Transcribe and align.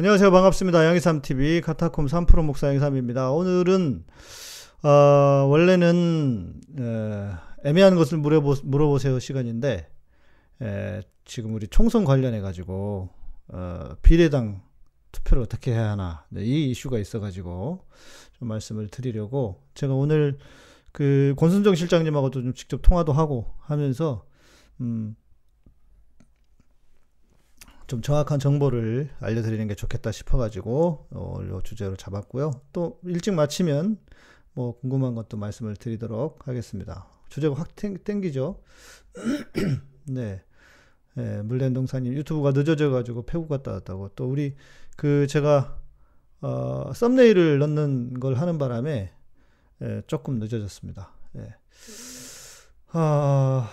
안녕하세요. 0.00 0.30
반갑습니다. 0.30 0.86
양희삼TV 0.86 1.60
카타콤 1.60 2.06
3프로 2.06 2.42
목사 2.42 2.68
양희삼입니다. 2.68 3.32
오늘은, 3.32 4.06
어, 4.82 4.88
원래는, 5.46 6.54
에, 6.78 7.68
애매한 7.68 7.96
것을 7.96 8.16
물어보, 8.16 8.54
물어보세요 8.64 9.18
시간인데, 9.18 9.90
에, 10.62 11.02
지금 11.26 11.52
우리 11.52 11.68
총선 11.68 12.06
관련해가지고, 12.06 13.10
어, 13.48 13.88
비례당 14.00 14.62
투표를 15.12 15.42
어떻게 15.42 15.72
해야 15.72 15.90
하나, 15.90 16.24
네, 16.30 16.44
이 16.46 16.70
이슈가 16.70 16.98
있어가지고, 16.98 17.84
좀 18.38 18.48
말씀을 18.48 18.88
드리려고, 18.88 19.60
제가 19.74 19.92
오늘 19.92 20.38
그 20.92 21.34
권순정 21.36 21.74
실장님하고도 21.74 22.40
좀 22.40 22.54
직접 22.54 22.80
통화도 22.80 23.12
하고 23.12 23.52
하면서, 23.58 24.24
음, 24.80 25.14
좀 27.90 28.02
정확한 28.02 28.38
정보를 28.38 29.10
알려드리는 29.18 29.66
게 29.66 29.74
좋겠다 29.74 30.12
싶어가지고 30.12 31.08
어, 31.10 31.40
이 31.42 31.60
주제로 31.64 31.96
잡았고요. 31.96 32.52
또 32.72 33.00
일찍 33.02 33.34
마치면 33.34 33.98
뭐 34.52 34.78
궁금한 34.78 35.16
것도 35.16 35.36
말씀을 35.36 35.74
드리도록 35.74 36.46
하겠습니다. 36.46 37.08
주제가 37.30 37.56
확 37.56 37.74
땡, 37.74 37.98
땡기죠. 38.04 38.62
네. 40.06 40.40
네, 41.14 41.42
물랜동사님 41.42 42.12
유튜브가 42.14 42.52
늦어져가지고 42.52 43.26
폐구 43.26 43.48
갔다 43.48 43.72
왔다고 43.72 44.10
또 44.14 44.30
우리 44.30 44.54
그 44.96 45.26
제가 45.26 45.76
어, 46.42 46.92
썸네일을 46.94 47.58
넣는 47.58 48.20
걸 48.20 48.34
하는 48.34 48.56
바람에 48.58 49.10
예, 49.82 50.02
조금 50.06 50.38
늦어졌습니다. 50.38 51.10
예. 51.38 51.54
아, 52.92 53.68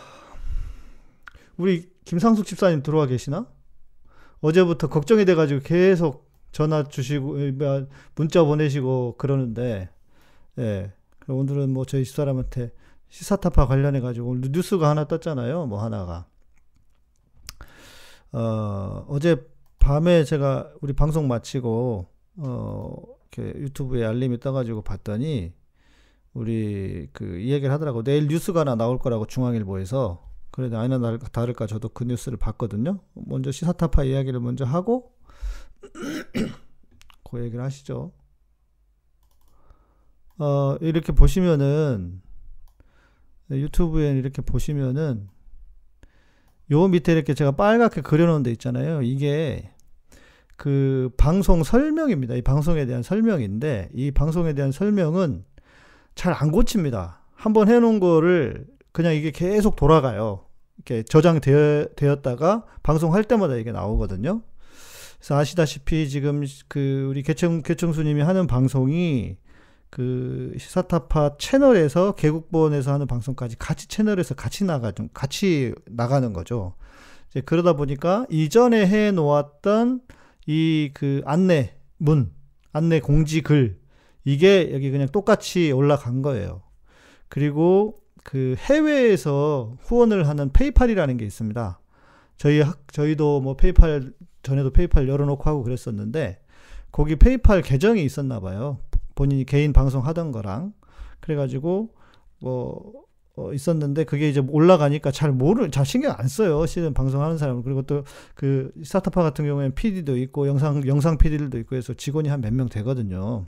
우리 1.58 1.92
김상숙 2.04 2.48
집사님 2.48 2.82
들어와 2.82 3.06
계시나? 3.06 3.46
어제부터 4.42 4.88
걱정이 4.88 5.26
돼가지고 5.26 5.62
계속 5.64 6.30
전화 6.52 6.84
주시고 6.84 7.38
문자 8.16 8.44
보내시고 8.44 9.16
그러는데 9.18 9.90
예. 10.60 10.94
오늘은 11.28 11.72
뭐 11.72 11.86
저희 11.86 12.06
집사람한테 12.06 12.72
시사타파 13.10 13.68
관련해 13.68 14.00
가지고 14.00 14.36
뉴스가 14.38 14.90
하나 14.90 15.06
떴잖아요 15.08 15.66
뭐 15.68 15.82
하나가. 15.84 16.26
어 18.34 19.06
어제 19.10 19.38
밤에 19.80 20.24
제가 20.24 20.72
우리 20.82 20.94
방송 20.94 21.28
마치고 21.28 22.08
어 22.38 22.96
이렇게 23.32 23.60
유튜브에 23.60 24.06
알림이 24.06 24.40
떠가지고 24.40 24.82
봤더니 24.84 25.54
우리 26.34 27.08
그 27.14 27.40
이 27.40 27.52
얘기를 27.52 27.72
하더라고. 27.74 28.04
내일 28.04 28.28
뉴스가 28.28 28.62
하나 28.62 28.76
나올 28.76 29.00
거라고 29.00 29.26
중앙일보에서 29.28 30.27
그래도 30.58 30.80
아니나 30.80 31.20
다를까 31.20 31.68
저도 31.68 31.90
그 31.90 32.04
뉴스를 32.04 32.40
봤거든요. 32.40 33.00
먼저 33.14 33.52
시사타파 33.52 34.06
이야기를 34.06 34.40
먼저 34.40 34.66
하고 34.66 35.14
그 37.30 37.44
얘기를 37.44 37.64
하시죠. 37.64 38.12
어, 40.40 40.76
이렇게 40.82 41.12
보시면은 41.12 42.24
유튜브에 43.52 44.18
이렇게 44.18 44.42
보시면은 44.42 45.30
요 46.72 46.88
밑에 46.88 47.14
이렇게 47.14 47.36
제가 47.36 47.52
빨갛게 47.52 48.02
그려놓은 48.02 48.42
데 48.42 48.50
있잖아요. 48.54 49.04
이게 49.04 49.72
그 50.56 51.12
방송 51.18 51.62
설명입니다. 51.64 52.34
이 52.34 52.42
방송에 52.42 52.88
대한 52.88 53.04
설명인데 53.04 53.92
이 53.94 54.10
방송에 54.10 54.54
대한 54.54 54.72
설명은 54.72 55.46
잘 56.16 56.34
안 56.34 56.50
고칩니다. 56.50 57.22
한번 57.36 57.68
해놓은 57.70 58.00
거를 58.00 58.66
그냥 58.92 59.14
이게 59.14 59.30
계속 59.30 59.76
돌아가요. 59.76 60.47
이렇게 60.78 61.04
저장되었다가 61.04 62.66
방송할 62.84 63.24
때마다 63.24 63.56
이게 63.56 63.72
나오거든요. 63.72 64.42
그래서 65.18 65.36
아시다시피 65.36 66.10
지금 66.10 66.44
그 66.68 67.08
우리 67.10 67.24
개청 67.24 67.62
개청수님이 67.62 68.22
하는 68.22 68.48
방송이 68.48 69.38
그 69.90 70.54
시사타파 70.58 71.38
채널에서 71.38 72.14
개국본에서 72.14 72.94
하는 72.94 73.08
방송까지 73.08 73.58
같이 73.58 73.88
채널에서 73.88 74.36
같이 74.36 74.64
나가 74.64 74.92
좀 74.92 75.10
같이 75.14 75.74
나가는 75.88 76.32
거죠. 76.34 76.76
이제 77.30 77.42
그러다 77.42 77.74
보니까 77.74 78.26
이전에 78.30 78.86
해 78.88 79.12
놓았던 79.12 80.02
이 80.48 80.92
그 80.94 81.22
안내 81.26 81.76
문 81.98 82.32
안내 82.72 83.00
공지 83.00 83.42
글 83.42 83.80
이게 84.24 84.72
여기 84.74 84.92
그냥 84.92 85.08
똑같이 85.10 85.72
올라간 85.72 86.22
거예요. 86.22 86.62
그리고 87.30 88.02
그 88.28 88.56
해외에서 88.60 89.78
후원을 89.84 90.28
하는 90.28 90.50
PayPal이라는 90.52 91.16
게 91.16 91.26
있습니다. 91.26 91.80
저희 92.36 92.60
학, 92.60 92.78
저희도 92.92 93.40
뭐 93.40 93.56
PayPal 93.56 94.12
전에도 94.44 94.70
PayPal 94.72 95.08
열어놓고 95.08 95.44
하고 95.50 95.64
그랬었는데 95.64 96.42
거기 96.92 97.16
PayPal 97.16 97.62
계정이 97.62 98.04
있었나 98.04 98.42
봐요. 98.42 98.80
본인이 99.16 99.46
개인 99.46 99.72
방송 99.72 100.06
하던 100.06 100.34
거랑 100.34 100.74
그래가지고 101.22 101.94
뭐 102.42 102.94
어, 103.38 103.54
있었는데 103.54 104.04
그게 104.04 104.28
이제 104.30 104.42
올라가니까 104.46 105.12
잘 105.12 105.32
모르 105.32 105.70
잘 105.72 105.86
신경 105.86 106.14
안 106.18 106.28
써요 106.28 106.66
시즌 106.66 106.94
방송하는 106.94 107.38
사람은 107.38 107.64
그리고 107.64 107.84
또 107.84 108.04
그 108.36 108.72
스타트파 108.84 109.24
같은 109.24 109.46
경우에는 109.46 109.74
PD도 109.74 110.18
있고 110.18 110.48
영상 110.48 110.86
영상 110.86 111.18
PD들도 111.18 111.58
있고 111.60 111.76
해서 111.78 111.94
직원이 111.94 112.28
한 112.30 112.42
몇 112.42 112.52
명 112.54 112.68
되거든요. 112.68 113.46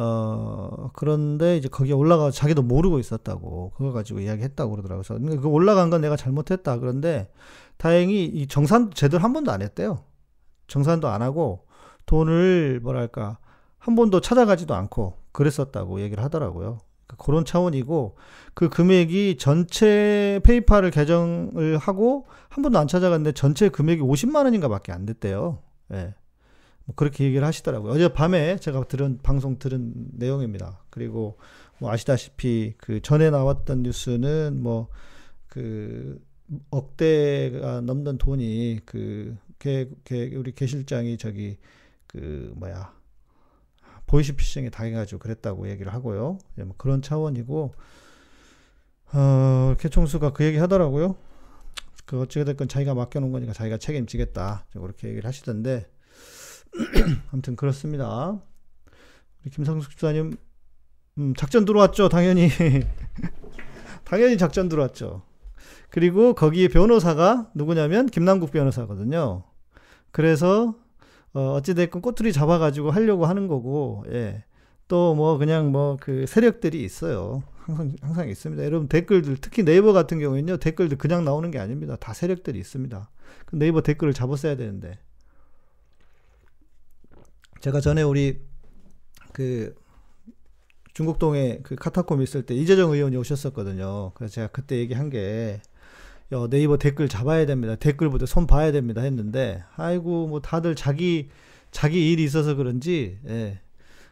어, 0.00 0.90
그런데 0.92 1.56
이제 1.56 1.68
거기에 1.68 1.92
올라가 1.92 2.30
자기도 2.30 2.62
모르고 2.62 3.00
있었다고 3.00 3.72
그거 3.76 3.90
가지고 3.90 4.20
이야기했다고 4.20 4.70
그러더라고요. 4.70 5.02
그래서 5.02 5.40
그 5.40 5.48
올라간 5.48 5.90
건 5.90 6.00
내가 6.00 6.14
잘못했다. 6.14 6.78
그런데 6.78 7.28
다행히 7.78 8.24
이 8.24 8.46
정산 8.46 8.92
제대로 8.92 9.24
한 9.24 9.32
번도 9.32 9.50
안 9.50 9.60
했대요. 9.60 10.04
정산도 10.68 11.08
안 11.08 11.20
하고 11.20 11.66
돈을 12.06 12.78
뭐랄까 12.80 13.38
한 13.78 13.96
번도 13.96 14.20
찾아가지도 14.20 14.72
않고 14.72 15.18
그랬었다고 15.32 16.00
얘기를 16.00 16.22
하더라고요. 16.22 16.78
그러니까 17.08 17.24
그런 17.24 17.44
차원이고 17.44 18.16
그 18.54 18.68
금액이 18.68 19.36
전체 19.38 20.40
페이팔을 20.44 20.92
개정을 20.92 21.76
하고 21.78 22.26
한 22.48 22.62
번도 22.62 22.78
안 22.78 22.86
찾아갔는데 22.86 23.32
전체 23.32 23.68
금액이 23.68 24.02
50만 24.02 24.44
원인가밖에 24.44 24.92
안 24.92 25.06
됐대요. 25.06 25.58
예. 25.92 26.14
뭐 26.88 26.96
그렇게 26.96 27.24
얘기를 27.24 27.46
하시더라고요. 27.46 27.92
어젯밤에 27.92 28.56
제가 28.56 28.84
들은 28.84 29.18
방송 29.22 29.60
들은 29.60 29.92
내용입니다. 30.14 30.82
그리고 30.90 31.38
뭐 31.78 31.92
아시다시피 31.92 32.74
그 32.78 33.00
전에 33.00 33.30
나왔던 33.30 33.84
뉴스는 33.84 34.60
뭐 34.60 34.88
그 35.48 36.24
억대가 36.70 37.80
넘는 37.80 38.18
돈이 38.18 38.80
그 38.84 39.36
개, 39.58 39.88
개, 40.04 40.34
우리 40.36 40.52
개 40.52 40.66
실장이 40.66 41.18
저기 41.18 41.58
그 42.06 42.52
뭐야 42.56 42.94
보이시피싱에 44.06 44.70
당해가지고 44.70 45.18
그랬다고 45.18 45.68
얘기를 45.68 45.92
하고요. 45.92 46.38
예, 46.58 46.64
뭐 46.64 46.74
그런 46.78 47.02
차원이고 47.02 47.74
어, 49.12 49.74
개총수가 49.78 50.32
그 50.32 50.44
얘기 50.44 50.58
하더라고요. 50.58 51.16
그 52.06 52.20
어찌됐건 52.22 52.68
자기가 52.68 52.94
맡겨놓은 52.94 53.32
거니까 53.32 53.52
자기가 53.52 53.76
책임지겠다. 53.78 54.66
그렇게 54.72 55.08
얘기를 55.08 55.26
하시던데 55.26 55.90
아무튼 57.32 57.56
그렇습니다. 57.56 58.40
우리 59.42 59.50
김상숙 59.50 59.90
집사님, 59.90 60.36
음, 61.18 61.34
작전 61.36 61.64
들어왔죠, 61.64 62.08
당연히. 62.08 62.48
당연히 64.04 64.38
작전 64.38 64.68
들어왔죠. 64.68 65.22
그리고 65.90 66.34
거기에 66.34 66.68
변호사가 66.68 67.50
누구냐면 67.54 68.06
김남국 68.06 68.50
변호사거든요. 68.52 69.44
그래서 70.10 70.74
어, 71.34 71.52
어찌됐건 71.52 72.02
꼬투리 72.02 72.32
잡아가지고 72.32 72.90
하려고 72.90 73.26
하는 73.26 73.48
거고, 73.48 74.04
예. 74.10 74.44
또 74.88 75.14
뭐 75.14 75.36
그냥 75.38 75.70
뭐 75.70 75.96
그 76.00 76.26
세력들이 76.26 76.82
있어요. 76.82 77.42
항상 77.58 77.94
항상 78.00 78.28
있습니다. 78.30 78.64
여러분 78.64 78.88
댓글들 78.88 79.36
특히 79.40 79.62
네이버 79.62 79.92
같은 79.92 80.18
경우에는요 80.18 80.56
댓글들 80.56 80.96
그냥 80.96 81.24
나오는 81.24 81.50
게 81.50 81.58
아닙니다. 81.58 81.96
다 81.96 82.14
세력들이 82.14 82.58
있습니다. 82.58 83.10
그 83.44 83.56
네이버 83.56 83.82
댓글을 83.82 84.14
잡았어야 84.14 84.56
되는데 84.56 84.98
제가 87.60 87.80
전에 87.80 88.02
우리 88.02 88.40
그 89.32 89.74
중국동에 90.94 91.60
그 91.62 91.76
카타콤 91.76 92.22
있을 92.22 92.42
때 92.42 92.54
이재정 92.54 92.92
의원이 92.92 93.16
오셨었거든요. 93.16 94.12
그래서 94.14 94.34
제가 94.34 94.48
그때 94.48 94.76
얘기한 94.78 95.10
게 95.10 95.60
야, 96.32 96.46
네이버 96.50 96.76
댓글 96.76 97.08
잡아야 97.08 97.46
됩니다. 97.46 97.76
댓글보다 97.76 98.26
손 98.26 98.46
봐야 98.46 98.72
됩니다 98.72 99.00
했는데 99.00 99.64
아이고 99.76 100.26
뭐 100.26 100.40
다들 100.40 100.74
자기 100.74 101.30
자기 101.70 102.12
일이 102.12 102.24
있어서 102.24 102.54
그런지 102.54 103.18
예, 103.26 103.60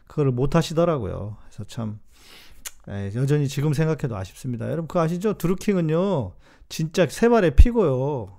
그걸 0.07 0.31
못 0.31 0.55
하시더라고요. 0.55 1.37
그래서 1.49 1.65
참 1.65 1.99
예, 2.89 3.13
여전히 3.15 3.49
지금 3.49 3.73
생각해도 3.73 4.17
아쉽습니다. 4.17 4.67
여러분 4.67 4.87
그거 4.87 5.01
아시죠? 5.01 5.35
드루킹은요 5.39 6.33
진짜 6.69 7.07
세 7.09 7.29
발의 7.29 7.57
피고요. 7.57 8.39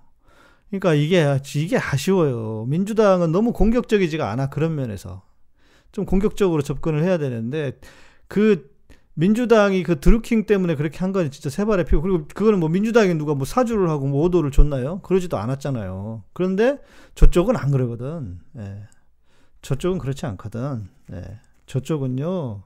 그러니까 0.70 0.94
이게 0.94 1.26
이게 1.56 1.78
아쉬워요. 1.78 2.66
민주당은 2.68 3.32
너무 3.32 3.54
공격적이지가 3.54 4.30
않아 4.32 4.50
그런 4.50 4.76
면에서 4.76 5.24
좀 5.92 6.06
공격적으로 6.06 6.62
접근을 6.62 7.04
해야 7.04 7.18
되는데 7.18 7.80
그 8.28 8.70
민주당이 9.16 9.82
그 9.84 10.00
드루킹 10.00 10.46
때문에 10.46 10.76
그렇게 10.76 11.00
한 11.00 11.12
건 11.14 11.32
진짜 11.32 11.50
세발의 11.50 11.86
피고 11.86 12.02
그리고 12.02 12.28
그거는 12.28 12.60
뭐 12.60 12.70
민주당이 12.70 13.16
누가 13.16 13.34
뭐 13.34 13.46
사주를 13.46 13.90
하고 13.90 14.06
뭐 14.08 14.22
오도를 14.26 14.52
줬나요? 14.52 15.00
그러지도 15.02 15.38
않았잖아요. 15.38 16.24
그런데 16.34 16.80
저쪽은 17.16 17.56
안 17.58 17.72
그러거든. 17.72 18.40
예. 18.58 18.84
저쪽은 19.64 19.98
그렇지 19.98 20.26
않거든. 20.28 20.88
예. 21.14 21.40
저쪽은요. 21.66 22.62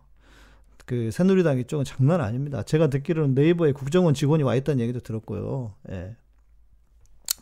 그 0.86 1.10
새누리당 1.12 1.60
이쪽은 1.60 1.86
장난 1.86 2.20
아닙니다. 2.20 2.64
제가 2.64 2.88
듣기로는 2.88 3.34
네이버에 3.34 3.72
국정원 3.72 4.14
직원이 4.14 4.44
와 4.44 4.56
있다는 4.56 4.82
얘기도 4.82 5.00
들었고요. 5.00 5.74
예. 5.92 6.18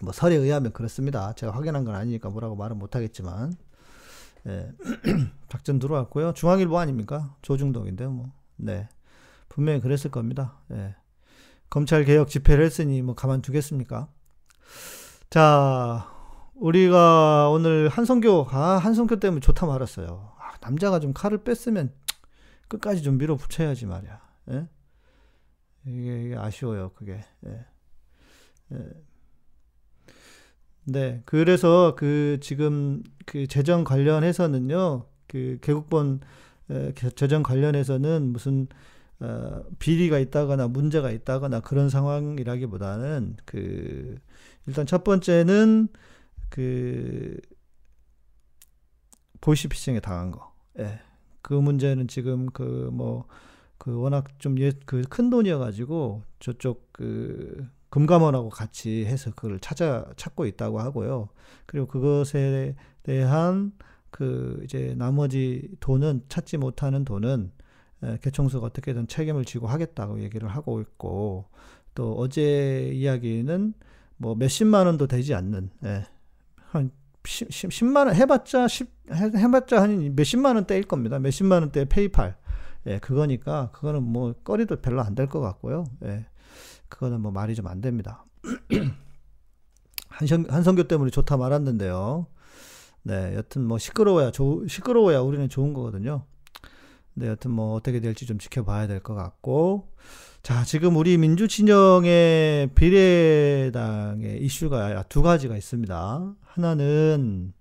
뭐 0.02 0.14
설에 0.14 0.36
의하면 0.36 0.72
그렇습니다. 0.72 1.34
제가 1.34 1.54
확인한 1.54 1.84
건 1.84 1.96
아니니까 1.96 2.30
뭐라고 2.30 2.56
말은 2.56 2.78
못하겠지만 2.78 3.54
예. 4.48 4.72
작전 5.50 5.80
들어왔고요. 5.80 6.34
중앙일보 6.34 6.78
아닙니까? 6.78 7.36
조중동인데 7.42 8.08
뭐. 8.08 8.32
네. 8.56 8.88
분명히 9.50 9.82
그랬을 9.82 10.12
겁니다. 10.12 10.58
예. 10.72 10.96
검찰 11.70 12.04
개혁 12.04 12.30
집회를 12.30 12.66
했으니 12.66 13.02
뭐 13.02 13.16
가만두겠습니까? 13.16 14.08
자, 15.30 16.12
우리가 16.56 17.50
오늘 17.50 17.90
한성교, 17.90 18.48
아, 18.50 18.78
한성교 18.78 19.20
때문에 19.20 19.40
좋다 19.40 19.66
말았어요. 19.68 20.34
아, 20.40 20.52
남자가 20.62 21.00
좀 21.00 21.14
칼을 21.14 21.44
뺐으면 21.44 21.94
끝까지 22.68 23.04
좀 23.04 23.18
밀어붙여야지 23.18 23.86
말이야. 23.86 24.22
예? 24.52 24.68
이게, 25.86 26.24
이게, 26.24 26.36
아쉬워요, 26.36 26.92
그게. 26.96 27.24
예. 27.46 27.66
예. 28.74 28.78
네, 30.92 31.22
그래서 31.26 31.94
그 31.96 32.40
지금 32.42 33.04
그 33.26 33.46
재정 33.48 33.84
관련해서는요, 33.84 35.06
그 35.28 35.60
개국본 35.62 36.22
재정 37.16 37.44
관련해서는 37.44 38.32
무슨 38.32 38.68
어, 39.20 39.64
비리가 39.80 40.18
있다거나 40.18 40.68
문제가 40.68 41.12
있다거나 41.12 41.60
그런 41.60 41.90
상황이라기보다는 41.90 43.36
그 43.46 44.18
일단 44.66 44.86
첫 44.86 45.04
번째는 45.04 45.90
그 46.50 47.38
보이시피싱에 49.42 50.00
당한 50.00 50.32
거. 50.32 50.54
예. 50.80 51.00
그 51.42 51.54
문제는 51.54 52.08
지금 52.08 52.48
그 52.48 52.90
뭐그 52.94 53.90
뭐, 53.90 54.04
워낙 54.04 54.40
좀그큰 54.40 55.30
돈이어 55.30 55.60
가지고 55.60 56.24
저쪽 56.40 56.90
그 56.92 57.68
금감원하고 57.90 58.50
같이 58.50 59.06
해서 59.06 59.32
그걸 59.36 59.60
찾아 59.60 60.06
찾고 60.16 60.46
있다고 60.46 60.80
하고요. 60.80 61.30
그리고 61.66 61.88
그것에 61.88 62.76
대한 63.04 63.72
그 64.12 64.62
이제 64.64 64.96
나머지 64.98 65.70
돈은 65.80 66.24
찾지 66.30 66.58
못하는 66.58 67.06
돈은 67.06 67.52
개총수가 68.22 68.66
어떻게든 68.68 69.08
책임을 69.08 69.46
지고 69.46 69.68
하겠다고 69.68 70.22
얘기를 70.22 70.48
하고 70.50 70.82
있고 70.82 71.46
또 71.96 72.16
어제 72.18 72.92
이야기는 72.94 73.74
뭐 74.18 74.36
몇십만 74.36 74.86
원도 74.86 75.08
되지 75.08 75.34
않는 75.34 75.70
예, 75.86 76.06
한 76.72 76.92
10, 77.26 77.86
만원 77.86 78.16
해봤자 78.16 78.68
10, 78.68 78.90
해봤자 79.36 79.82
한 79.82 80.16
몇십만 80.16 80.56
원대일 80.56 80.84
겁니다. 80.84 81.20
몇십만 81.20 81.62
원대 81.64 81.86
페이팔 81.86 82.38
예, 82.88 83.00
그거니까 83.00 83.72
그거는 83.72 84.04
뭐 84.04 84.34
거리도 84.44 84.78
별로 84.78 85.02
안 85.02 85.16
될 85.16 85.28
것 85.28 85.40
같고요. 85.42 85.86
예, 86.06 86.26
그거는 86.90 87.22
뭐 87.22 87.32
말이 87.32 87.56
좀 87.56 87.68
안 87.68 87.82
됩니다. 87.82 88.26
한성, 90.10 90.46
한성교 90.50 90.84
때문에 90.84 91.12
좋다 91.12 91.38
말았는데요. 91.38 92.28
네, 93.04 93.36
여튼 93.36 93.66
뭐 93.66 93.78
시끄러워야 93.78 94.32
조, 94.32 94.68
시끄러워야 94.68 95.20
우리는 95.22 95.48
좋은 95.50 95.74
거거든요. 95.74 96.26
네, 97.14 97.28
여튼 97.28 97.52
뭐 97.52 97.74
어떻게 97.76 98.00
될지 98.00 98.26
좀 98.26 98.38
지켜봐야 98.40 98.88
될 98.88 99.02
것 99.02 99.14
같고. 99.16 99.90
자, 100.42 100.64
지금 100.64 100.96
우리 100.96 101.18
민주진영의 101.18 102.70
비례당의 102.74 104.42
이슈가 104.44 105.04
두 105.04 105.22
가지가 105.22 105.58
있습니다. 105.58 106.34
하나는 106.46 107.54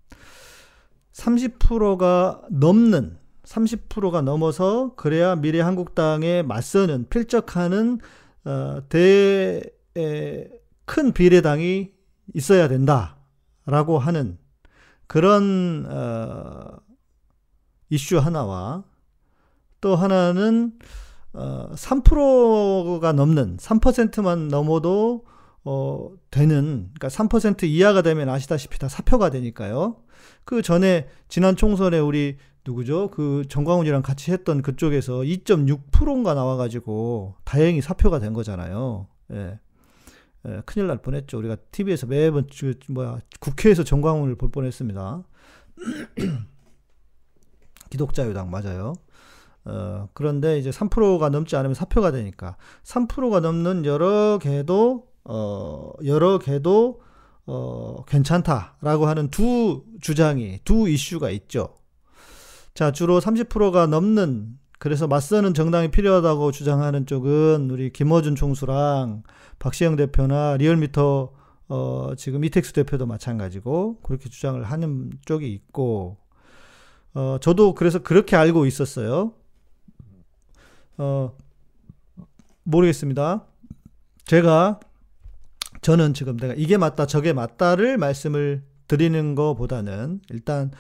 30%가 1.13 2.43
넘는 2.51 3.19
30%가 3.45 4.21
넘어서 4.23 4.95
그래야 4.95 5.35
미래 5.35 5.61
한국당에 5.61 6.43
맞서는 6.43 7.07
필적하는 7.09 7.99
어, 8.45 8.81
대큰 8.89 11.13
비례당이 11.13 11.93
있어야 12.35 12.69
된다라고 12.69 13.99
하는 13.99 14.39
그런 15.07 15.87
어, 15.91 16.79
이슈 17.91 18.19
하나와 18.19 18.85
또 19.81 19.97
하나는 19.97 20.73
어, 21.33 21.71
3%가 21.75 23.13
넘는 23.13 23.59
3%만 23.59 24.49
넘어도 24.49 25.25
어, 25.65 26.11
되는 26.31 26.91
그러니까 26.99 27.09
3% 27.09 27.65
이하가 27.65 28.03
되면 28.03 28.29
아시다시피 28.29 28.79
다 28.79 28.89
사표가 28.89 29.31
되니까요. 29.31 29.97
그 30.45 30.63
전에 30.63 31.09
지난 31.29 31.57
총선에 31.57 31.99
우리 31.99 32.39
누구죠? 32.69 33.11
그 33.11 33.45
정광훈이랑 33.49 34.03
같이 34.03 34.31
했던 34.31 34.61
그쪽에서 34.61 35.21
2.6%인가 35.21 36.35
나와가지고 36.35 37.37
다행히 37.45 37.81
사표가 37.81 38.19
된 38.19 38.35
거잖아요. 38.35 39.07
예. 39.33 39.59
예, 40.47 40.63
큰일 40.67 40.87
날 40.87 40.99
뻔했죠. 40.99 41.39
우리가 41.39 41.57
TV에서 41.73 42.07
매번 42.07 42.47
그 42.47 42.79
뭐야 42.91 43.21
국회에서 43.41 43.85
정광훈을 43.85 44.37
볼 44.37 44.51
뻔했습니다. 44.51 45.23
기독자유당 47.91 48.51
맞아요. 48.51 48.93
어, 49.65 50.09
그런데 50.13 50.59
이제 50.59 50.71
3%가 50.71 51.31
넘지 51.31 51.57
않으면 51.57 51.75
사표가 51.75 52.13
되니까 52.13 52.57
3%가 52.85 53.41
넘는 53.41 53.87
여러 53.87 54.39
개도 54.39 55.09
어, 55.25 55.93
여러 56.05 56.39
개도 56.39 57.01
어, 57.47 58.05
괜찮다라고 58.07 59.07
하는 59.07 59.31
두 59.31 59.85
주장이 60.01 60.61
두 60.65 60.89
이슈가 60.89 61.31
있죠. 61.31 61.78
자, 62.79 62.93
주로 62.93 63.19
30%가 63.19 63.89
넘는 63.89 64.57
그래서 64.79 65.09
맞서는 65.09 65.53
정당이 65.53 65.91
필요하다고 65.91 66.53
주장하는 66.53 67.07
쪽은 67.07 67.71
우리 67.73 67.93
김어준 67.93 68.37
총수랑 68.37 69.25
박시영 69.59 69.97
대표나 69.97 70.57
리얼미터 70.59 71.33
어 71.71 72.13
지금 72.17 72.45
이택수 72.45 72.73
대표도 72.75 73.07
마찬가지고 73.07 73.99
그렇게 74.05 74.29
주장을 74.29 74.63
하는 74.63 75.11
쪽이 75.25 75.53
있고 75.53 76.19
어 77.15 77.39
저도 77.41 77.75
그래서 77.75 77.99
그렇게 77.99 78.37
알고 78.37 78.65
있었어요. 78.65 79.33
어 80.99 81.37
모르겠습니다. 82.63 83.45
제가 84.25 84.79
저는 85.83 86.15
지금 86.15 86.37
내가 86.37 86.55
이게 86.57 86.77
맞다 86.77 87.07
저게 87.07 87.33
맞다를 87.33 87.99
말씀을 87.99 88.63
드리는 88.87 89.35
것보다는 89.35 90.21
일단 90.31 90.71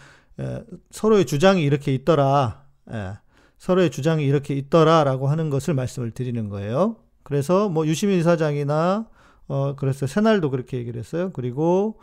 에, 0.40 0.62
서로의 0.90 1.26
주장이 1.26 1.62
이렇게 1.62 1.92
있더라. 1.94 2.64
에, 2.92 3.14
서로의 3.58 3.90
주장이 3.90 4.24
이렇게 4.24 4.54
있더라라고 4.54 5.28
하는 5.28 5.50
것을 5.50 5.74
말씀을 5.74 6.12
드리는 6.12 6.48
거예요. 6.48 6.96
그래서 7.24 7.68
뭐 7.68 7.86
유시민 7.86 8.22
사장이나 8.22 9.08
어 9.48 9.74
그래서 9.76 10.06
새날도 10.06 10.50
그렇게 10.50 10.76
얘기를 10.78 10.98
했어요. 10.98 11.30
그리고 11.32 11.98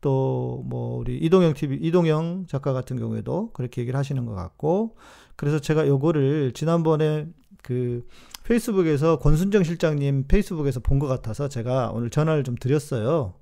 또 0.00 0.62
뭐 0.66 0.98
우리 0.98 1.16
이동영 1.18 1.54
TV 1.54 1.78
이동영 1.80 2.46
작가 2.48 2.72
같은 2.72 2.96
경우에도 2.98 3.50
그렇게 3.52 3.80
얘기를 3.82 3.98
하시는 3.98 4.24
것 4.26 4.34
같고 4.34 4.96
그래서 5.36 5.58
제가 5.60 5.86
요거를 5.88 6.52
지난번에 6.54 7.26
그 7.62 8.06
페이스북에서 8.44 9.18
권순정 9.18 9.64
실장님 9.64 10.26
페이스북에서 10.28 10.80
본 10.80 10.98
것 10.98 11.06
같아서 11.08 11.48
제가 11.48 11.90
오늘 11.94 12.10
전화를 12.10 12.44
좀 12.44 12.54
드렸어요. 12.56 13.34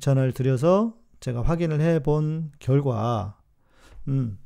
전화를 0.00 0.32
드려서 0.32 0.94
제가 1.20 1.42
확인을 1.42 1.80
해 1.80 2.00
본 2.00 2.50
결과 2.60 3.36
음 4.08 4.38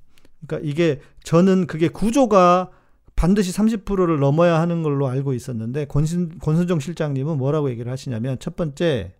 그러니까 0.47 0.69
이게 0.69 1.01
저는 1.23 1.67
그게 1.67 1.89
구조가 1.89 2.71
반드시 3.17 3.53
30%를 3.53 4.19
넘어야 4.19 4.61
하는 4.61 4.83
걸로 4.83 5.07
알고 5.09 5.35
있었는데 5.35 5.87
권순, 5.87 6.39
권순정 6.41 6.81
실장님은 6.81 7.39
뭐라고 7.39 7.71
얘기를 7.71 7.91
하시냐면 7.91 8.39
첫 8.41 8.57
번째 8.57 9.15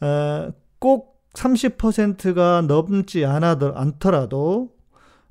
어, 0.00 0.52
꼭 0.78 1.22
30%가 1.34 2.62
넘지 2.62 3.24
않아도, 3.24 3.74
않더라도 3.76 4.70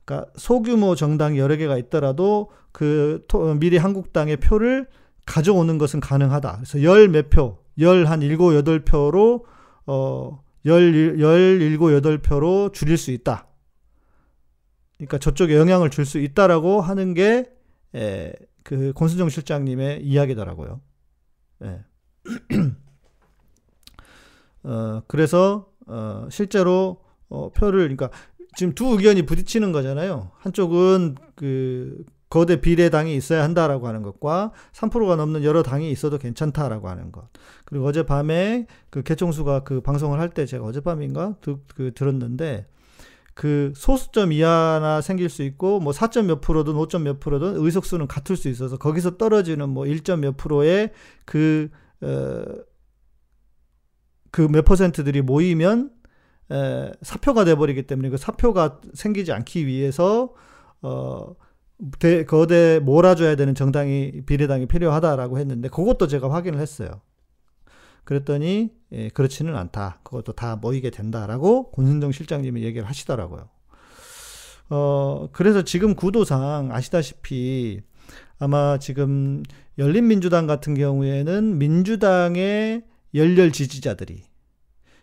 그러니까 0.05 0.31
소규모 0.36 0.95
정당이 0.95 1.38
여러 1.38 1.57
개가 1.57 1.77
있더라도 1.77 2.50
그 2.71 3.24
토, 3.27 3.53
미래 3.55 3.77
한국당의 3.77 4.38
표를 4.38 4.88
가져오는 5.25 5.77
것은 5.77 6.00
가능하다. 6.00 6.53
그래서 6.55 6.81
열 6.83 7.10
몇 7.10 7.29
표, 7.29 7.60
열 7.79 8.05
한 8.07 8.21
일곱 8.21 8.55
여덟 8.55 8.79
표로 8.83 9.45
어, 9.86 10.41
열, 10.65 11.19
열 11.19 11.62
일곱 11.62 11.91
여덟 11.93 12.17
표로 12.17 12.71
줄일 12.71 12.98
수 12.98 13.12
있다. 13.12 13.45
그러니까 15.01 15.17
저쪽에 15.17 15.58
영향을 15.58 15.89
줄 15.89 16.05
수 16.05 16.20
있다라고 16.20 16.81
하는 16.81 17.13
게, 17.15 17.51
에, 17.96 18.34
그 18.63 18.93
권순정 18.93 19.29
실장님의 19.29 20.03
이야기더라고요. 20.03 20.79
예. 21.63 21.84
어, 24.63 25.01
그래서, 25.08 25.72
어, 25.88 26.27
실제로, 26.29 27.01
어, 27.29 27.50
표를, 27.50 27.79
그러니까 27.96 28.12
지금 28.55 28.75
두 28.75 28.86
의견이 28.91 29.24
부딪히는 29.25 29.72
거잖아요. 29.72 30.31
한쪽은 30.38 31.15
그, 31.36 32.03
거대 32.29 32.62
비례 32.62 32.89
당이 32.89 33.13
있어야 33.15 33.43
한다라고 33.43 33.88
하는 33.88 34.03
것과 34.03 34.53
3%가 34.72 35.17
넘는 35.17 35.43
여러 35.43 35.63
당이 35.63 35.91
있어도 35.91 36.17
괜찮다라고 36.17 36.88
하는 36.88 37.12
것. 37.12 37.27
그리고 37.65 37.88
어젯밤에 37.88 38.67
그 38.89 39.03
개총수가 39.03 39.63
그 39.63 39.81
방송을 39.81 40.20
할 40.20 40.29
때 40.29 40.46
제가 40.46 40.63
어젯밤인가 40.63 41.36
드, 41.41 41.58
그 41.75 41.91
들었는데 41.93 42.67
그 43.33 43.71
소수점 43.75 44.31
이하나 44.31 45.01
생길 45.01 45.29
수 45.29 45.43
있고 45.43 45.79
뭐 45.79 45.93
4점 45.93 46.25
몇 46.25 46.41
프로든 46.41 46.73
5점 46.73 47.03
몇 47.03 47.19
프로든 47.19 47.55
의석수는 47.63 48.07
같을 48.07 48.35
수 48.35 48.50
있어서 48.50 48.77
거기서 48.77 49.17
떨어지는 49.17 49.69
뭐 49.69 49.85
1점 49.85 50.19
몇 50.19 50.38
프로의 50.38 50.91
그, 51.25 51.69
어, 52.01 52.43
그 54.31 54.47
몇 54.47 54.65
퍼센트들이 54.65 55.21
모이면 55.21 55.91
에, 56.51 56.91
사표가 57.01 57.45
돼버리기 57.45 57.83
때문에 57.83 58.09
그 58.09 58.17
사표가 58.17 58.81
생기지 58.93 59.31
않기 59.31 59.67
위해서 59.67 60.33
어, 60.81 61.35
대, 62.00 62.25
거대 62.25 62.79
몰아줘야 62.79 63.35
되는 63.35 63.55
정당이 63.55 64.23
비례당이 64.25 64.67
필요하다라고 64.67 65.38
했는데 65.39 65.69
그것도 65.69 66.07
제가 66.07 66.31
확인을 66.31 66.59
했어요. 66.59 67.01
그랬더니 68.03 68.72
예, 68.93 69.10
그렇지는 69.10 69.55
않다. 69.55 70.00
그것도 70.03 70.34
다 70.34 70.55
모이게 70.55 70.89
된다라고 70.89 71.72
권순정 71.72 72.12
실장님이 72.12 72.63
얘기를 72.63 72.88
하시더라고요. 72.88 73.50
어, 74.70 75.29
그래서 75.31 75.63
지금 75.63 75.96
구도상 75.96 76.72
아시다시피 76.72 77.81
아마 78.39 78.77
지금 78.79 79.43
열린민주당 79.77 80.48
같은 80.48 80.74
경우에는 80.74 81.58
민주당의 81.58 82.84
열렬 83.13 83.51
지지자들이 83.51 84.24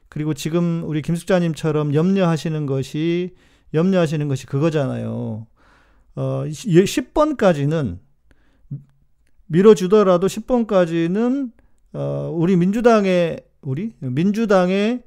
그리고 0.09 0.35
지금 0.35 0.83
우리 0.85 1.03
김숙자님처럼 1.03 1.95
염려하시는 1.95 2.67
것이 2.67 3.35
염려하시는 3.75 4.27
것이 4.29 4.47
그거잖아요. 4.47 5.47
어, 6.17 6.45
10번까지는 6.47 7.99
밀어주더라도 9.47 10.27
10번까지는 10.27 11.53
어, 11.93 12.31
우리 12.35 12.57
민주당의 12.57 13.41
우리 13.61 13.93
민주당의 14.01 15.03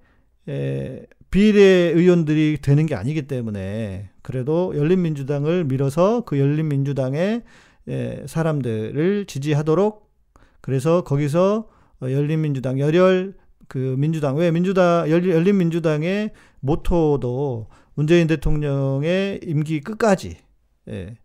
에, 0.50 1.06
비례 1.30 1.62
의원들이 1.62 2.60
되는 2.62 2.86
게 2.86 2.96
아니기 2.96 3.24
때문에 3.24 4.10
그래도 4.22 4.74
열린민주당을 4.76 5.64
밀어서 5.66 6.22
그 6.26 6.40
열린민주당의 6.40 7.44
에, 7.88 8.24
사람들을 8.28 9.26
지지하도록 9.26 10.10
그래서 10.60 11.04
거기서 11.04 11.70
어, 12.02 12.12
열린민주당 12.12 12.80
열혈 12.80 13.36
그 13.68 13.96
민주당 13.98 14.36
왜 14.36 14.52
민주당 14.52 15.10
열린 15.10 15.58
민주당의 15.58 16.32
모토도 16.60 17.68
문재인 17.94 18.28
대통령의 18.28 19.40
임기 19.46 19.80
끝까지 19.82 20.38
예, 20.90 21.16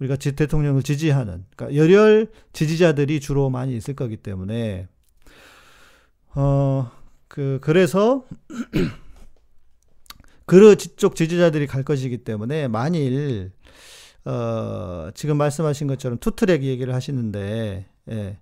우리가 0.00 0.16
대통령을 0.16 0.82
지지하는 0.82 1.44
그러니까 1.54 1.80
열혈 1.80 2.28
지지자들이 2.52 3.20
주로 3.20 3.50
많이 3.50 3.76
있을 3.76 3.94
거기 3.94 4.16
때문에 4.16 4.88
어, 6.34 6.90
그, 7.28 7.58
그래서, 7.62 8.24
그쪽 10.46 11.14
지지자들이 11.14 11.66
갈 11.66 11.82
것이기 11.82 12.18
때문에 12.18 12.68
만일, 12.68 13.52
어, 14.24 15.10
지금 15.14 15.36
말씀하신 15.36 15.86
것처럼 15.86 16.18
투트랙 16.18 16.62
얘기를 16.62 16.94
하시는데, 16.94 17.86
예, 18.10 18.38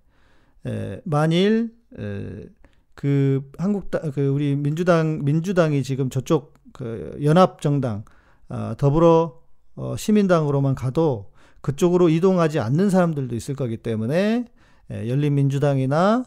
예, 0.67 1.01
만일, 1.05 1.73
에, 1.97 2.45
그 2.93 3.49
한국당, 3.57 4.11
그 4.11 4.27
우리 4.27 4.55
민주당, 4.55 5.21
민주당이 5.23 5.83
지금 5.83 6.09
저쪽 6.09 6.53
그 6.73 7.17
연합정당, 7.23 8.05
어, 8.49 8.73
더불어 8.77 9.41
어, 9.75 9.95
시민당으로만 9.95 10.75
가도 10.75 11.31
그쪽으로 11.61 12.09
이동하지 12.09 12.59
않는 12.59 12.89
사람들도 12.89 13.35
있을 13.35 13.55
거기 13.55 13.77
때문에 13.77 14.45
예, 14.91 15.09
열린민주당이나 15.09 16.25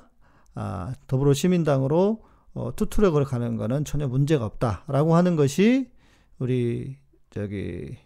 아, 0.54 0.94
더불어시민당으로 1.06 2.22
어, 2.54 2.76
투트랙으로 2.76 3.24
가는 3.24 3.56
거는 3.56 3.84
전혀 3.84 4.06
문제가 4.06 4.44
없다라고 4.44 5.16
하는 5.16 5.36
것이 5.36 5.90
우리 6.38 6.96
저기 7.30 7.96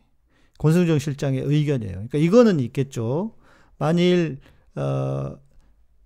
권승정 0.59 0.99
실장의 0.99 1.41
의견이에요. 1.41 1.93
그러니까 1.93 2.19
이거는 2.19 2.61
있겠죠. 2.61 3.35
만일 3.79 4.39
어 4.75 5.37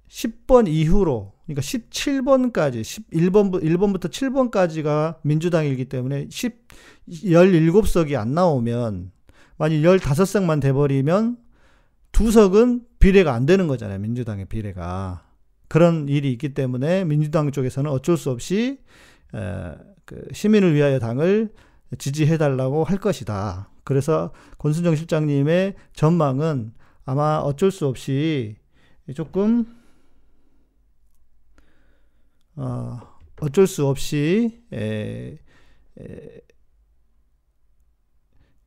10번 0.09 0.69
이후로 0.69 1.33
그러니까 1.47 1.63
17번까지 1.63 2.83
11번 2.83 3.63
1번부터 3.63 4.11
7번까지가 4.11 5.19
민주당이기 5.23 5.87
때문에 5.87 6.29
10 6.31 6.69
17석이 7.09 8.15
안 8.15 8.35
나오면 8.35 9.11
만일 9.57 9.83
15석만 9.83 10.61
돼 10.61 10.73
버리면 10.73 11.39
두 12.13 12.31
석은 12.31 12.83
비례가 12.99 13.33
안 13.33 13.47
되는 13.47 13.67
거잖아요. 13.67 13.99
민주당의 13.99 14.45
비례가. 14.47 15.25
그런 15.73 16.07
일이 16.07 16.31
있기 16.33 16.53
때문에 16.53 17.07
민주당 17.07 17.51
쪽에서는 17.51 17.91
어쩔 17.91 18.19
수 18.19 18.29
없이 18.29 18.79
에, 19.35 19.75
그 20.05 20.29
시민을 20.31 20.75
위하여 20.75 20.99
당을 20.99 21.51
지지해달라고 21.97 22.85
할 22.85 22.99
것이다. 22.99 23.71
그래서 23.83 24.35
권순정 24.59 24.97
실장님의 24.97 25.77
전망은 25.95 26.75
아마 27.07 27.39
어쩔 27.39 27.71
수 27.71 27.87
없이 27.87 28.57
조금 29.15 29.65
어, 32.57 33.01
어쩔 33.41 33.67
수 33.67 33.87
없이 33.87 34.63
에, 34.75 35.39
에, 35.99 36.41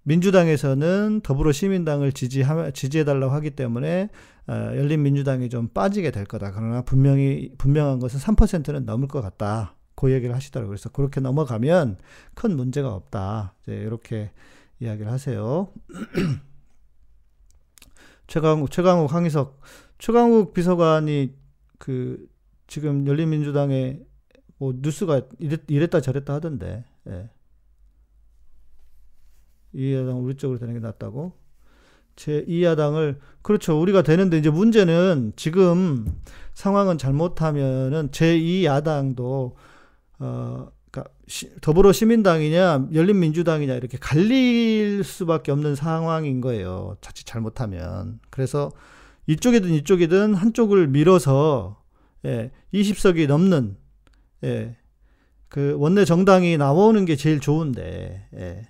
민주당에서는 0.02 1.22
더불어 1.22 1.52
시민당을 1.52 2.14
지지하, 2.14 2.72
지지해달라고 2.72 3.32
하기 3.36 3.52
때문에 3.52 4.10
어, 4.48 4.54
열린민주당이 4.54 5.50
좀 5.50 5.70
빠지게 5.70 6.12
될 6.12 6.26
거다. 6.26 6.52
그러나 6.52 6.84
분명히 6.84 7.52
분명한 7.58 8.00
것은 8.00 8.20
3%는 8.20 8.86
넘을 8.86 9.08
것 9.08 9.22
같다. 9.22 9.76
그 9.96 10.12
얘기를 10.12 10.36
하시더라고요. 10.36 10.70
그래서 10.70 10.90
그렇게 10.90 11.20
넘어가면 11.20 11.98
큰 12.34 12.56
문제가 12.56 12.94
없다. 12.94 13.56
이제 13.64 13.76
이렇게 13.76 14.32
이야기를 14.80 15.12
하세요. 15.12 15.72
최강욱, 18.28 18.72
최강욱 18.72 19.14
항의석, 19.14 19.62
최강욱 19.98 20.54
비서관이 20.54 21.34
그 21.80 22.28
지금 22.68 23.08
열린민주당에 23.08 24.00
뭐 24.58 24.74
뉴스가 24.76 25.22
이랬, 25.40 25.62
이랬다 25.68 26.02
저랬다 26.02 26.34
하던데. 26.34 26.86
예. 27.08 27.30
이 29.74 29.94
야당 29.94 30.24
우리 30.24 30.36
쪽으로 30.36 30.58
되는 30.58 30.74
게 30.74 30.80
낫다고? 30.80 31.34
제 32.16 32.46
2야당을 32.46 33.18
그렇죠. 33.42 33.80
우리가 33.80 34.02
되는데 34.02 34.38
이제 34.38 34.50
문제는 34.50 35.34
지금 35.36 36.06
상황은 36.54 36.98
잘못하면은 36.98 38.10
제 38.12 38.38
2야당도 38.40 39.54
어 40.20 40.68
그러니까 40.90 41.14
시, 41.28 41.50
더불어 41.62 41.92
시민당이냐 41.92 42.88
열린민주당이냐 42.94 43.74
이렇게 43.76 43.98
갈릴 43.98 45.04
수밖에 45.04 45.52
없는 45.52 45.76
상황인 45.76 46.42
거예요. 46.42 46.98
자칫 47.02 47.26
잘못하면. 47.26 48.20
그래서 48.30 48.72
이쪽이든 49.28 49.70
이쪽이든 49.72 50.34
한쪽을 50.36 50.88
밀어서 50.88 51.82
예, 52.26 52.52
20석이 52.74 53.28
넘는 53.28 53.78
예, 54.44 54.78
그 55.50 55.76
원내 55.78 56.06
정당이 56.06 56.58
나오는 56.58 57.06
게 57.06 57.16
제일 57.16 57.40
좋은데 57.40 58.28
예. 58.36 58.62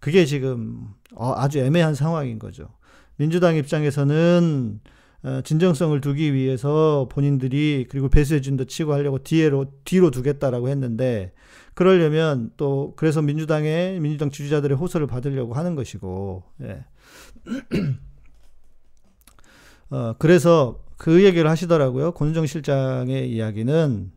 그게 0.00 0.24
지금 0.24 0.88
어, 1.14 1.34
아주 1.36 1.58
애매한 1.58 1.94
상황인 1.94 2.38
거죠. 2.38 2.68
민주당 3.16 3.56
입장에서는 3.56 4.80
어, 5.22 5.40
진정성을 5.44 6.00
두기 6.00 6.32
위해서 6.32 7.06
본인들이 7.12 7.86
그리고 7.90 8.08
배수진도 8.08 8.64
치고 8.64 8.94
하려고 8.94 9.18
뒤로 9.22 9.66
뒤로 9.84 10.10
두겠다라고 10.10 10.70
했는데 10.70 11.34
그러려면 11.74 12.50
또 12.56 12.94
그래서 12.96 13.20
민주당의 13.20 14.00
민주당 14.00 14.30
지지자들의 14.30 14.76
호소를 14.78 15.06
받으려고 15.06 15.52
하는 15.52 15.74
것이고 15.74 16.42
예. 16.62 16.84
어, 19.90 20.14
그래서 20.18 20.82
그 20.96 21.22
얘기를 21.24 21.50
하시더라고요. 21.50 22.12
권은정 22.12 22.46
실장의 22.46 23.30
이야기는 23.30 24.12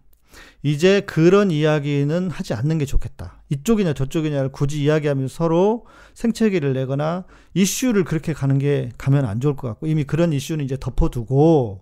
이제 0.61 1.01
그런 1.01 1.51
이야기는 1.51 2.29
하지 2.29 2.53
않는 2.53 2.77
게 2.77 2.85
좋겠다. 2.85 3.41
이쪽이냐 3.49 3.93
저쪽이냐를 3.93 4.51
굳이 4.51 4.83
이야기하면서 4.83 5.33
서로 5.33 5.85
생채기를 6.13 6.73
내거나 6.73 7.25
이슈를 7.53 8.03
그렇게 8.03 8.33
가는 8.33 8.57
게 8.57 8.89
가면 8.97 9.25
안 9.25 9.39
좋을 9.39 9.55
것 9.55 9.67
같고 9.67 9.87
이미 9.87 10.03
그런 10.03 10.33
이슈는 10.33 10.65
이제 10.65 10.77
덮어두고 10.79 11.81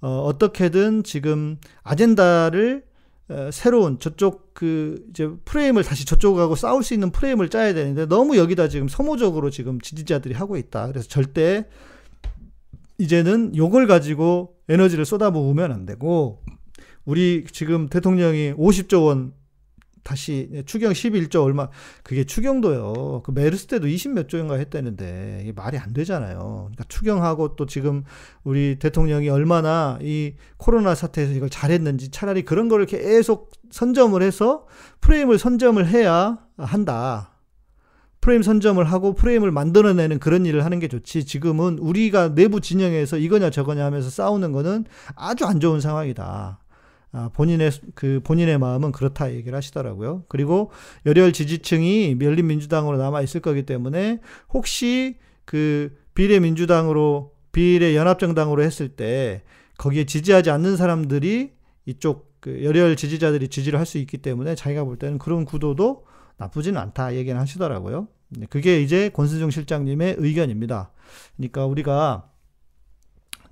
어, 0.00 0.08
어떻게든 0.26 1.02
지금 1.02 1.58
아젠다를 1.82 2.84
어, 3.28 3.50
새로운 3.52 3.98
저쪽 3.98 4.52
그 4.52 5.04
이제 5.10 5.28
프레임을 5.44 5.82
다시 5.82 6.04
저쪽하고 6.04 6.54
싸울 6.54 6.82
수 6.84 6.94
있는 6.94 7.10
프레임을 7.10 7.48
짜야 7.48 7.72
되는데 7.72 8.06
너무 8.06 8.36
여기다 8.36 8.68
지금 8.68 8.86
소모적으로 8.86 9.50
지금 9.50 9.80
지지자들이 9.80 10.34
하고 10.34 10.56
있다. 10.56 10.88
그래서 10.88 11.08
절대 11.08 11.66
이제는 12.98 13.56
요걸 13.56 13.86
가지고 13.86 14.56
에너지를 14.68 15.04
쏟아부으면 15.04 15.72
안 15.72 15.86
되고 15.86 16.42
우리 17.04 17.44
지금 17.50 17.88
대통령이 17.88 18.54
50조 18.54 19.06
원 19.06 19.32
다시 20.04 20.62
추경 20.66 20.92
11조 20.92 21.42
얼마 21.42 21.68
그게 22.02 22.24
추경도요. 22.24 23.22
그 23.24 23.32
메르스 23.32 23.66
때도 23.66 23.86
20몇 23.86 24.28
조인가 24.28 24.54
했다는데 24.56 25.40
이게 25.42 25.52
말이 25.52 25.78
안 25.78 25.92
되잖아요. 25.92 26.38
그러니까 26.38 26.84
추경하고 26.88 27.56
또 27.56 27.66
지금 27.66 28.04
우리 28.44 28.78
대통령이 28.78 29.30
얼마나 29.30 29.98
이 30.02 30.34
코로나 30.58 30.94
사태에서 30.94 31.32
이걸 31.32 31.48
잘했는지 31.48 32.10
차라리 32.10 32.42
그런 32.42 32.68
거를 32.68 32.84
계속 32.86 33.50
선점을 33.70 34.22
해서 34.22 34.66
프레임을 35.00 35.38
선점을 35.38 35.84
해야 35.88 36.38
한다. 36.58 37.30
프레임 38.20 38.42
선점을 38.42 38.82
하고 38.84 39.14
프레임을 39.14 39.50
만들어내는 39.50 40.18
그런 40.18 40.46
일을 40.46 40.64
하는 40.64 40.78
게 40.78 40.88
좋지. 40.88 41.24
지금은 41.26 41.78
우리가 41.78 42.34
내부 42.34 42.60
진영에서 42.60 43.18
이거냐 43.18 43.50
저거냐 43.50 43.84
하면서 43.84 44.08
싸우는 44.08 44.52
거는 44.52 44.86
아주 45.14 45.44
안 45.44 45.60
좋은 45.60 45.80
상황이다. 45.80 46.58
아, 47.16 47.30
본인의 47.32 47.70
그 47.94 48.20
본인의 48.24 48.58
마음은 48.58 48.90
그렇다 48.90 49.32
얘기를 49.32 49.56
하시더라고요. 49.56 50.24
그리고 50.28 50.72
열혈 51.06 51.32
지지층이 51.32 52.18
열린민주당으로 52.20 52.96
남아 52.98 53.22
있을 53.22 53.40
거기 53.40 53.62
때문에 53.62 54.20
혹시 54.52 55.16
그 55.44 55.96
비례민주당으로 56.14 57.32
비례 57.52 57.94
연합정당으로 57.94 58.62
했을 58.64 58.88
때 58.88 59.42
거기에 59.78 60.04
지지하지 60.06 60.50
않는 60.50 60.76
사람들이 60.76 61.52
이쪽 61.86 62.34
그 62.40 62.64
열혈 62.64 62.96
지지자들이 62.96 63.46
지지를 63.48 63.78
할 63.78 63.86
수 63.86 63.98
있기 63.98 64.18
때문에 64.18 64.56
자기가 64.56 64.82
볼 64.82 64.98
때는 64.98 65.18
그런 65.18 65.44
구도도 65.44 66.04
나쁘지는 66.36 66.80
않다 66.80 67.14
얘기는 67.14 67.40
하시더라고요. 67.40 68.08
그게 68.50 68.82
이제 68.82 69.08
권순정 69.10 69.50
실장님의 69.50 70.16
의견입니다. 70.18 70.90
그러니까 71.36 71.64
우리가 71.66 72.28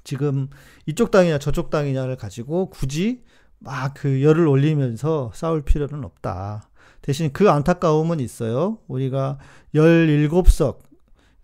지금 0.03 0.49
이쪽 0.87 1.13
당이냐 1.13 1.39
저쪽 1.39 1.71
당이냐를 1.71 2.17
가지고 2.17 2.71
굳이 2.71 3.23
막 3.65 3.95
그 3.95 4.23
열을 4.23 4.47
올리면서 4.47 5.31
싸울 5.35 5.63
필요는 5.63 6.05
없다. 6.05 6.69
대신 7.01 7.33
그 7.33 7.51
안타까움은 7.51 8.21
있어요. 8.21 8.79
우리가 8.89 9.39
17석, 9.75 10.79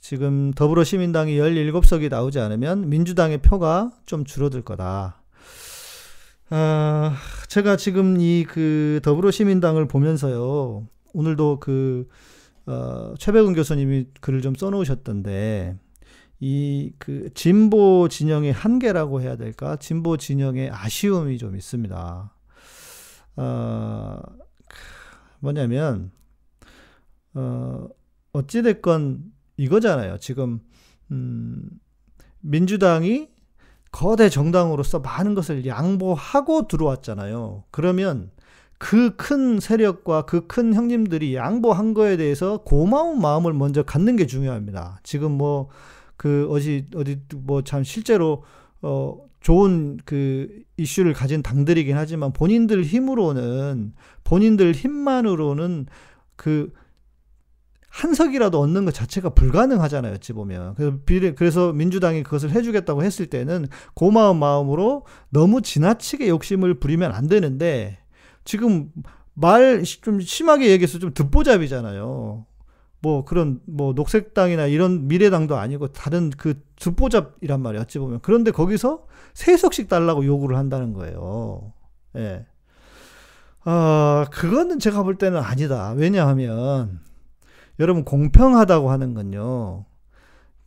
지금 0.00 0.52
더불어시민당이 0.52 1.36
17석이 1.36 2.08
나오지 2.10 2.38
않으면 2.38 2.88
민주당의 2.88 3.38
표가 3.38 3.90
좀 4.06 4.24
줄어들 4.24 4.62
거다. 4.62 5.22
아, 6.50 7.16
제가 7.48 7.76
지금 7.76 8.16
이 8.20 8.44
그 8.48 9.00
더불어시민당을 9.02 9.86
보면서요. 9.88 10.86
오늘도 11.12 11.60
그, 11.60 12.08
어, 12.66 13.14
최백운 13.18 13.54
교수님이 13.54 14.06
글을 14.20 14.40
좀 14.40 14.54
써놓으셨던데, 14.54 15.76
이 16.40 16.92
그 16.98 17.30
진보 17.34 18.08
진영의 18.08 18.52
한계라고 18.52 19.20
해야 19.20 19.36
될까? 19.36 19.76
진보 19.76 20.16
진영의 20.16 20.70
아쉬움이 20.70 21.38
좀 21.38 21.56
있습니다. 21.56 22.32
어, 23.36 24.20
뭐냐면 25.40 26.10
어 27.34 27.88
어찌 28.32 28.62
됐건 28.62 29.24
이거잖아요. 29.56 30.18
지금 30.18 30.60
음 31.10 31.68
민주당이 32.40 33.28
거대 33.90 34.28
정당으로서 34.28 35.00
많은 35.00 35.34
것을 35.34 35.66
양보하고 35.66 36.68
들어왔잖아요. 36.68 37.64
그러면 37.70 38.30
그 38.78 39.16
큰 39.16 39.58
세력과 39.60 40.22
그 40.22 40.46
큰 40.46 40.74
형님들이 40.74 41.34
양보한 41.34 41.94
거에 41.94 42.16
대해서 42.16 42.58
고마운 42.58 43.20
마음을 43.20 43.52
먼저 43.52 43.82
갖는 43.82 44.16
게 44.16 44.26
중요합니다. 44.26 45.00
지금 45.02 45.32
뭐 45.32 45.68
그 46.18 46.46
어디 46.50 46.84
어디 46.94 47.16
뭐 47.34 47.62
참 47.62 47.82
실제로 47.84 48.44
어 48.82 49.16
좋은 49.40 49.98
그 50.04 50.62
이슈를 50.76 51.14
가진 51.14 51.42
당들이긴 51.42 51.96
하지만 51.96 52.32
본인들 52.34 52.82
힘으로는 52.84 53.94
본인들 54.24 54.72
힘만으로는 54.72 55.86
그 56.36 56.72
한석이라도 57.90 58.60
얻는 58.60 58.84
것 58.84 58.92
자체가 58.94 59.30
불가능하잖아요, 59.30 60.12
어찌 60.14 60.32
보면. 60.32 60.74
그래서 60.74 60.98
비례, 61.06 61.34
그래서 61.34 61.72
민주당이 61.72 62.22
그것을 62.22 62.50
해주겠다고 62.50 63.02
했을 63.02 63.26
때는 63.26 63.66
고마운 63.94 64.38
마음으로 64.38 65.06
너무 65.30 65.62
지나치게 65.62 66.28
욕심을 66.28 66.74
부리면 66.80 67.12
안 67.12 67.28
되는데, 67.28 67.98
지금 68.44 68.90
말 69.34 69.82
좀 70.02 70.20
심하게 70.20 70.70
얘기해서 70.70 70.98
좀 70.98 71.14
듣보잡이잖아요. 71.14 72.44
뭐 73.00 73.24
그런 73.24 73.60
뭐 73.66 73.92
녹색당이나 73.92 74.66
이런 74.66 75.06
미래당도 75.06 75.56
아니고 75.56 75.88
다른 75.88 76.30
그 76.30 76.60
듣보잡이란 76.76 77.60
말이야 77.62 77.82
어찌 77.82 77.98
보면 77.98 78.20
그런데 78.22 78.50
거기서 78.50 79.06
세석씩 79.34 79.88
달라고 79.88 80.24
요구를 80.24 80.56
한다는 80.56 80.92
거예요. 80.92 81.72
예. 82.16 82.46
아 83.64 84.26
그거는 84.32 84.78
제가 84.78 85.02
볼 85.02 85.16
때는 85.16 85.38
아니다. 85.40 85.92
왜냐하면 85.96 87.00
여러분 87.78 88.04
공평하다고 88.04 88.90
하는 88.90 89.14
건요. 89.14 89.84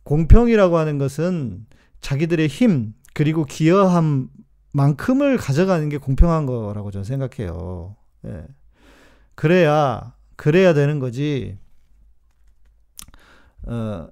공평이라고 0.04 0.78
하는 0.78 0.98
것은 0.98 1.66
자기들의 2.00 2.48
힘 2.48 2.94
그리고 3.14 3.44
기여함 3.44 4.30
만큼을 4.72 5.36
가져가는 5.36 5.86
게 5.90 5.98
공평한 5.98 6.46
거라고 6.46 6.90
저는 6.90 7.04
생각해요. 7.04 7.96
예. 8.26 8.46
그래야 9.34 10.14
그래야 10.36 10.72
되는 10.72 10.98
거지. 10.98 11.58
어, 13.66 14.08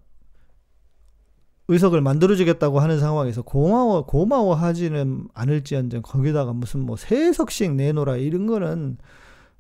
의석을 1.68 2.00
만들어주겠다고 2.00 2.80
하는 2.80 2.98
상황에서 2.98 3.42
고마워 3.42 4.04
고마워하지는 4.04 5.28
않을지언정 5.34 6.02
거기다가 6.02 6.52
무슨 6.52 6.80
뭐 6.80 6.96
세석씩 6.96 7.74
내놓으라 7.76 8.16
이런 8.16 8.46
거는 8.46 8.98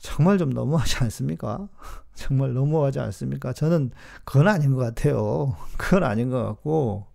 정말 0.00 0.38
좀 0.38 0.50
너무하지 0.50 0.96
않습니까? 1.04 1.68
정말 2.14 2.52
너무하지 2.52 2.98
않습니까? 2.98 3.52
저는 3.52 3.92
그건 4.24 4.48
아닌 4.48 4.74
것 4.74 4.80
같아요. 4.80 5.56
그건 5.78 6.02
아닌 6.04 6.30
것 6.30 6.42
같고, 6.44 7.06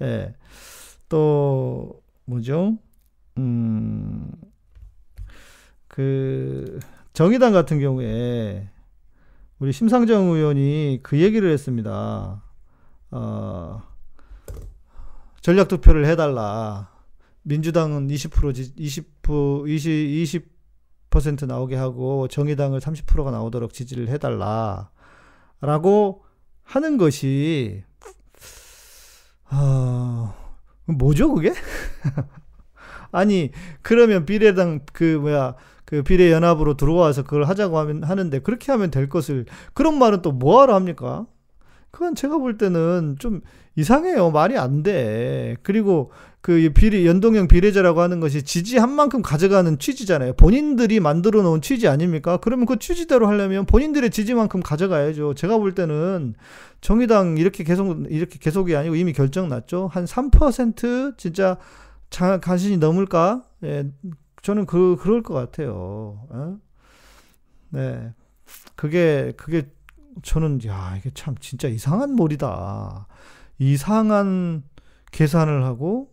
예. 0.00 0.34
또, 1.08 2.02
뭐죠? 2.24 2.78
음, 3.38 4.32
그, 5.88 6.80
정의당 7.12 7.52
같은 7.52 7.78
경우에, 7.78 8.68
우리 9.62 9.70
심상정 9.70 10.24
의원이 10.24 10.98
그 11.04 11.20
얘기를 11.20 11.48
했습니다. 11.52 12.42
어, 13.12 13.82
전략 15.40 15.68
투표를 15.68 16.04
해달라. 16.06 16.90
민주당은 17.42 18.08
20% 18.08 18.72
20 18.76 19.22
20 19.68 20.50
20% 21.10 21.46
나오게 21.46 21.76
하고 21.76 22.26
정의당을 22.26 22.80
30%가 22.80 23.30
나오도록 23.30 23.72
지지를 23.72 24.08
해달라. 24.08 24.90
라고 25.60 26.24
하는 26.64 26.96
것이 26.98 27.84
어, 29.52 30.34
뭐죠 30.86 31.32
그게? 31.32 31.52
아니 33.12 33.52
그러면 33.82 34.26
비례당 34.26 34.80
그 34.92 35.18
뭐야 35.18 35.54
그 35.92 36.02
비례 36.02 36.32
연합으로 36.32 36.78
들어와서 36.78 37.22
그걸 37.22 37.44
하자고 37.44 37.76
하면 37.80 38.02
하는데 38.02 38.38
그렇게 38.38 38.72
하면 38.72 38.90
될 38.90 39.10
것을 39.10 39.44
그런 39.74 39.98
말은 39.98 40.22
또 40.22 40.32
뭐하러 40.32 40.74
합니까? 40.74 41.26
그건 41.90 42.14
제가 42.14 42.38
볼 42.38 42.56
때는 42.56 43.16
좀 43.18 43.42
이상해요. 43.76 44.30
말이 44.30 44.56
안 44.56 44.82
돼. 44.82 45.58
그리고 45.62 46.10
그 46.40 46.70
비례 46.74 47.04
연동형 47.04 47.46
비례제라고 47.46 48.00
하는 48.00 48.20
것이 48.20 48.42
지지한 48.42 48.90
만큼 48.90 49.20
가져가는 49.20 49.78
취지잖아요. 49.78 50.32
본인들이 50.32 50.98
만들어 50.98 51.42
놓은 51.42 51.60
취지 51.60 51.88
아닙니까? 51.88 52.38
그러면 52.38 52.64
그 52.64 52.78
취지대로 52.78 53.26
하려면 53.26 53.66
본인들의 53.66 54.08
지지만큼 54.08 54.60
가져가야죠. 54.60 55.34
제가 55.34 55.58
볼 55.58 55.74
때는 55.74 56.32
정의당 56.80 57.36
이렇게 57.36 57.64
계속 57.64 58.06
이렇게 58.08 58.38
계속이 58.38 58.74
아니고 58.74 58.94
이미 58.96 59.12
결정 59.12 59.50
났죠. 59.50 59.90
한 59.92 60.06
3% 60.06 61.18
진짜 61.18 61.58
자, 62.08 62.40
간신히 62.40 62.78
넘을까? 62.78 63.42
예, 63.64 63.90
저는 64.42 64.66
그 64.66 64.96
그럴 65.00 65.22
것 65.22 65.34
같아요. 65.34 66.26
어? 66.28 66.58
네, 67.70 68.12
그게 68.76 69.32
그게 69.36 69.70
저는 70.22 70.64
야 70.66 70.96
이게 70.98 71.10
참 71.14 71.36
진짜 71.40 71.68
이상한 71.68 72.14
몰이다. 72.14 73.06
이상한 73.58 74.64
계산을 75.12 75.64
하고 75.64 76.12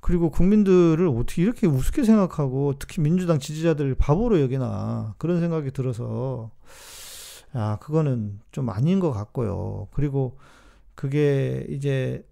그리고 0.00 0.30
국민들을 0.30 1.06
어떻게 1.08 1.42
이렇게 1.42 1.66
우습게 1.66 2.04
생각하고 2.04 2.74
특히 2.78 3.00
민주당 3.00 3.38
지지자들 3.38 3.94
바보로 3.94 4.40
여기나 4.40 5.14
그런 5.18 5.40
생각이 5.40 5.70
들어서 5.70 6.50
야 7.54 7.78
그거는 7.80 8.40
좀 8.52 8.68
아닌 8.70 9.00
것 9.00 9.12
같고요. 9.12 9.88
그리고 9.92 10.38
그게 10.94 11.66
이제 11.70 12.26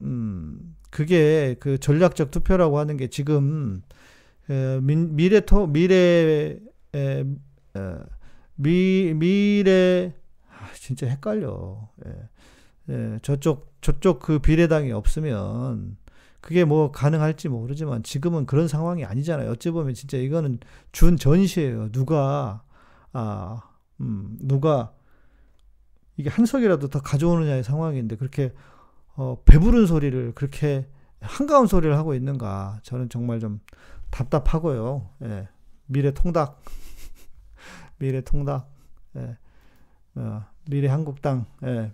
음 0.00 0.76
그게 0.90 1.56
그 1.60 1.78
전략적 1.78 2.30
투표라고 2.30 2.78
하는 2.78 2.96
게 2.96 3.08
지금 3.08 3.82
미래 4.48 5.40
토 5.40 5.66
미래 5.66 6.58
에, 6.94 7.24
에, 7.76 7.94
미 8.56 9.14
미래 9.14 10.14
아, 10.48 10.72
진짜 10.74 11.06
헷갈려. 11.06 11.88
예. 12.06 12.28
예, 12.88 13.18
저쪽 13.22 13.72
저쪽 13.80 14.20
그 14.20 14.38
비례당이 14.38 14.92
없으면 14.92 15.96
그게 16.40 16.64
뭐 16.64 16.90
가능할지 16.90 17.48
모르지만 17.48 18.02
지금은 18.02 18.46
그런 18.46 18.66
상황이 18.68 19.04
아니잖아요. 19.04 19.50
어찌 19.52 19.70
보면 19.70 19.94
진짜 19.94 20.16
이거는 20.16 20.58
준 20.90 21.16
전시예요. 21.16 21.92
누가 21.92 22.62
아, 23.12 23.62
음, 24.00 24.36
누가 24.40 24.92
이게 26.16 26.28
한 26.28 26.46
석이라도 26.46 26.88
더 26.88 27.00
가져오느냐의 27.00 27.62
상황인데 27.62 28.16
그렇게 28.16 28.52
어, 29.14 29.42
배부른 29.44 29.86
소리를 29.86 30.32
그렇게 30.34 30.88
한가운 31.20 31.66
소리를 31.66 31.96
하고 31.96 32.14
있는가 32.14 32.80
저는 32.82 33.08
정말 33.08 33.38
좀 33.38 33.60
답답하고요. 34.12 35.08
예. 35.24 35.48
미래 35.86 36.12
통닭, 36.12 36.62
미래 37.98 38.20
통닭, 38.20 38.70
예. 39.16 39.36
어, 40.14 40.44
미래 40.70 40.86
한국당, 40.86 41.46
예. 41.64 41.90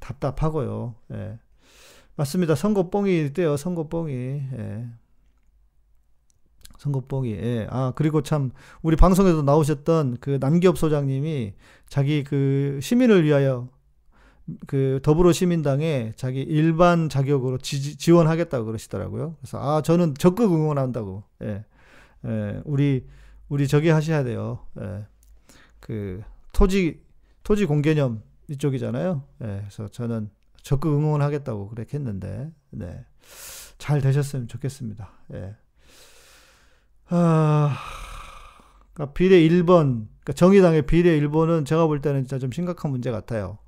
답답하고요. 0.00 0.96
예. 1.12 1.38
맞습니다. 2.16 2.56
선거 2.56 2.90
뽕이 2.90 3.32
때요. 3.32 3.56
선거 3.56 3.88
뽕이. 3.88 4.12
예. 4.12 4.88
선거뽕이. 6.80 7.30
예. 7.32 7.66
아, 7.70 7.92
그리고 7.94 8.22
참, 8.22 8.50
우리 8.82 8.96
방송에도 8.96 9.42
나오셨던 9.42 10.16
그 10.20 10.38
남기업 10.40 10.78
소장님이 10.78 11.54
자기 11.88 12.24
그 12.24 12.78
시민을 12.82 13.24
위하여 13.24 13.68
그 14.66 15.00
더불어 15.02 15.32
시민당에 15.32 16.12
자기 16.16 16.40
일반 16.40 17.08
자격으로 17.08 17.58
지, 17.58 18.10
원하겠다고 18.12 18.64
그러시더라고요. 18.64 19.36
그래서 19.40 19.58
아, 19.58 19.82
저는 19.82 20.14
적극 20.14 20.52
응원한다고. 20.52 21.24
예. 21.42 21.64
예. 22.26 22.60
우리, 22.64 23.06
우리 23.48 23.68
저기 23.68 23.88
하셔야 23.88 24.24
돼요. 24.24 24.66
예. 24.80 25.06
그 25.80 26.22
토지, 26.52 27.02
토지 27.42 27.66
공개념 27.66 28.22
이쪽이잖아요. 28.48 29.22
예. 29.42 29.46
그래서 29.60 29.88
저는 29.88 30.30
적극 30.62 30.94
응원하겠다고 30.94 31.68
그렇게 31.68 31.96
했는데, 31.96 32.50
네. 32.70 33.04
잘 33.78 34.00
되셨으면 34.00 34.46
좋겠습니다. 34.48 35.10
예. 35.34 35.56
아, 37.08 37.76
그러니까 38.92 39.14
비례 39.14 39.40
1번, 39.40 40.06
그러니까 40.20 40.32
정의당의 40.34 40.82
비례 40.82 41.18
1번은 41.20 41.66
제가 41.66 41.86
볼 41.86 42.00
때는 42.00 42.22
진짜 42.24 42.38
좀 42.38 42.52
심각한 42.52 42.90
문제 42.90 43.10
같아요. 43.10 43.58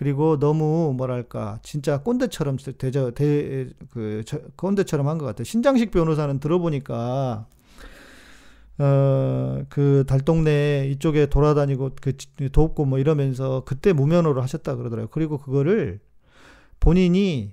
그리고 0.00 0.38
너무 0.38 0.94
뭐랄까 0.96 1.58
진짜 1.62 1.98
꼰대처럼 2.02 2.56
대저 2.78 3.10
대그 3.10 4.22
꼰대처럼 4.56 5.06
한 5.06 5.18
것 5.18 5.26
같아요. 5.26 5.44
신장식 5.44 5.90
변호사는 5.90 6.40
들어보니까 6.40 7.46
어그 8.78 10.04
달동네 10.06 10.88
이쪽에 10.92 11.26
돌아다니고 11.26 11.90
그 12.00 12.14
돕고 12.50 12.86
뭐 12.86 12.98
이러면서 12.98 13.62
그때 13.66 13.92
무면허로 13.92 14.40
하셨다 14.40 14.74
그러더라고요. 14.76 15.08
그리고 15.10 15.36
그거를 15.36 16.00
본인이 16.80 17.52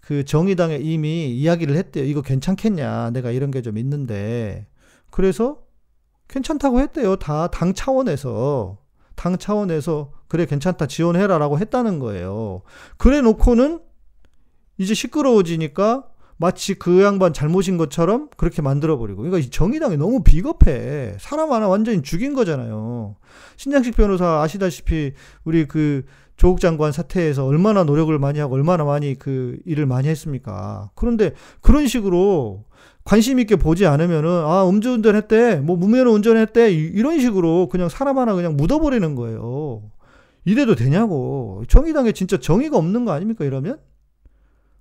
그 0.00 0.24
정의당에 0.24 0.76
이미 0.76 1.30
이야기를 1.36 1.74
했대요. 1.76 2.04
이거 2.04 2.22
괜찮겠냐? 2.22 3.10
내가 3.10 3.32
이런 3.32 3.50
게 3.50 3.60
좀 3.60 3.76
있는데 3.76 4.68
그래서 5.10 5.64
괜찮다고 6.28 6.78
했대요. 6.80 7.16
다 7.16 7.48
당 7.48 7.74
차원에서. 7.74 8.78
당 9.18 9.36
차원에서 9.36 10.12
그래 10.28 10.46
괜찮다 10.46 10.86
지원해라라고 10.86 11.58
했다는 11.58 11.98
거예요. 11.98 12.62
그래 12.96 13.20
놓고는 13.20 13.80
이제 14.78 14.94
시끄러워지니까 14.94 16.04
마치 16.36 16.74
그 16.74 17.02
양반 17.02 17.32
잘못인 17.32 17.78
것처럼 17.78 18.28
그렇게 18.36 18.62
만들어버리고. 18.62 19.22
그러니까 19.22 19.50
정의당이 19.50 19.96
너무 19.96 20.22
비겁해. 20.22 21.16
사람 21.18 21.52
하나 21.52 21.66
완전히 21.66 22.00
죽인 22.02 22.32
거잖아요. 22.32 23.16
신장식 23.56 23.96
변호사 23.96 24.40
아시다시피 24.40 25.14
우리 25.42 25.66
그 25.66 26.04
조국 26.36 26.60
장관 26.60 26.92
사태에서 26.92 27.44
얼마나 27.44 27.82
노력을 27.82 28.16
많이 28.20 28.38
하고 28.38 28.54
얼마나 28.54 28.84
많이 28.84 29.16
그 29.16 29.58
일을 29.66 29.86
많이 29.86 30.06
했습니까. 30.06 30.90
그런데 30.94 31.32
그런 31.60 31.88
식으로 31.88 32.66
관심 33.08 33.38
있게 33.38 33.56
보지 33.56 33.86
않으면은 33.86 34.28
아 34.28 34.68
음주운전 34.68 35.16
했대 35.16 35.56
뭐 35.56 35.76
무면허 35.78 36.10
운전했대 36.10 36.70
이런 36.70 37.18
식으로 37.18 37.70
그냥 37.70 37.88
사람 37.88 38.18
하나 38.18 38.34
그냥 38.34 38.54
묻어버리는 38.54 39.14
거예요. 39.14 39.82
이래도 40.44 40.74
되냐고 40.74 41.62
정의당에 41.68 42.12
진짜 42.12 42.36
정의가 42.36 42.76
없는 42.76 43.06
거 43.06 43.12
아닙니까 43.12 43.46
이러면 43.46 43.78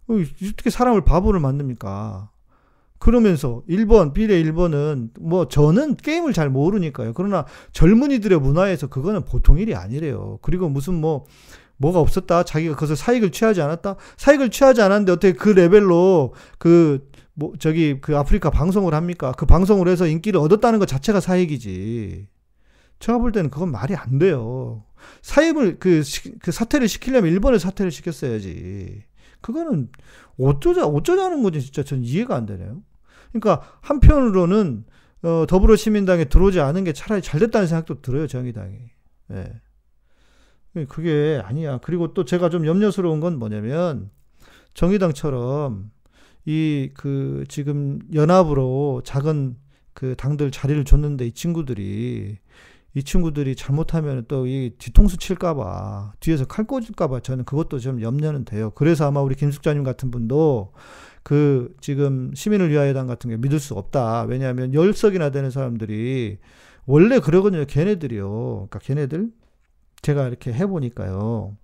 어, 0.09 0.15
어떻게 0.45 0.69
사람을 0.69 1.05
바보를 1.05 1.39
만듭니까? 1.39 2.29
그러면서 2.99 3.63
1번, 3.69 4.11
비례 4.13 4.43
1번은 4.43 5.11
뭐 5.21 5.47
저는 5.47 5.95
게임을 5.95 6.33
잘 6.33 6.49
모르니까요. 6.49 7.13
그러나 7.13 7.45
젊은이들의 7.71 8.41
문화에서 8.41 8.87
그거는 8.87 9.23
보통 9.23 9.57
일이 9.57 9.73
아니래요. 9.73 10.39
그리고 10.41 10.67
무슨 10.67 10.95
뭐 10.95 11.27
뭐가 11.77 12.01
없었다. 12.01 12.43
자기가 12.43 12.73
그것을 12.73 12.97
사익을 12.97 13.31
취하지 13.31 13.61
않았다. 13.61 13.95
사익을 14.17 14.49
취하지 14.49 14.81
않았는데 14.81 15.11
어떻게 15.13 15.31
그 15.31 15.47
레벨로 15.47 16.33
그 16.57 17.07
뭐 17.39 17.53
저기 17.59 18.01
그 18.01 18.17
아프리카 18.17 18.49
방송을 18.49 18.95
합니까? 18.95 19.31
그 19.31 19.45
방송을 19.45 19.87
해서 19.87 20.07
인기를 20.07 20.39
얻었다는 20.39 20.79
것 20.79 20.87
자체가 20.87 21.19
사익이지. 21.19 22.27
제가 22.97 23.19
볼 23.19 23.31
때는 23.31 23.51
그건 23.51 23.71
말이 23.71 23.95
안 23.95 24.17
돼요. 24.17 24.83
사임을 25.21 25.77
그, 25.77 26.01
그 26.41 26.51
사퇴를 26.51 26.87
시키려면 26.87 27.31
일본에 27.31 27.59
사퇴를 27.59 27.91
시켰어야지. 27.91 29.03
그거는 29.41 29.89
어쩌자 30.39 30.87
어쩌자는 30.87 31.43
거지 31.43 31.61
진짜 31.61 31.83
전 31.83 32.03
이해가 32.03 32.35
안 32.35 32.47
되네요. 32.47 32.81
그러니까 33.31 33.61
한편으로는 33.81 34.85
어, 35.21 35.45
더불어시민당에 35.47 36.25
들어오지 36.25 36.59
않은 36.59 36.85
게 36.85 36.91
차라리 36.91 37.21
잘 37.21 37.39
됐다는 37.39 37.67
생각도 37.67 38.01
들어요 38.01 38.25
정의당이. 38.25 38.79
예. 39.33 40.85
그게 40.89 41.39
아니야. 41.45 41.77
그리고 41.83 42.15
또 42.15 42.25
제가 42.25 42.49
좀 42.49 42.65
염려스러운 42.65 43.19
건 43.19 43.37
뭐냐면 43.37 44.09
정의당처럼 44.73 45.91
이 46.47 46.89
그 46.95 47.43
지금 47.49 47.99
연합으로 48.13 49.01
작은 49.05 49.57
그 49.93 50.15
당들 50.15 50.51
자리를 50.51 50.83
줬는데 50.85 51.27
이 51.27 51.31
친구들이 51.33 52.37
이 52.95 53.03
친구들이 53.03 53.55
잘못하면 53.55 54.25
또 54.27 54.45
이 54.47 54.71
뒤통수 54.77 55.17
칠까봐 55.17 56.13
뒤에서 56.19 56.45
칼 56.45 56.65
꽂을까봐 56.65 57.19
저는 57.21 57.43
그것도 57.45 57.79
좀 57.79 58.01
염려는 58.01 58.45
돼요. 58.45 58.71
그래서 58.75 59.05
아마 59.07 59.21
우리 59.21 59.35
김숙자님 59.35 59.83
같은 59.83 60.09
분도 60.11 60.71
그 61.23 61.75
지금 61.81 62.31
시민을 62.33 62.69
위하여 62.71 62.93
당 62.93 63.07
같은 63.07 63.29
게 63.29 63.37
믿을 63.37 63.59
수 63.59 63.73
없다. 63.75 64.23
왜냐하면 64.23 64.73
열석이나 64.73 65.29
되는 65.31 65.51
사람들이 65.51 66.37
원래 66.85 67.19
그러거든요. 67.19 67.65
걔네들이요. 67.65 68.29
그러니까 68.69 68.79
걔네들 68.79 69.31
제가 70.01 70.27
이렇게 70.27 70.53
해보니까요. 70.53 71.57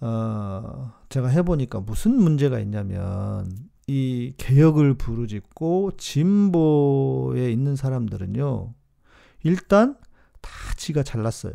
어, 0.00 0.92
제가 1.08 1.28
해보니까 1.28 1.80
무슨 1.80 2.16
문제가 2.16 2.58
있냐면, 2.60 3.50
이 3.86 4.34
개혁을 4.36 4.94
부르짖고 4.94 5.92
진보에 5.96 7.50
있는 7.50 7.76
사람들은요, 7.76 8.74
일단 9.44 9.96
다 10.40 10.50
지가 10.76 11.02
잘났어요. 11.02 11.54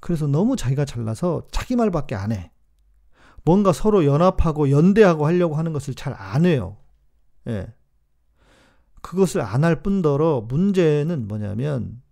그래서 0.00 0.26
너무 0.26 0.56
자기가 0.56 0.84
잘나서 0.86 1.46
자기 1.50 1.76
말밖에 1.76 2.14
안 2.14 2.32
해. 2.32 2.50
뭔가 3.44 3.72
서로 3.72 4.04
연합하고 4.04 4.70
연대하고 4.70 5.26
하려고 5.26 5.56
하는 5.56 5.72
것을 5.72 5.94
잘 5.94 6.14
안 6.14 6.44
해요. 6.46 6.78
예. 7.48 7.72
그것을 9.02 9.40
안 9.40 9.64
할 9.64 9.82
뿐더러 9.82 10.42
문제는 10.42 11.26
뭐냐면, 11.28 12.02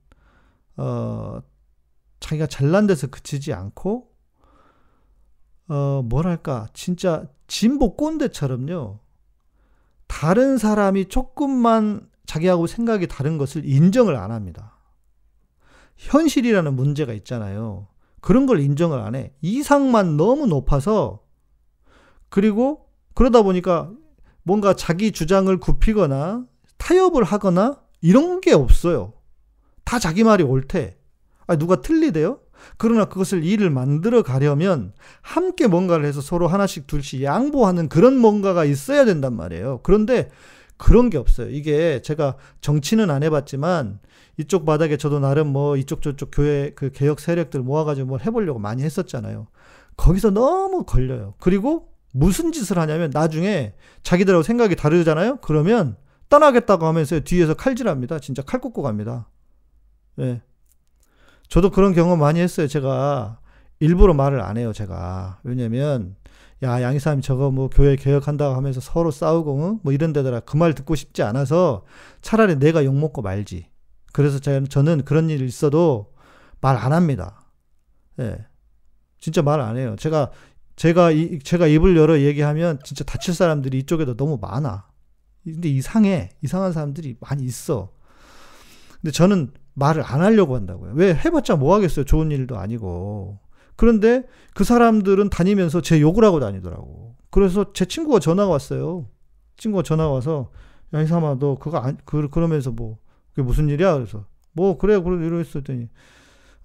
어, 0.76 1.40
자기가 2.20 2.46
잘난 2.46 2.86
데서 2.86 3.06
그치지 3.08 3.52
않고 3.52 4.07
어, 5.68 6.02
뭐랄까, 6.04 6.68
진짜 6.72 7.26
진보 7.46 7.94
꼰대처럼요. 7.96 8.98
다른 10.06 10.58
사람이 10.58 11.06
조금만 11.06 12.08
자기하고 12.26 12.66
생각이 12.66 13.06
다른 13.06 13.38
것을 13.38 13.64
인정을 13.64 14.16
안 14.16 14.30
합니다. 14.30 14.78
현실이라는 15.96 16.74
문제가 16.74 17.12
있잖아요. 17.12 17.88
그런 18.20 18.46
걸 18.46 18.60
인정을 18.60 19.00
안 19.00 19.14
해. 19.14 19.32
이상만 19.40 20.16
너무 20.16 20.46
높아서, 20.46 21.22
그리고 22.28 22.86
그러다 23.14 23.42
보니까 23.42 23.90
뭔가 24.42 24.74
자기 24.74 25.12
주장을 25.12 25.54
굽히거나 25.58 26.46
타협을 26.76 27.24
하거나 27.24 27.82
이런 28.00 28.40
게 28.40 28.52
없어요. 28.52 29.12
다 29.84 29.98
자기 29.98 30.24
말이 30.24 30.42
옳대. 30.44 30.98
아, 31.46 31.56
누가 31.56 31.80
틀리대요? 31.80 32.40
그러나 32.76 33.06
그것을 33.06 33.44
일을 33.44 33.70
만들어 33.70 34.22
가려면 34.22 34.92
함께 35.22 35.66
뭔가를 35.66 36.04
해서 36.04 36.20
서로 36.20 36.48
하나씩 36.48 36.86
둘씩 36.86 37.22
양보하는 37.22 37.88
그런 37.88 38.16
뭔가가 38.18 38.64
있어야 38.64 39.04
된단 39.04 39.34
말이에요. 39.34 39.80
그런데 39.82 40.30
그런 40.76 41.10
게 41.10 41.18
없어요. 41.18 41.50
이게 41.50 42.00
제가 42.02 42.36
정치는 42.60 43.10
안 43.10 43.22
해봤지만 43.22 43.98
이쪽 44.38 44.64
바닥에 44.64 44.96
저도 44.96 45.18
나름 45.18 45.48
뭐 45.48 45.76
이쪽 45.76 46.00
저쪽 46.00 46.30
교회 46.32 46.70
그 46.74 46.90
개혁 46.92 47.20
세력들 47.20 47.60
모아가지고 47.60 48.06
뭘 48.06 48.20
해보려고 48.20 48.58
많이 48.58 48.82
했었잖아요. 48.84 49.48
거기서 49.96 50.30
너무 50.30 50.84
걸려요. 50.84 51.34
그리고 51.40 51.88
무슨 52.12 52.52
짓을 52.52 52.78
하냐면 52.78 53.10
나중에 53.12 53.74
자기들하고 54.02 54.42
생각이 54.42 54.76
다르잖아요. 54.76 55.38
그러면 55.42 55.96
떠나겠다고 56.28 56.86
하면서 56.86 57.20
뒤에서 57.20 57.54
칼질합니다. 57.54 58.20
진짜 58.20 58.42
칼 58.42 58.60
꽂고 58.60 58.82
갑니다. 58.82 59.28
예. 60.20 60.40
저도 61.48 61.70
그런 61.70 61.94
경험 61.94 62.18
많이 62.20 62.40
했어요. 62.40 62.66
제가 62.68 63.38
일부러 63.80 64.14
말을 64.14 64.40
안 64.40 64.56
해요. 64.58 64.72
제가 64.72 65.40
왜냐면 65.44 66.16
야 66.62 66.82
양이사님 66.82 67.20
저거 67.22 67.50
뭐 67.50 67.68
교회 67.70 67.96
개혁한다고 67.96 68.54
하면서 68.56 68.80
서로 68.80 69.10
싸우고 69.10 69.64
응? 69.64 69.80
뭐 69.82 69.92
이런 69.92 70.12
데다가 70.12 70.40
그말 70.40 70.74
듣고 70.74 70.94
싶지 70.94 71.22
않아서 71.22 71.84
차라리 72.20 72.56
내가 72.58 72.84
욕 72.84 72.94
먹고 72.96 73.22
말지. 73.22 73.66
그래서 74.12 74.38
저는 74.40 75.04
그런 75.04 75.30
일이 75.30 75.44
있어도 75.46 76.12
말 76.60 76.76
안 76.76 76.92
합니다. 76.92 77.44
예. 78.20 78.44
진짜 79.20 79.42
말 79.42 79.60
안 79.60 79.76
해요. 79.76 79.94
제가 79.98 80.30
제가 80.76 81.10
이, 81.12 81.38
제가 81.40 81.66
입을 81.66 81.96
열어 81.96 82.18
얘기하면 82.20 82.78
진짜 82.84 83.04
다칠 83.04 83.34
사람들이 83.34 83.78
이쪽에도 83.80 84.16
너무 84.16 84.38
많아. 84.40 84.88
근데 85.44 85.68
이상해. 85.68 86.30
이상한 86.42 86.72
사람들이 86.72 87.16
많이 87.20 87.44
있어. 87.44 87.92
근데 89.00 89.12
저는 89.12 89.52
말을 89.78 90.02
안 90.04 90.20
하려고 90.20 90.56
한다고요. 90.56 90.92
왜 90.94 91.14
해봤자 91.14 91.56
뭐 91.56 91.74
하겠어요. 91.74 92.04
좋은 92.04 92.30
일도 92.30 92.58
아니고. 92.58 93.38
그런데 93.76 94.24
그 94.54 94.64
사람들은 94.64 95.30
다니면서 95.30 95.80
제 95.80 96.00
욕을 96.00 96.24
하고 96.24 96.40
다니더라고. 96.40 97.14
그래서 97.30 97.72
제 97.72 97.84
친구가 97.84 98.18
전화가 98.18 98.50
왔어요. 98.50 99.06
친구가 99.56 99.82
전화가 99.82 100.10
와서 100.10 100.50
야 100.94 101.02
이삼아 101.02 101.36
너 101.38 101.56
그거 101.56 101.78
안 101.78 101.96
그, 102.04 102.28
그러면서 102.28 102.70
뭐 102.70 102.98
그게 103.30 103.42
무슨 103.42 103.68
일이야? 103.68 103.94
그래서 103.94 104.24
뭐 104.52 104.78
그래 104.78 104.98
그래 104.98 105.24
이러했더니 105.24 105.88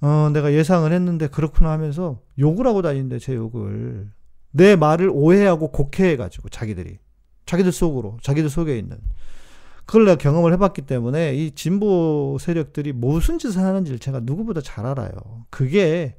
어 0.01 0.29
내가 0.33 0.53
예상을 0.53 0.91
했는데 0.91 1.27
그렇구나 1.27 1.71
하면서 1.71 2.19
욕을 2.39 2.65
하고 2.65 2.81
다니는데 2.81 3.19
제 3.19 3.35
욕을 3.35 4.09
내 4.51 4.75
말을 4.75 5.09
오해하고 5.11 5.71
곡해해 5.71 6.15
가지고 6.15 6.49
자기들이 6.49 6.97
자기들 7.45 7.71
속으로 7.71 8.17
자기들 8.21 8.49
속에 8.49 8.77
있는 8.77 8.97
그걸 9.85 10.05
내가 10.05 10.17
경험을 10.17 10.53
해봤기 10.53 10.83
때문에 10.83 11.35
이 11.35 11.51
진보 11.51 12.37
세력들이 12.39 12.93
무슨 12.93 13.37
짓을 13.37 13.61
하는지를 13.61 13.99
제가 13.99 14.21
누구보다 14.21 14.61
잘 14.61 14.85
알아요. 14.85 15.11
그게 15.49 16.15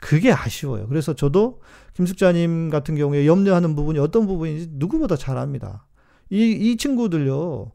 그게 0.00 0.32
아쉬워요. 0.32 0.86
그래서 0.88 1.14
저도 1.14 1.60
김숙자님 1.94 2.68
같은 2.70 2.94
경우에 2.94 3.26
염려하는 3.26 3.74
부분이 3.74 3.98
어떤 3.98 4.26
부분인지 4.26 4.68
누구보다 4.72 5.16
잘 5.16 5.38
압니다. 5.38 5.86
이, 6.30 6.50
이 6.50 6.76
친구들요. 6.76 7.72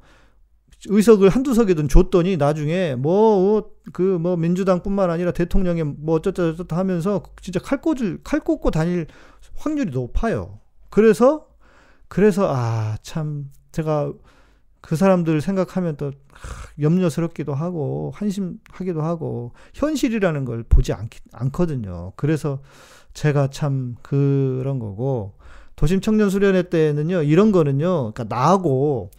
의석을 0.88 1.30
한두 1.30 1.54
석이든 1.54 1.90
줬더니 1.90 2.38
나중에 2.38 2.96
뭐, 2.96 3.72
그, 3.92 4.02
뭐, 4.02 4.38
민주당뿐만 4.38 5.10
아니라 5.10 5.32
대통령의 5.32 5.84
뭐 5.84 6.16
어쩌저쩌다 6.16 6.78
하면서 6.78 7.22
진짜 7.42 7.60
칼 7.60 7.82
꽂을, 7.82 8.20
칼 8.24 8.40
꽂고 8.40 8.72
다닐 8.72 9.08
확률이 9.58 9.92
높아요. 9.92 10.60
그래서, 10.90 11.48
그래서, 12.08 12.48
아, 12.50 12.98
참, 13.02 13.50
제가 13.72 14.14
그 14.82 14.96
사람들 14.96 15.42
생각하면 15.42 15.98
또 15.98 16.12
염려스럽기도 16.80 17.54
하고 17.54 18.12
한심하기도 18.16 19.02
하고 19.02 19.54
현실이라는 19.74 20.46
걸 20.46 20.64
보지 20.64 20.94
않, 20.94 21.10
않거든요. 21.34 22.14
그래서 22.16 22.62
제가 23.14 23.50
참 23.50 23.96
그런 24.02 24.80
거고 24.80 25.34
도심 25.76 26.02
청년 26.02 26.30
수련회 26.30 26.70
때는요 26.70 27.24
이런 27.24 27.52
거는요 27.52 28.12
그러니까 28.14 28.24
나하고 28.26 29.12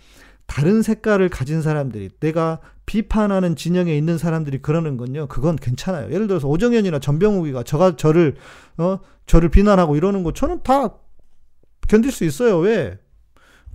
다른 0.46 0.82
색깔을 0.82 1.28
가진 1.28 1.62
사람들이 1.62 2.10
내가 2.20 2.60
비판하는 2.86 3.54
진영에 3.54 3.96
있는 3.96 4.18
사람들이 4.18 4.58
그러는 4.62 4.96
건요 4.96 5.26
그건 5.28 5.56
괜찮아요. 5.56 6.12
예를 6.12 6.26
들어서 6.26 6.48
오정현이나 6.48 6.98
전병욱이가 6.98 7.62
저가 7.62 7.96
저를 7.96 8.36
어 8.78 8.98
저를 9.26 9.48
비난하고 9.48 9.96
이러는 9.96 10.22
거 10.22 10.32
저는 10.32 10.62
다 10.62 10.94
견딜 11.88 12.10
수 12.10 12.24
있어요. 12.24 12.58
왜? 12.58 12.98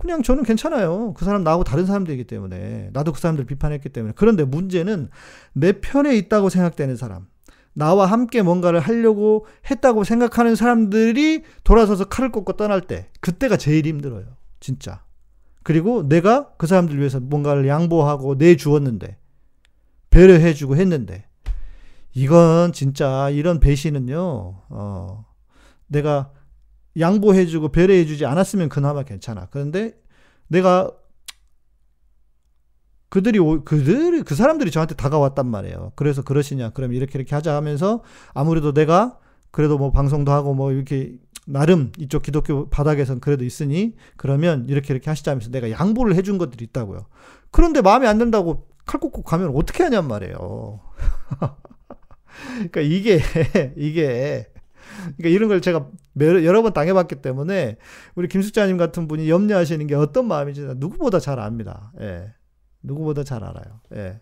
그냥 0.06 0.22
저는 0.22 0.44
괜찮아요. 0.44 1.14
그 1.14 1.24
사람 1.24 1.42
나하고 1.42 1.64
다른 1.64 1.84
사람들이기 1.84 2.24
때문에. 2.24 2.90
나도 2.92 3.12
그 3.12 3.20
사람들 3.20 3.44
비판했기 3.44 3.88
때문에. 3.88 4.12
그런데 4.14 4.44
문제는 4.44 5.10
내 5.52 5.72
편에 5.72 6.16
있다고 6.16 6.48
생각되는 6.48 6.94
사람. 6.96 7.26
나와 7.72 8.06
함께 8.06 8.40
뭔가를 8.40 8.78
하려고 8.78 9.46
했다고 9.68 10.04
생각하는 10.04 10.54
사람들이 10.54 11.42
돌아서서 11.64 12.04
칼을 12.04 12.30
꽂고 12.30 12.52
떠날 12.52 12.82
때. 12.82 13.08
그때가 13.20 13.56
제일 13.56 13.84
힘들어요. 13.84 14.24
진짜. 14.60 15.02
그리고 15.64 16.08
내가 16.08 16.52
그 16.56 16.68
사람들 16.68 16.96
위해서 16.98 17.18
뭔가를 17.18 17.66
양보하고 17.66 18.36
내주었는데. 18.36 19.18
배려해주고 20.10 20.76
했는데. 20.76 21.24
이건 22.14 22.72
진짜 22.72 23.28
이런 23.30 23.58
배신은요, 23.58 24.18
어, 24.70 25.26
내가 25.88 26.30
양보해주고 26.98 27.70
배려해주지 27.70 28.26
않았으면 28.26 28.68
그나마 28.68 29.02
괜찮아. 29.02 29.48
그런데 29.50 29.92
내가 30.48 30.90
그들이 33.08 33.38
그들이 33.64 34.22
그 34.22 34.34
사람들이 34.34 34.70
저한테 34.70 34.94
다가왔단 34.94 35.46
말이에요. 35.46 35.92
그래서 35.94 36.22
그러시냐? 36.22 36.70
그럼 36.70 36.92
이렇게 36.92 37.18
이렇게 37.18 37.34
하자 37.34 37.54
하면서 37.54 38.02
아무래도 38.34 38.72
내가 38.72 39.18
그래도 39.50 39.78
뭐 39.78 39.90
방송도 39.90 40.32
하고 40.32 40.54
뭐 40.54 40.72
이렇게 40.72 41.16
나름 41.46 41.92
이쪽 41.98 42.22
기독교 42.22 42.68
바닥에선 42.68 43.20
그래도 43.20 43.44
있으니 43.44 43.94
그러면 44.16 44.66
이렇게 44.68 44.92
이렇게 44.92 45.08
하시자면서 45.08 45.50
내가 45.50 45.70
양보를 45.70 46.16
해준 46.16 46.38
것들이 46.38 46.64
있다고요. 46.66 47.06
그런데 47.52 47.80
마음에 47.80 48.08
안 48.08 48.18
든다고 48.18 48.66
칼 48.84 49.00
꽂고 49.00 49.22
가면 49.22 49.54
어떻게 49.54 49.82
하냔 49.84 50.08
말이에요. 50.08 50.80
그러니까 52.56 52.80
이게 52.80 53.20
이게 53.76 54.46
그러니까 55.16 55.28
이런 55.28 55.48
걸 55.48 55.60
제가 55.60 55.88
여러 56.18 56.62
번 56.62 56.72
당해봤기 56.72 57.16
때문에 57.16 57.76
우리 58.14 58.28
김숙자님 58.28 58.76
같은 58.76 59.06
분이 59.06 59.28
염려하시는 59.28 59.86
게 59.86 59.94
어떤 59.94 60.26
마음인지 60.26 60.62
누구보다 60.76 61.20
잘 61.20 61.38
압니다. 61.38 61.92
예. 62.00 62.32
누구보다 62.82 63.24
잘 63.24 63.44
알아요. 63.44 63.80
예. 63.94 64.20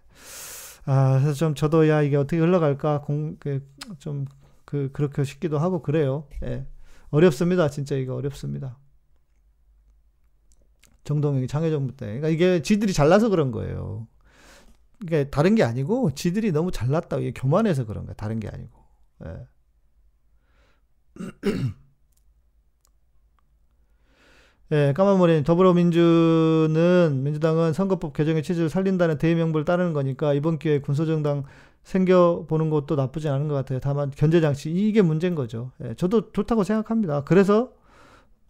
아, 0.87 1.18
그래서 1.20 1.35
좀 1.35 1.54
저도 1.54 1.88
야, 1.88 2.02
이게 2.02 2.16
어떻게 2.16 2.38
흘러갈까, 2.38 3.02
공, 3.02 3.37
그, 3.38 3.66
좀, 3.98 4.26
그, 4.64 4.90
그렇게 4.92 5.24
싶기도 5.24 5.59
하고 5.59 5.83
그래요. 5.83 6.26
예. 6.42 6.66
어렵습니다. 7.11 7.70
진짜 7.70 7.94
이거 7.94 8.14
어렵습니다. 8.14 8.78
정동영이 11.04 11.46
장애정부 11.46 11.96
때. 11.96 12.07
그러니까 12.07 12.28
이게 12.28 12.61
지들이 12.62 12.92
잘나서 12.92 13.28
그런 13.28 13.50
거예요. 13.52 14.09
그러니까 14.98 15.30
다른 15.30 15.54
게 15.54 15.62
아니고 15.62 16.12
지들이 16.12 16.50
너무 16.50 16.70
잘났다고 16.70 17.22
이게 17.22 17.33
교만해서 17.33 17.85
그런 17.87 18.04
거야. 18.07 18.14
다른 18.14 18.40
게 18.40 18.48
아니고. 18.48 18.83
예. 19.26 19.46
예, 24.74 24.92
까만머리 24.92 25.44
더불어민주는 25.44 27.20
민주당은 27.22 27.72
선거법 27.72 28.12
개정의 28.12 28.42
취지를 28.42 28.68
살린다는 28.68 29.18
대의 29.18 29.37
명분을 29.37 29.64
따르는 29.64 29.92
거니까 29.92 30.34
이번 30.34 30.58
기회에 30.58 30.80
군소정당 30.80 31.44
생겨보는 31.84 32.70
것도 32.70 32.96
나쁘지 32.96 33.28
않은 33.28 33.46
것 33.46 33.54
같아요. 33.54 33.78
다만 33.78 34.10
견제장치 34.10 34.72
이게 34.72 35.00
문제인 35.00 35.37
거죠. 35.37 35.70
예, 35.80 35.94
저도 35.94 36.32
좋다고 36.32 36.64
생각합니다. 36.64 37.22
그래서 37.22 37.72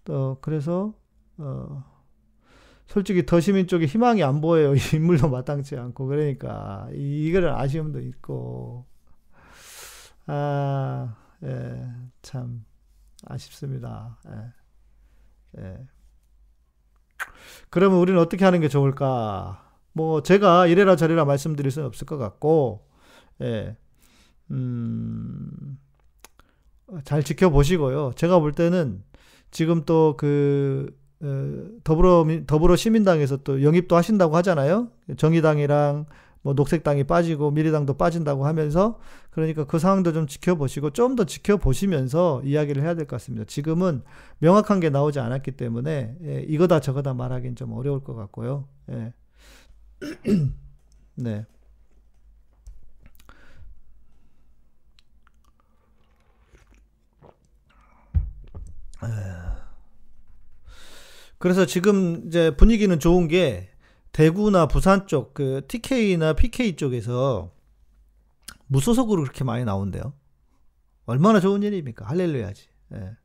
어 0.08 0.38
그래서 0.40 0.94
어 1.36 1.84
솔직히 2.86 3.26
더 3.26 3.38
시민 3.38 3.66
쪽에 3.66 3.84
희망이 3.84 4.22
안 4.22 4.40
보여요. 4.40 4.72
인물도 4.94 5.28
마땅치 5.28 5.76
않고 5.76 6.06
그러니까 6.06 6.88
이거는 6.94 7.50
아쉬움도 7.50 8.00
있고 8.00 8.86
아 10.26 11.16
예, 11.42 11.86
참 12.22 12.64
아쉽습니다. 13.26 14.18
예. 14.26 15.60
예. 15.60 15.93
그러면 17.70 17.98
우리는 17.98 18.20
어떻게 18.20 18.44
하는 18.44 18.60
게 18.60 18.68
좋을까? 18.68 19.62
뭐 19.92 20.22
제가 20.22 20.66
이래라 20.66 20.96
저래라 20.96 21.24
말씀드릴 21.24 21.70
수는 21.70 21.86
없을 21.86 22.06
것 22.06 22.18
같고, 22.18 22.86
예, 23.42 23.76
음, 24.50 25.78
잘 27.04 27.22
지켜보시고요. 27.22 28.12
제가 28.16 28.38
볼 28.38 28.52
때는 28.52 29.02
지금 29.50 29.84
또그 29.84 30.96
어, 31.22 31.66
더불어 31.84 32.26
더불어 32.46 32.76
시민당에서 32.76 33.38
또 33.38 33.62
영입도 33.62 33.96
하신다고 33.96 34.36
하잖아요. 34.36 34.88
정의당이랑 35.16 36.06
뭐 36.44 36.52
녹색당이 36.54 37.04
빠지고 37.04 37.50
미래당도 37.50 37.94
빠진다고 37.94 38.46
하면서 38.46 39.00
그러니까 39.30 39.64
그 39.64 39.78
상황도 39.78 40.12
좀 40.12 40.26
지켜보시고 40.28 40.90
좀 40.90 41.16
더 41.16 41.24
지켜보시면서 41.24 42.42
이야기를 42.44 42.82
해야 42.82 42.94
될 42.94 43.06
것 43.06 43.16
같습니다. 43.16 43.44
지금은 43.46 44.02
명확한 44.40 44.80
게 44.80 44.90
나오지 44.90 45.20
않았기 45.20 45.52
때문에 45.52 46.16
예, 46.24 46.40
이거다 46.48 46.80
저거다 46.80 47.14
말하기는 47.14 47.56
좀 47.56 47.72
어려울 47.72 48.04
것 48.04 48.14
같고요. 48.14 48.68
예. 48.90 49.12
네. 51.16 51.46
그래서 61.38 61.66
지금 61.66 62.22
이제 62.26 62.54
분위기는 62.56 62.98
좋은 62.98 63.28
게 63.28 63.70
대구나 64.14 64.66
부산 64.68 65.08
쪽, 65.08 65.34
그 65.34 65.62
TK나 65.66 66.34
PK 66.34 66.76
쪽에서 66.76 67.52
무소속으로 68.68 69.22
그렇게 69.22 69.42
많이 69.42 69.64
나온대요. 69.64 70.14
얼마나 71.04 71.40
좋은 71.40 71.64
일입니까? 71.64 72.06
할렐루야지. 72.06 72.68
예. 72.94 73.16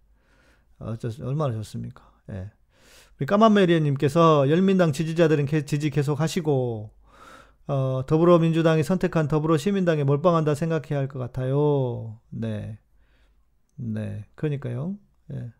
어쩌, 0.80 1.10
얼마나 1.24 1.54
좋습니까? 1.54 2.12
예. 2.32 2.50
우리 3.20 3.28
까만메리님께서 3.28 4.50
열민당 4.50 4.92
지지자들은 4.92 5.46
개, 5.46 5.64
지지 5.64 5.92
계속 5.92 6.20
하시고, 6.20 6.90
어, 7.68 8.02
더불어민주당이 8.08 8.82
선택한 8.84 9.28
더불어시민당에 9.28 10.04
몰빵한다 10.04 10.56
생각해야 10.56 10.98
할 11.00 11.08
것 11.08 11.20
같아요. 11.20 12.20
네. 12.30 12.80
네. 13.76 14.26
그러니까요. 14.34 14.98
예. 15.34 15.54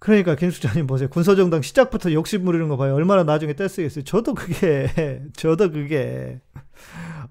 그러니까 0.00 0.34
김숙자님 0.34 0.86
보세요. 0.86 1.08
군소정당 1.10 1.60
시작부터 1.60 2.12
욕심 2.12 2.44
부리는 2.44 2.68
거 2.68 2.78
봐요. 2.78 2.94
얼마나 2.94 3.22
나중에 3.22 3.52
떼쓰겠어요. 3.52 4.02
저도 4.04 4.32
그게, 4.34 4.88
저도 5.36 5.70
그게, 5.70 6.40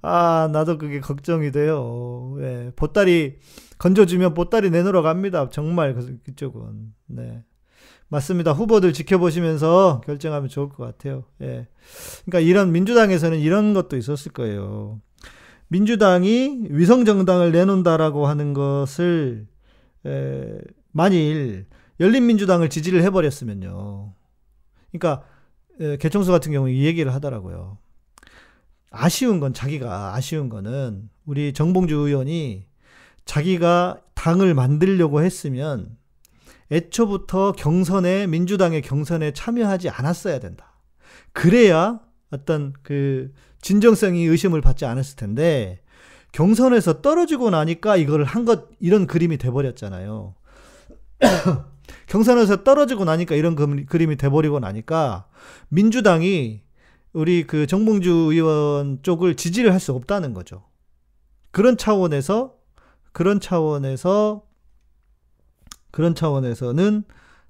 아, 0.04 0.48
나도 0.54 0.78
그게 0.78 1.00
걱정이 1.00 1.52
돼요. 1.52 2.38
예, 2.40 2.72
보따리 2.76 3.40
건져주면 3.80 4.36
보따리 4.36 4.70
내놓으러 4.70 5.02
갑니다. 5.02 5.50
정말 5.50 5.96
그, 5.96 6.20
그쪽은. 6.24 6.94
네. 7.08 7.44
맞습니다. 8.10 8.52
후보들 8.52 8.94
지켜보시면서 8.94 10.02
결정하면 10.06 10.48
좋을 10.48 10.70
것 10.70 10.78
같아요. 10.78 11.24
예. 11.42 11.68
그러니까 12.26 12.40
이런 12.40 12.72
민주당에서는 12.72 13.40
이런 13.40 13.74
것도 13.74 13.98
있었을 13.98 14.32
거예요. 14.32 15.02
민주당이 15.70 16.68
위성 16.70 17.06
정당을 17.06 17.52
내놓는다라고 17.52 18.28
하는 18.28 18.54
것을 18.54 19.48
에, 20.06 20.60
만일 20.92 21.68
열린민주당을 22.00 22.70
지지를 22.70 23.04
해버렸으면요. 23.04 24.14
그러니까 24.92 25.24
에, 25.80 25.98
개청소 25.98 26.32
같은 26.32 26.52
경우 26.52 26.70
이 26.70 26.86
얘기를 26.86 27.14
하더라고요. 27.14 27.78
아쉬운 28.92 29.40
건 29.40 29.54
자기가 29.54 30.16
아쉬운 30.16 30.50
거는 30.50 31.10
우리 31.26 31.54
정봉주 31.54 31.96
의원이 31.96 32.66
자기가 33.26 34.02
당을 34.16 34.54
만들려고 34.56 35.22
했으면 35.22 35.96
애초부터 36.72 37.52
경선에 37.54 38.28
민주당의 38.28 38.82
경선에 38.82 39.34
참여하지 39.34 39.90
않았어야 39.90 40.40
된다. 40.40 40.74
그래야 41.34 42.00
어떤 42.32 42.74
그 42.82 43.32
진정성이 43.62 44.26
의심을 44.26 44.62
받지 44.62 44.86
않았을 44.86 45.16
텐데 45.16 45.82
경선에서 46.32 47.02
떨어지고 47.02 47.50
나니까 47.50 47.98
이걸 47.98 48.24
한 48.24 48.46
것 48.46 48.68
이런 48.80 49.08
그림이 49.08 49.38
돼 49.38 49.50
버렸잖아요. 49.52 50.36
경선에서 52.10 52.64
떨어지고 52.64 53.06
나니까 53.06 53.36
이런 53.36 53.56
그림이 53.86 54.18
돼 54.18 54.30
버리고 54.30 54.60
나니까 54.60 55.28
민주당이 55.70 56.64
우리 57.14 57.46
그 57.48 57.66
정봉주 57.68 58.12
의원 58.32 59.00
쪽을 59.02 59.36
지지를 59.36 59.72
할 59.72 59.80
수 59.80 59.94
없다는 59.94 60.34
거죠. 60.34 60.66
그런 61.52 61.78
차원에서 61.78 62.56
그런 63.12 63.40
차원에서 63.40 64.44
그런 65.92 66.14
차원에서는 66.16 67.04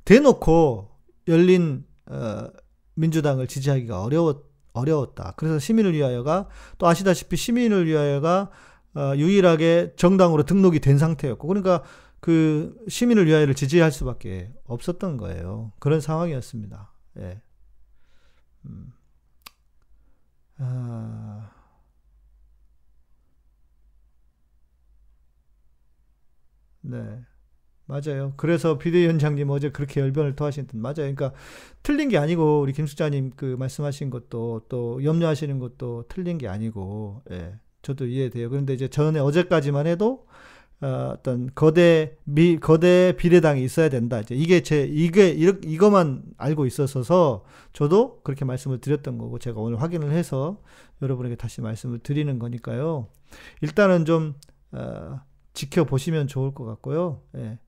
대놓고 0.05 0.89
열린 1.27 1.85
어, 2.05 2.47
민주당을 2.95 3.47
지지하기가 3.47 4.01
어려웠 4.01 4.49
어려웠다. 4.73 5.33
그래서 5.35 5.57
시민을 5.57 5.93
위하여가 5.93 6.47
또 6.77 6.87
아시다시피 6.87 7.35
시민을 7.35 7.85
위하여가 7.87 8.49
어, 8.95 9.13
유일하게 9.15 9.93
정당으로 9.95 10.43
등록이 10.43 10.79
된 10.79 10.97
상태였고 10.97 11.47
그러니까 11.47 11.83
그 12.19 12.75
시민을 12.87 13.25
위하여를 13.27 13.55
지지할 13.55 13.91
수밖에 13.91 14.53
없었던 14.65 15.17
거예요. 15.17 15.71
그런 15.79 16.01
상황이었습니다. 16.01 16.91
예. 17.19 17.41
음. 18.65 18.93
아. 20.57 21.51
네. 26.81 27.21
맞아요. 27.85 28.33
그래서 28.37 28.77
비대위원장님 28.77 29.49
어제 29.49 29.71
그렇게 29.71 29.99
열변을 30.01 30.35
토하신 30.35 30.67
듯 30.67 30.77
맞아요. 30.77 30.95
그러니까 30.95 31.33
틀린 31.81 32.09
게 32.09 32.17
아니고 32.19 32.61
우리 32.61 32.71
김숙자님 32.71 33.31
그 33.35 33.55
말씀하신 33.57 34.11
것도 34.11 34.65
또 34.69 35.03
염려하시는 35.03 35.57
것도 35.57 36.05
틀린 36.07 36.37
게 36.37 36.47
아니고 36.47 37.23
예. 37.31 37.59
저도 37.81 38.05
이해돼요. 38.05 38.49
그런데 38.49 38.73
이제 38.73 38.87
전에 38.89 39.19
어제까지만 39.19 39.87
해도 39.87 40.27
어, 40.81 41.13
어떤 41.13 41.49
거대 41.55 42.17
미 42.23 42.57
거대 42.57 43.13
비례당이 43.17 43.63
있어야 43.63 43.89
된다. 43.89 44.21
이제 44.21 44.35
이게 44.35 44.61
제 44.61 44.85
이게 44.85 45.29
이렇게 45.29 45.67
이거만 45.67 46.23
알고 46.37 46.65
있었어서 46.65 47.43
저도 47.73 48.21
그렇게 48.23 48.45
말씀을 48.45 48.79
드렸던 48.79 49.17
거고 49.17 49.39
제가 49.39 49.59
오늘 49.59 49.81
확인을 49.81 50.11
해서 50.11 50.61
여러분에게 51.01 51.35
다시 51.35 51.61
말씀을 51.61 51.99
드리는 51.99 52.39
거니까요. 52.39 53.07
일단은 53.61 54.05
좀 54.05 54.35
어, 54.71 55.19
지켜보시면 55.53 56.27
좋을 56.27 56.53
것 56.53 56.65
같고요. 56.65 57.21
예. 57.35 57.59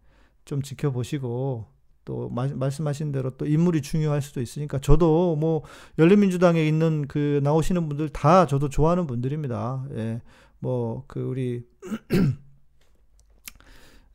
좀 0.45 0.61
지켜보시고 0.61 1.65
또 2.05 2.29
마, 2.29 2.47
말씀하신 2.47 3.11
대로 3.11 3.31
또 3.31 3.45
인물이 3.45 3.81
중요할 3.81 4.21
수도 4.21 4.41
있으니까 4.41 4.79
저도 4.79 5.35
뭐 5.35 5.63
열린민주당에 5.99 6.65
있는 6.65 7.05
그 7.07 7.41
나오시는 7.43 7.87
분들 7.89 8.09
다 8.09 8.45
저도 8.47 8.69
좋아하는 8.69 9.05
분들입니다. 9.05 9.85
예. 9.95 10.21
뭐 10.59 11.03
그 11.07 11.21
우리 11.21 11.65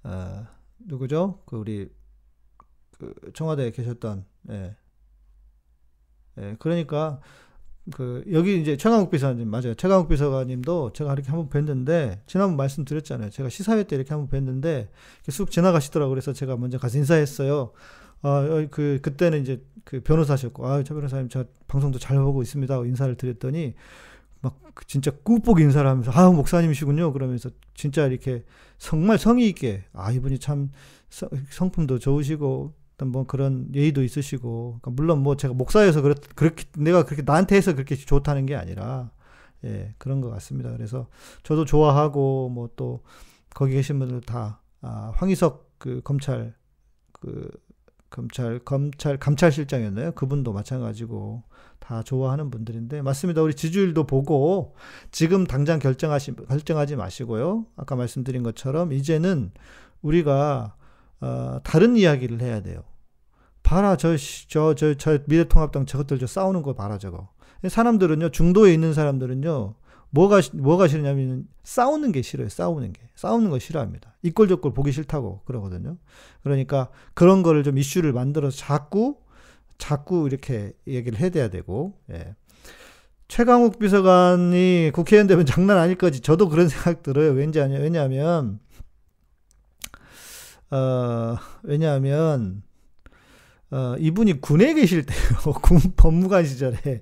어, 0.06 0.46
누구죠? 0.78 1.42
그 1.46 1.56
우리 1.56 1.90
그 2.98 3.12
청와대에 3.34 3.72
계셨던 3.72 4.24
예. 4.50 4.76
예. 6.38 6.56
그러니까 6.58 7.20
그 7.92 8.24
여기 8.32 8.60
이제 8.60 8.76
최강욱 8.76 9.10
비서관님 9.10 9.48
맞아요. 9.48 9.74
최강욱 9.74 10.08
비서관님도 10.08 10.92
제가 10.92 11.12
이렇게 11.12 11.30
한번 11.30 11.48
뵀는데 11.48 12.20
지난번 12.26 12.56
말씀드렸잖아요. 12.56 13.30
제가 13.30 13.48
시사회 13.48 13.84
때 13.84 13.96
이렇게 13.96 14.14
한번 14.14 14.28
뵀는데 14.28 14.88
쑥 15.28 15.50
지나가시더라고 15.50 16.10
그래서 16.10 16.32
제가 16.32 16.56
먼저 16.56 16.78
가서 16.78 16.98
인사했어요. 16.98 17.72
아, 18.22 18.66
그 18.70 18.98
그때는 19.02 19.42
이제 19.42 19.62
그 19.84 20.00
변호사셨고 20.00 20.66
아, 20.66 20.82
저 20.82 20.94
변호사님 20.94 21.28
저 21.28 21.44
방송도 21.68 21.98
잘 21.98 22.16
보고 22.18 22.42
있습니다. 22.42 22.72
하고 22.74 22.86
인사를 22.86 23.14
드렸더니 23.16 23.74
막 24.40 24.58
진짜 24.86 25.10
꾹꾹 25.10 25.60
인사를 25.60 25.88
하면서 25.88 26.10
아, 26.12 26.30
목사님이시군요. 26.30 27.12
그러면서 27.12 27.50
진짜 27.74 28.06
이렇게 28.06 28.44
정말 28.78 29.18
성의 29.18 29.48
있게 29.48 29.84
아, 29.92 30.12
이분이 30.12 30.38
참 30.38 30.70
성품도 31.50 31.98
좋으시고 31.98 32.74
뭐 33.04 33.26
그런 33.26 33.68
예의도 33.74 34.02
있으시고 34.02 34.78
그러니까 34.80 34.90
물론 34.90 35.22
뭐 35.22 35.36
제가 35.36 35.54
목사여서 35.54 36.00
그렇, 36.02 36.14
그렇게 36.34 36.64
내가 36.78 37.04
그렇게 37.04 37.22
나한테 37.22 37.56
해서 37.56 37.74
그렇게 37.74 37.94
좋다는 37.94 38.46
게 38.46 38.54
아니라 38.56 39.10
예 39.64 39.94
그런 39.98 40.20
것 40.20 40.30
같습니다. 40.30 40.70
그래서 40.72 41.08
저도 41.42 41.64
좋아하고 41.64 42.48
뭐 42.50 42.70
또 42.76 43.02
거기 43.56 43.72
계신 43.72 43.98
분들 43.98 44.20
다 44.20 44.60
아, 44.82 45.12
황희석 45.16 45.78
그 45.78 46.02
검찰 46.04 46.54
그 47.12 47.50
검찰 48.10 48.58
검찰 48.60 49.18
감찰실장이었나요? 49.18 50.12
그분도 50.12 50.52
마찬가지고 50.52 51.42
다 51.78 52.02
좋아하는 52.02 52.50
분들인데 52.50 53.02
맞습니다. 53.02 53.42
우리 53.42 53.54
지주일도 53.54 54.06
보고 54.06 54.74
지금 55.10 55.46
당장 55.46 55.78
결정하시 55.78 56.34
결정하지 56.48 56.96
마시고요. 56.96 57.66
아까 57.76 57.96
말씀드린 57.96 58.42
것처럼 58.42 58.92
이제는 58.92 59.52
우리가 60.02 60.76
어, 61.20 61.60
다른 61.64 61.96
이야기를 61.96 62.40
해야 62.40 62.60
돼요. 62.60 62.82
봐라, 63.62 63.96
저, 63.96 64.16
저, 64.48 64.74
저, 64.74 64.94
저 64.94 65.18
미래통합당 65.26 65.86
저것들 65.86 66.18
저 66.20 66.26
싸우는 66.26 66.62
거 66.62 66.74
봐라, 66.74 66.98
저거. 66.98 67.30
사람들은요, 67.66 68.30
중도에 68.30 68.72
있는 68.72 68.94
사람들은요, 68.94 69.74
뭐가, 70.10 70.40
뭐가 70.54 70.88
싫냐면, 70.88 71.46
싸우는 71.62 72.12
게 72.12 72.22
싫어요, 72.22 72.48
싸우는 72.48 72.92
게. 72.92 73.02
싸우는 73.14 73.50
거 73.50 73.58
싫어합니다. 73.58 74.16
이꼴저꼴 74.22 74.72
보기 74.72 74.92
싫다고 74.92 75.42
그러거든요. 75.44 75.98
그러니까 76.42 76.90
그런 77.14 77.42
거를 77.42 77.64
좀 77.64 77.78
이슈를 77.78 78.12
만들어서 78.12 78.56
자꾸, 78.56 79.18
자꾸 79.78 80.26
이렇게 80.26 80.72
얘기를 80.86 81.18
해야 81.18 81.48
되고, 81.48 81.98
예. 82.10 82.34
최강욱 83.28 83.78
비서관이 83.78 84.92
국회의원 84.94 85.26
되면 85.26 85.44
장난 85.46 85.78
아닐 85.78 85.96
거지. 85.96 86.20
저도 86.20 86.48
그런 86.48 86.68
생각 86.70 87.02
들어요. 87.02 87.32
왠지 87.32 87.60
아니요. 87.60 87.80
왜냐하면, 87.80 88.60
어, 90.70 91.36
왜냐하면, 91.62 92.62
어, 93.72 93.96
이분이 93.98 94.40
군에 94.40 94.74
계실 94.74 95.04
때요. 95.04 95.18
군 95.60 95.80
법무관 95.96 96.44
시절에 96.44 97.00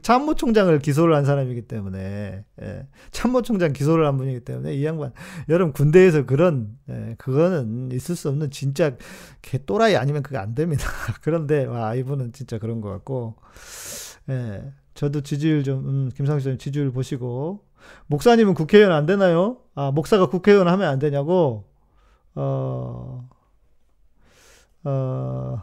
참모총장을 0.00 0.78
기소를 0.78 1.14
한 1.14 1.26
사람이기 1.26 1.62
때문에, 1.62 2.44
예, 2.62 2.86
참모총장 3.10 3.74
기소를 3.74 4.06
한 4.06 4.16
분이기 4.16 4.40
때문에 4.40 4.74
이 4.74 4.84
양반, 4.84 5.12
여러분 5.50 5.74
군대에서 5.74 6.24
그런, 6.24 6.78
예, 6.88 7.16
그거는 7.18 7.90
있을 7.92 8.16
수 8.16 8.30
없는 8.30 8.50
진짜 8.50 8.96
개 9.42 9.62
또라이 9.66 9.96
아니면 9.96 10.22
그게 10.22 10.38
안 10.38 10.54
됩니다. 10.54 10.84
그런데, 11.20 11.66
와, 11.66 11.94
이분은 11.94 12.32
진짜 12.32 12.58
그런 12.58 12.80
것 12.80 12.88
같고, 12.88 13.36
예, 14.30 14.72
저도 14.94 15.20
지지율 15.20 15.64
좀, 15.64 15.86
음, 15.86 16.10
김상수 16.16 16.48
님 16.48 16.56
지지율 16.56 16.92
보시고, 16.92 17.66
목사님은 18.06 18.54
국회의원 18.54 18.92
안 18.92 19.04
되나요? 19.04 19.58
아, 19.74 19.90
목사가 19.90 20.26
국회의원 20.30 20.66
하면 20.68 20.88
안 20.88 20.98
되냐고? 20.98 21.64
어, 22.34 23.28
어, 24.84 25.62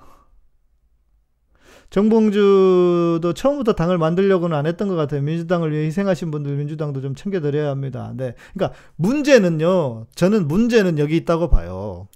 정봉주도 1.90 3.34
처음부터 3.34 3.74
당을 3.74 3.98
만들려고는 3.98 4.56
안 4.56 4.66
했던 4.66 4.88
것 4.88 4.96
같아요. 4.96 5.22
민주당을 5.22 5.72
위해 5.72 5.86
희생하신 5.86 6.32
분들 6.32 6.56
민주당도 6.56 7.02
좀 7.02 7.16
챙겨드려야 7.16 7.70
합니다. 7.70 8.14
네. 8.16 8.36
그러니까 8.54 8.78
문제는요. 8.98 10.08
저는 10.16 10.48
문제는 10.48 11.00
여기 11.00 11.16
있다고 11.18 11.50
봐요. 11.50 12.08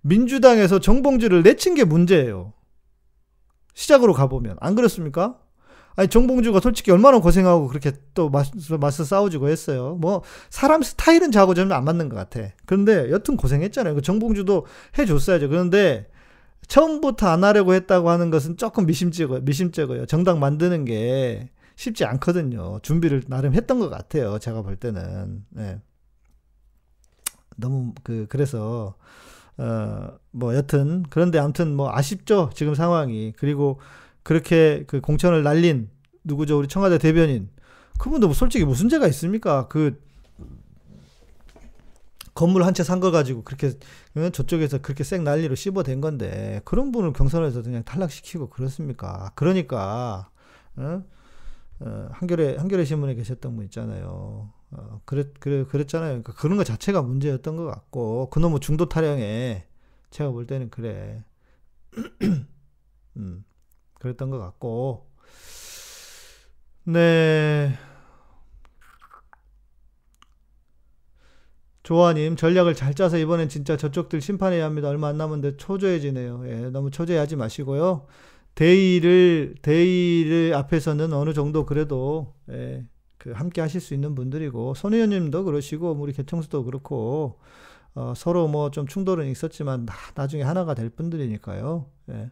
민주당에서 0.00 0.78
정봉주를 0.78 1.42
내친 1.42 1.74
게 1.74 1.84
문제예요. 1.84 2.54
시작으로 3.74 4.12
가보면. 4.14 4.56
안 4.60 4.74
그렇습니까? 4.74 5.38
아니 5.96 6.08
정봉주가 6.08 6.60
솔직히 6.60 6.90
얼마나 6.92 7.18
고생하고 7.18 7.68
그렇게 7.68 7.92
또 8.14 8.30
맞서, 8.30 8.78
맞서 8.78 9.04
싸우지고 9.04 9.48
했어요. 9.48 9.96
뭐 10.00 10.22
사람 10.48 10.82
스타일은 10.82 11.30
저하고 11.30 11.52
저는 11.52 11.72
안 11.72 11.84
맞는 11.84 12.08
것 12.08 12.16
같아. 12.16 12.48
그런데 12.64 13.10
여튼 13.10 13.36
고생했잖아요. 13.36 13.96
그 13.96 14.02
정봉주도 14.02 14.66
해줬어야죠. 14.98 15.48
그런데 15.48 16.06
처음부터 16.70 17.26
안 17.28 17.42
하려고 17.42 17.74
했다고 17.74 18.10
하는 18.10 18.30
것은 18.30 18.56
조금 18.56 18.86
미심쩍어요. 18.86 19.40
미심쩍어요. 19.40 20.06
정당 20.06 20.38
만드는 20.38 20.84
게 20.84 21.50
쉽지 21.74 22.04
않거든요. 22.04 22.78
준비를 22.82 23.24
나름 23.26 23.54
했던 23.54 23.80
것 23.80 23.90
같아요. 23.90 24.38
제가 24.38 24.62
볼 24.62 24.76
때는. 24.76 25.44
네. 25.50 25.80
너무 27.56 27.92
그 28.04 28.26
그래서 28.28 28.94
어 29.58 30.18
뭐 30.30 30.54
여튼 30.54 31.04
그런데 31.10 31.38
아무튼 31.38 31.74
뭐 31.74 31.90
아쉽죠. 31.92 32.50
지금 32.54 32.74
상황이. 32.74 33.32
그리고 33.36 33.80
그렇게 34.22 34.84
그 34.86 35.00
공천을 35.00 35.42
날린 35.42 35.90
누구죠? 36.24 36.56
우리 36.58 36.68
청와대 36.68 36.98
대변인. 36.98 37.48
그분도 37.98 38.28
뭐 38.28 38.34
솔직히 38.34 38.64
무슨 38.64 38.88
죄가 38.88 39.08
있습니까? 39.08 39.66
그 39.68 40.00
건물 42.40 42.64
한 42.64 42.72
채 42.74 42.82
산 42.82 43.00
거 43.00 43.10
가지고 43.10 43.42
그렇게 43.44 43.72
저쪽에서 44.32 44.78
그렇게 44.78 45.04
쌩 45.04 45.24
난리로 45.24 45.54
씹어댄 45.54 46.00
건데 46.00 46.60
그런 46.64 46.92
분을 46.92 47.12
경선에서 47.12 47.62
그냥 47.62 47.84
탈락시키고 47.84 48.48
그렇습니까? 48.50 49.32
그러니까 49.34 50.30
어? 50.76 51.02
어, 51.80 52.08
한겨레 52.12 52.56
한겨레 52.58 52.84
신문에 52.84 53.14
계셨던 53.14 53.56
분 53.56 53.64
있잖아요. 53.66 54.52
어, 54.72 55.00
그랬 55.04 55.34
그래 55.40 55.64
그랬잖아요. 55.64 56.10
그러니까 56.10 56.32
그런 56.34 56.56
거 56.58 56.64
자체가 56.64 57.02
문제였던 57.02 57.56
것 57.56 57.64
같고 57.66 58.30
그놈의 58.30 58.60
중도 58.60 58.88
타령에 58.88 59.66
제가 60.10 60.30
볼 60.30 60.46
때는 60.46 60.70
그래. 60.70 61.24
음, 63.16 63.44
그랬던 64.00 64.30
것 64.30 64.38
같고 64.38 65.08
네. 66.84 67.78
조아님 71.90 72.36
전략을 72.36 72.76
잘 72.76 72.94
짜서 72.94 73.18
이번엔 73.18 73.48
진짜 73.48 73.76
저쪽들 73.76 74.20
심판해야 74.20 74.64
합니다. 74.64 74.88
얼마 74.88 75.08
안 75.08 75.16
남은데 75.18 75.56
초조해지네요. 75.56 76.44
예, 76.46 76.54
너무 76.70 76.92
초조해하지 76.92 77.34
마시고요. 77.34 78.06
대의를 78.54 79.56
대의를 79.60 80.54
앞에서는 80.54 81.12
어느 81.12 81.32
정도 81.34 81.66
그래도 81.66 82.34
예, 82.48 82.84
그 83.18 83.32
함께 83.32 83.60
하실 83.60 83.80
수 83.80 83.92
있는 83.94 84.14
분들이고 84.14 84.74
손 84.74 84.94
의원님도 84.94 85.42
그러시고 85.42 85.90
우리 85.98 86.12
개청수도 86.12 86.62
그렇고 86.62 87.40
어, 87.96 88.12
서로 88.16 88.46
뭐 88.46 88.70
좀 88.70 88.86
충돌은 88.86 89.26
있었지만 89.28 89.84
나, 89.84 89.92
나중에 90.14 90.44
하나가 90.44 90.74
될 90.74 90.90
분들이니까요. 90.90 91.86
예. 92.10 92.30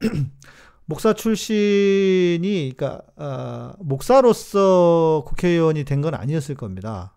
목사 0.84 1.14
출신이 1.14 2.74
그러니까 2.76 3.02
아, 3.16 3.74
목사로서 3.78 5.24
국회의원이 5.26 5.84
된 5.84 6.02
건 6.02 6.14
아니었을 6.14 6.56
겁니다. 6.56 7.15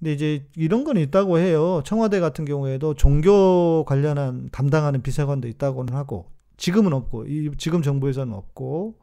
근데 0.00 0.12
이제 0.14 0.46
이런 0.56 0.82
건 0.84 0.96
있다고 0.96 1.38
해요. 1.38 1.82
청와대 1.84 2.20
같은 2.20 2.44
경우에도 2.46 2.94
종교 2.94 3.84
관련한 3.86 4.48
담당하는 4.50 5.02
비서관도 5.02 5.46
있다고는 5.48 5.94
하고 5.94 6.26
지금은 6.56 6.92
없고 6.94 7.26
이 7.26 7.50
지금 7.58 7.82
정부에서는 7.82 8.32
없고 8.34 8.96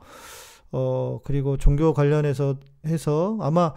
어 0.71 1.19
그리고 1.23 1.55
종교 1.57 1.93
관련해서 1.93 2.57
해서 2.85 3.37
아마 3.41 3.73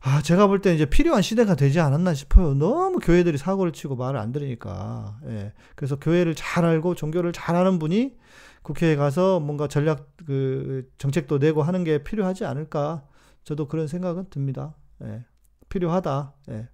아 0.00 0.22
제가 0.22 0.46
볼 0.46 0.60
때 0.60 0.74
이제 0.74 0.86
필요한 0.86 1.22
시대가 1.22 1.54
되지 1.56 1.80
않았나 1.80 2.14
싶어요. 2.14 2.54
너무 2.54 2.98
교회들이 3.00 3.38
사고를 3.38 3.72
치고 3.72 3.96
말을 3.96 4.20
안 4.20 4.30
들으니까. 4.32 5.18
예. 5.28 5.52
그래서 5.74 5.96
교회를 5.98 6.34
잘 6.36 6.64
알고 6.64 6.94
종교를 6.94 7.32
잘 7.32 7.56
아는 7.56 7.78
분이 7.78 8.16
국회에 8.62 8.94
가서 8.96 9.40
뭔가 9.40 9.68
전략 9.68 10.06
그 10.26 10.88
정책도 10.98 11.38
내고 11.38 11.62
하는 11.62 11.82
게 11.84 12.04
필요하지 12.04 12.44
않을까. 12.44 13.04
저도 13.44 13.66
그런 13.68 13.86
생각은 13.88 14.26
듭니다. 14.30 14.74
예. 15.04 15.24
필요하다. 15.68 16.34
예. 16.50 16.68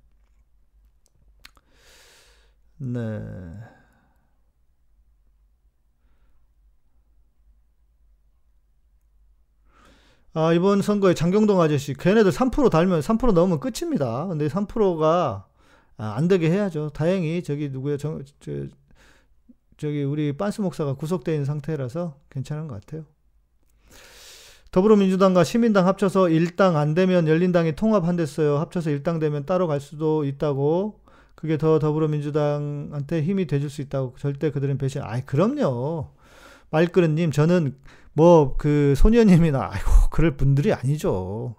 네. 2.78 3.20
아, 10.36 10.53
이번 10.53 10.82
선거에 10.82 11.14
장경동 11.14 11.61
아저씨, 11.61 11.95
걔네들 11.95 12.32
3% 12.32 12.68
달면 12.70 13.01
3% 13.01 13.32
넘으면 13.32 13.61
끝입니다. 13.61 14.26
근데 14.26 14.49
3%가 14.49 15.47
아, 15.97 16.14
안 16.16 16.26
되게 16.26 16.51
해야죠. 16.51 16.90
다행히 16.90 17.42
저기 17.45 17.68
누구야, 17.68 17.97
저, 17.97 18.20
저, 18.40 18.66
저기 19.76 20.03
우리 20.03 20.36
빤스 20.36 20.61
목사가 20.61 20.95
구속되어 20.95 21.34
있는 21.34 21.45
상태라서 21.45 22.18
괜찮은 22.30 22.66
것 22.66 22.80
같아요. 22.80 23.05
더불어민주당과 24.75 25.45
시민당 25.45 25.87
합쳐서 25.87 26.31
일당 26.31 26.77
안 26.77 26.95
되면 26.95 27.29
열린당이 27.29 27.77
통합한댔어요. 27.77 28.59
합쳐서 28.59 28.91
일당 28.91 29.20
되면 29.20 29.47
따로 29.47 29.68
갈 29.68 29.81
수도 29.81 30.25
있다고. 30.25 30.99
그게 31.37 31.57
더 31.59 31.79
더불어민주당한테 31.79 33.22
힘이 33.22 33.47
돼줄 33.47 33.70
수 33.70 33.83
있다고. 33.83 34.16
절대 34.18 34.51
그들은 34.51 34.77
배신. 34.77 35.01
아이, 35.05 35.20
그럼요. 35.25 36.09
말그릇님, 36.70 37.31
저는 37.31 37.77
뭐 38.14 38.57
그 38.59 38.95
소녀님이나 38.97 39.68
아이고 39.70 39.91
그럴 40.11 40.37
분들이 40.37 40.72
아니죠. 40.72 41.55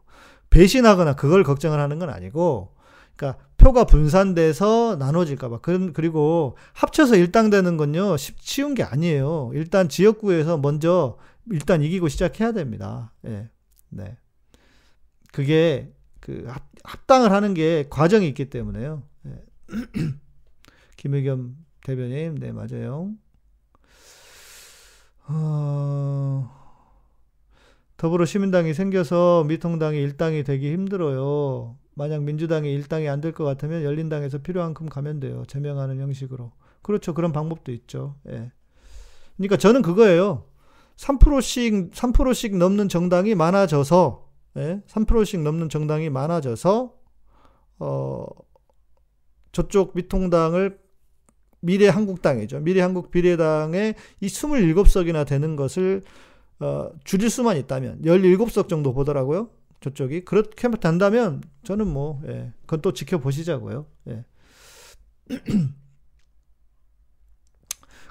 배신하거나 0.49 1.15
그걸 1.15 1.43
걱정을 1.43 1.79
하는 1.79 1.99
건 1.99 2.09
아니고, 2.09 2.73
그러니까 3.15 3.41
표가 3.55 3.85
분산돼서 3.85 4.97
나눠질까봐. 4.99 5.59
그리고 5.61 6.57
합쳐서 6.73 7.15
일당 7.15 7.49
되는 7.49 7.77
건요 7.77 8.17
쉬운 8.17 8.73
게 8.73 8.83
아니에요. 8.83 9.51
일단 9.53 9.87
지역구에서 9.87 10.57
먼저 10.57 11.15
일단 11.51 11.81
이기고 11.81 12.07
시작해야 12.09 12.51
됩니다. 12.53 13.13
예, 13.25 13.49
네. 13.89 14.17
그게 15.31 15.93
그 16.19 16.45
합, 16.47 16.63
합당을 16.83 17.31
하는 17.31 17.53
게 17.53 17.85
과정이 17.89 18.27
있기 18.29 18.49
때문에요. 18.49 19.03
예. 19.27 19.43
김의겸 20.97 21.57
대변인, 21.83 22.35
네 22.35 22.51
맞아요. 22.51 23.11
어... 25.27 26.51
더불어 27.97 28.25
시민당이 28.25 28.73
생겨서 28.73 29.45
미통당이 29.47 29.97
일당이 29.97 30.43
되기 30.43 30.71
힘들어요. 30.73 31.77
만약 31.95 32.23
민주당이 32.23 32.71
일당이 32.73 33.07
안 33.07 33.21
될 33.21 33.31
것 33.33 33.45
같으면 33.45 33.83
열린당에서 33.83 34.39
필요한 34.39 34.73
큼 34.73 34.87
가면 34.87 35.19
돼요. 35.21 35.43
제명하는 35.47 35.99
형식으로. 35.99 36.51
그렇죠. 36.81 37.13
그런 37.13 37.31
방법도 37.31 37.71
있죠. 37.71 38.15
예. 38.27 38.51
그러니까 39.37 39.57
저는 39.57 39.81
그거예요. 39.81 40.45
3%씩 40.97 41.91
3%씩 41.91 42.57
넘는 42.57 42.89
정당이 42.89 43.35
많아져서 43.35 44.29
예? 44.57 44.81
3%씩 44.87 45.41
넘는 45.41 45.69
정당이 45.69 46.09
많아져서 46.09 46.93
어 47.79 48.25
저쪽 49.51 49.91
미통당을 49.95 50.79
미래 51.59 51.87
한국당이죠. 51.87 52.59
미래 52.59 52.81
한국 52.81 53.09
비례당에 53.09 53.95
이 54.21 54.27
27석이나 54.27 55.25
되는 55.25 55.55
것을 55.55 56.03
어, 56.59 56.89
줄일 57.03 57.29
수만 57.29 57.57
있다면 57.57 58.01
17석 58.03 58.69
정도 58.69 58.93
보더라고요. 58.93 59.49
저쪽이 59.81 60.25
그렇게 60.25 60.69
된다면 60.69 61.41
저는 61.63 61.87
뭐 61.87 62.21
예, 62.27 62.53
그건 62.61 62.81
또 62.81 62.93
지켜보시자고요. 62.93 63.85
예. 64.09 64.25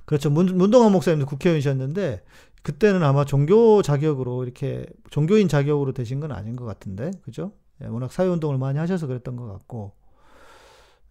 그렇죠. 0.05 0.31
문, 0.31 0.47
문동환 0.59 0.93
목사님도 0.93 1.27
국회의원이셨는데 1.27 2.23
그때는 2.65 3.05
아마 3.05 3.25
종교 3.25 3.83
자격으로 3.83 4.43
이렇게 4.45 4.87
종교인 5.11 5.49
자격으로 5.49 5.93
되신 5.93 6.21
건 6.21 6.33
아닌 6.33 6.57
것 6.57 6.65
같은데 6.65 7.13
그죠? 7.23 7.53
예, 7.83 7.87
워낙 7.87 8.13
사회 8.13 8.27
운동을 8.29 8.59
많이 8.59 8.79
하셔서 8.81 9.07
그랬던 9.07 9.37
것 9.37 9.47
같고 9.47 9.93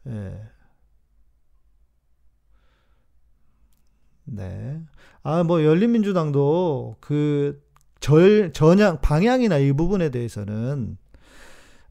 예. 0.08 0.42
네. 4.26 4.82
아, 5.24 5.44
뭐, 5.44 5.64
열린민주당도 5.64 6.98
그 7.00 7.62
절, 8.00 8.52
전향, 8.54 9.00
방향이나 9.02 9.58
이 9.58 9.74
부분에 9.74 10.10
대해서는, 10.10 10.98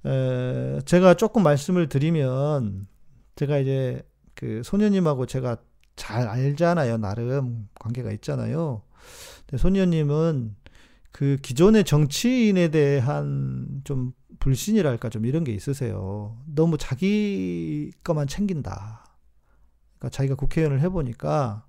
에, 0.07 0.81
제가 0.85 1.15
조금 1.15 1.43
말씀을 1.43 1.89
드리면, 1.89 2.87
제가 3.37 3.59
이제 3.59 4.03
그 4.35 4.63
소녀님하고 4.65 5.27
제가 5.27 5.59
잘 5.97 6.29
알잖아요. 6.29 6.99
나름 6.99 7.69
관계가 7.79 8.11
있잖아요. 8.13 8.83
근데 9.53 9.61
소녀님은 9.61 10.57
그 11.13 11.37
기존의 11.43 11.85
정치인에 11.85 12.69
대한 12.69 13.83
좀 13.85 14.15
불신이랄까 14.39 15.11
좀 15.11 15.27
이런 15.27 15.45
게 15.45 15.53
있으세요. 15.53 16.39
너무 16.47 16.79
자기 16.79 17.93
것만 18.03 18.29
챙긴다. 18.29 19.05
그러니까 19.99 20.09
자기가 20.09 20.37
국회의원을 20.37 20.81
해보니까 20.81 21.67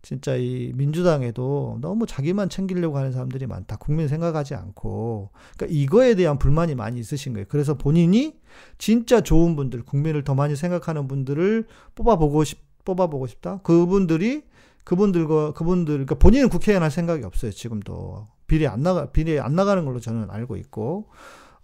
진짜 0.00 0.36
이 0.36 0.70
민주당에도 0.76 1.78
너무 1.80 2.06
자기만 2.06 2.50
챙기려고 2.50 2.98
하는 2.98 3.10
사람들이 3.10 3.48
많다. 3.48 3.76
국민 3.78 4.06
생각하지 4.06 4.54
않고. 4.54 5.30
그러니까 5.56 5.76
이거에 5.76 6.14
대한 6.14 6.38
불만이 6.38 6.76
많이 6.76 7.00
있으신 7.00 7.32
거예요. 7.32 7.46
그래서 7.48 7.74
본인이 7.74 8.38
진짜 8.78 9.22
좋은 9.22 9.56
분들, 9.56 9.82
국민을 9.82 10.22
더 10.22 10.36
많이 10.36 10.54
생각하는 10.54 11.08
분들을 11.08 11.66
뽑아보고 11.96 12.44
싶, 12.44 12.60
뽑아보고 12.84 13.26
싶다. 13.26 13.58
그분들이 13.62 14.44
그분들과 14.84 15.52
그분들, 15.52 15.94
그러니까 15.94 16.14
본인은 16.16 16.48
국회의원 16.50 16.82
할 16.82 16.90
생각이 16.90 17.24
없어요. 17.24 17.50
지금도 17.50 18.28
비례 18.46 18.66
안 18.66 18.82
나가 18.82 19.10
비례 19.10 19.38
안 19.38 19.54
나가는 19.54 19.84
걸로 19.84 20.00
저는 20.00 20.30
알고 20.30 20.56
있고, 20.56 21.08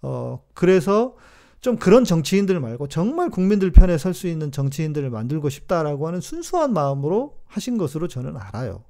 어 0.03 0.43
그래서 0.55 1.17
좀 1.61 1.77
그런 1.77 2.05
정치인들 2.05 2.59
말고 2.59 2.89
정말 2.89 3.29
국민들 3.29 3.71
편에 3.71 3.99
설 3.99 4.15
수 4.15 4.27
있는 4.29 4.51
정치인들을 4.51 5.11
만들고 5.11 5.51
싶다라고 5.51 6.07
하는 6.07 6.21
순수한 6.21 6.73
마음으로 6.73 7.37
하신 7.47 7.77
것으로 7.77 8.09
저는 8.09 8.37
알아요. 8.37 8.85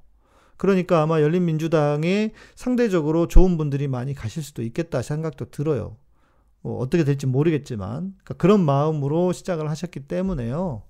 그러니까 0.57 1.01
아마 1.01 1.21
열린민주당에 1.21 2.31
상대적으로 2.55 3.27
좋은 3.27 3.57
분들이 3.57 3.87
많이 3.87 4.13
가실 4.13 4.43
수도 4.43 4.61
있겠다 4.61 5.01
생각도 5.01 5.49
들어요. 5.49 5.97
뭐 6.61 6.77
어떻게 6.79 7.03
될지 7.03 7.25
모르겠지만 7.25 8.13
그러니까 8.23 8.33
그런 8.35 8.63
마음으로 8.63 9.33
시작을 9.33 9.69
하셨기 9.69 10.01
때문에요. 10.01 10.83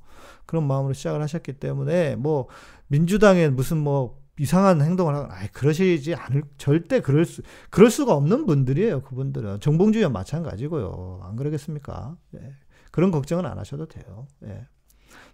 그런 0.51 0.67
마음으로 0.67 0.91
시작을 0.93 1.21
하셨기 1.21 1.53
때문에 1.53 2.17
뭐 2.17 2.49
민주당에 2.87 3.47
무슨 3.47 3.77
뭐 3.77 4.19
이상한 4.37 4.81
행동을 4.81 5.15
하거나 5.15 5.33
아이 5.33 5.47
그러시지 5.47 6.13
않을 6.13 6.43
절대 6.57 6.99
그럴 6.99 7.23
수 7.23 7.41
그럴 7.69 7.89
수가 7.89 8.13
없는 8.15 8.45
분들이에요. 8.45 9.01
그분들은 9.03 9.61
정봉주와 9.61 10.09
마찬가지고요. 10.09 11.21
안 11.23 11.37
그러겠습니까? 11.37 12.17
예. 12.35 12.53
그런 12.91 13.11
걱정은 13.11 13.45
안 13.45 13.59
하셔도 13.59 13.85
돼요. 13.85 14.27
예. 14.43 14.67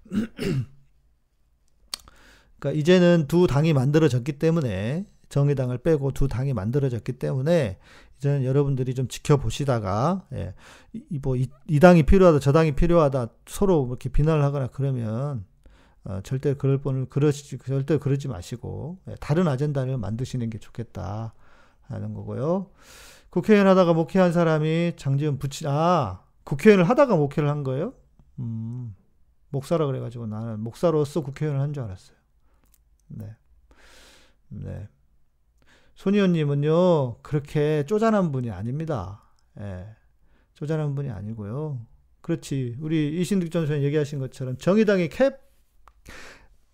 그러니까 2.59 2.79
이제는 2.79 3.25
두 3.27 3.47
당이 3.47 3.73
만들어졌기 3.73 4.33
때문에 4.33 5.07
정의당을 5.29 5.79
빼고 5.79 6.11
두 6.11 6.27
당이 6.27 6.53
만들어졌기 6.53 7.13
때문에 7.13 7.79
이제는 8.17 8.43
여러분들이 8.45 8.95
좀 8.95 9.07
지켜보시다가 9.07 10.25
예, 10.33 10.53
이, 10.93 11.19
뭐, 11.21 11.35
이, 11.35 11.47
이 11.67 11.79
당이 11.79 12.03
필요하다 12.03 12.39
저 12.39 12.51
당이 12.51 12.73
필요하다 12.75 13.27
서로 13.45 13.85
이렇게 13.87 14.09
비난을 14.09 14.43
하거나 14.43 14.67
그러면 14.67 15.45
어, 16.03 16.21
절대 16.23 16.53
그럴 16.55 16.79
뻔을 16.79 17.05
그러시 17.09 17.57
절대 17.59 17.97
그러지 17.97 18.27
마시고 18.27 18.99
예, 19.09 19.15
다른 19.19 19.47
아젠다를 19.47 19.97
만드시는 19.97 20.49
게 20.49 20.57
좋겠다 20.57 21.33
하는 21.81 22.13
거고요. 22.13 22.71
국회의원 23.29 23.67
하다가 23.67 23.93
목회한 23.93 24.31
사람이 24.31 24.93
장지원 24.97 25.37
부친 25.37 25.67
아 25.69 26.23
국회의원을 26.43 26.89
하다가 26.89 27.15
목회를 27.17 27.49
한 27.49 27.63
거예요? 27.63 27.93
음, 28.39 28.95
목사라 29.49 29.85
그래가지고 29.85 30.27
나는 30.27 30.59
목사로서 30.61 31.21
국회의원을 31.21 31.61
한 31.61 31.73
줄 31.73 31.83
알았어요. 31.83 32.17
네. 33.09 33.35
네. 34.49 34.87
손의원님은요, 35.97 37.17
그렇게 37.23 37.83
쪼잔한 37.87 38.31
분이 38.31 38.51
아닙니다. 38.51 39.23
예. 39.59 39.87
쪼잔한 40.53 40.93
분이 40.93 41.09
아니고요. 41.09 41.81
그렇지. 42.21 42.77
우리 42.79 43.19
이신득 43.19 43.49
전선 43.51 43.81
얘기하신 43.81 44.19
것처럼 44.19 44.57
정의당의 44.57 45.09
캡, 45.09 45.31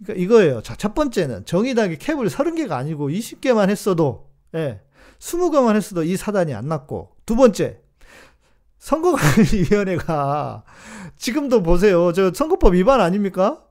그러니까 0.03 0.21
이거예요. 0.21 0.61
자, 0.61 0.75
첫 0.75 0.93
번째는 0.93 1.45
정의당의 1.45 1.99
캡을 1.99 2.27
30개가 2.27 2.73
아니고 2.73 3.09
20개만 3.09 3.69
했어도, 3.69 4.29
예. 4.55 4.81
20개만 5.19 5.77
했어도 5.77 6.03
이 6.03 6.17
사단이 6.17 6.53
안 6.53 6.67
났고. 6.67 7.15
두 7.25 7.37
번째, 7.37 7.81
선거관리위원회가 8.79 10.65
지금도 11.15 11.63
보세요. 11.63 12.11
저 12.11 12.33
선거법 12.33 12.73
위반 12.73 12.99
아닙니까? 12.99 13.63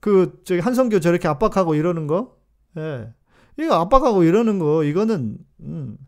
그, 0.00 0.42
저기 0.44 0.60
한성교 0.60 1.00
저렇게 1.00 1.28
압박하고 1.28 1.74
이러는 1.74 2.06
거? 2.06 2.36
예. 2.76 3.14
이거 3.58 3.74
압박하고 3.74 4.22
이러는 4.22 4.58
거, 4.58 4.84
이거는, 4.84 5.38
음, 5.60 5.98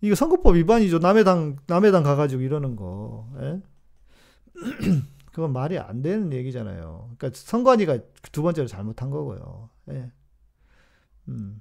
이거 0.00 0.14
선거법 0.14 0.56
위반이죠. 0.56 0.98
남의 0.98 1.24
당, 1.24 1.56
남의 1.66 1.92
당 1.92 2.02
가가지고 2.02 2.42
이러는 2.42 2.76
거. 2.76 3.28
예? 3.40 3.60
그건 5.32 5.52
말이 5.52 5.78
안 5.78 6.02
되는 6.02 6.32
얘기잖아요. 6.32 7.10
그러니까 7.16 7.38
선관위가 7.38 7.98
두 8.32 8.42
번째로 8.42 8.66
잘못한 8.66 9.10
거고요. 9.10 9.70
예. 9.90 10.10
음. 11.28 11.60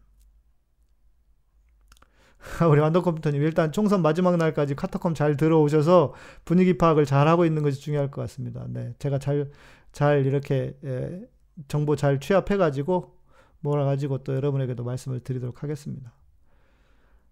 우리 2.72 2.80
완도컴퓨터님 2.80 3.42
일단 3.42 3.72
총선 3.72 4.02
마지막 4.02 4.38
날까지 4.38 4.76
카타콤 4.76 5.14
잘 5.14 5.36
들어오셔서 5.36 6.14
분위기 6.46 6.78
파악을 6.78 7.06
잘 7.06 7.28
하고 7.28 7.46
있는 7.46 7.62
것이 7.62 7.82
중요할 7.82 8.10
것 8.10 8.22
같습니다. 8.22 8.66
네, 8.70 8.94
제가 9.00 9.20
잘 9.20 9.52
잘 9.98 10.28
이렇게 10.28 10.78
예, 10.84 11.28
정보 11.68 11.96
잘 11.96 12.20
취합해 12.20 12.58
가지고 12.58 13.17
몰아 13.60 13.86
가지고 13.86 14.24
또 14.24 14.36
여러분에게도 14.36 14.84
말씀을 14.84 15.20
드리도록 15.20 15.64
하겠습니다. 15.64 16.14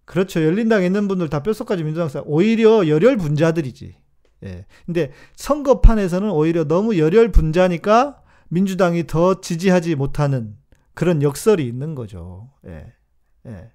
그렇죠. 0.05 0.43
열린당에 0.43 0.85
있는 0.85 1.07
분들 1.07 1.29
다 1.29 1.41
뼛속까지 1.41 1.83
민주당 1.83 2.07
사 2.09 2.21
오히려 2.25 2.87
열혈 2.87 3.17
분자들이지. 3.17 3.95
예. 4.43 4.65
근데 4.85 5.11
선거판에서는 5.35 6.29
오히려 6.29 6.65
너무 6.65 6.97
열혈 6.97 7.31
분자니까 7.31 8.21
민주당이 8.49 9.07
더 9.07 9.41
지지하지 9.41 9.95
못하는 9.95 10.57
그런 10.93 11.21
역설이 11.21 11.67
있는 11.67 11.95
거죠. 11.95 12.51
예. 12.65 12.93
예. 13.47 13.71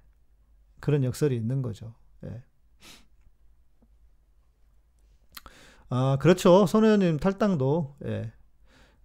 그런 0.79 1.03
역설이 1.03 1.35
있는 1.35 1.61
거죠. 1.61 1.93
예. 2.25 2.43
아, 5.89 6.17
그렇죠. 6.21 6.65
손 6.67 6.85
의원님 6.85 7.17
탈당도, 7.17 7.97
예. 8.05 8.31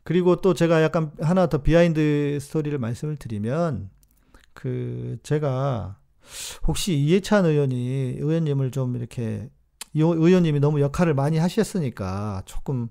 그리고 0.07 0.36
또 0.36 0.54
제가 0.54 0.82
약간 0.84 1.11
하나 1.20 1.48
더 1.48 1.59
behind 1.62 2.38
story를 2.40 2.78
말씀을 2.78 3.16
드리면 3.16 3.90
그 4.54 5.18
제가 5.24 5.98
혹시 6.66 6.94
이해찬 6.96 7.44
의원이 7.44 8.14
의원님을 8.18 8.70
좀 8.70 8.94
이렇게 8.96 9.50
이 9.92 10.00
의원님이 10.02 10.61
너무 10.61 10.80
역할을 10.80 11.14
많이 11.14 11.38
하셨으니까 11.38 12.42
조금 12.44 12.88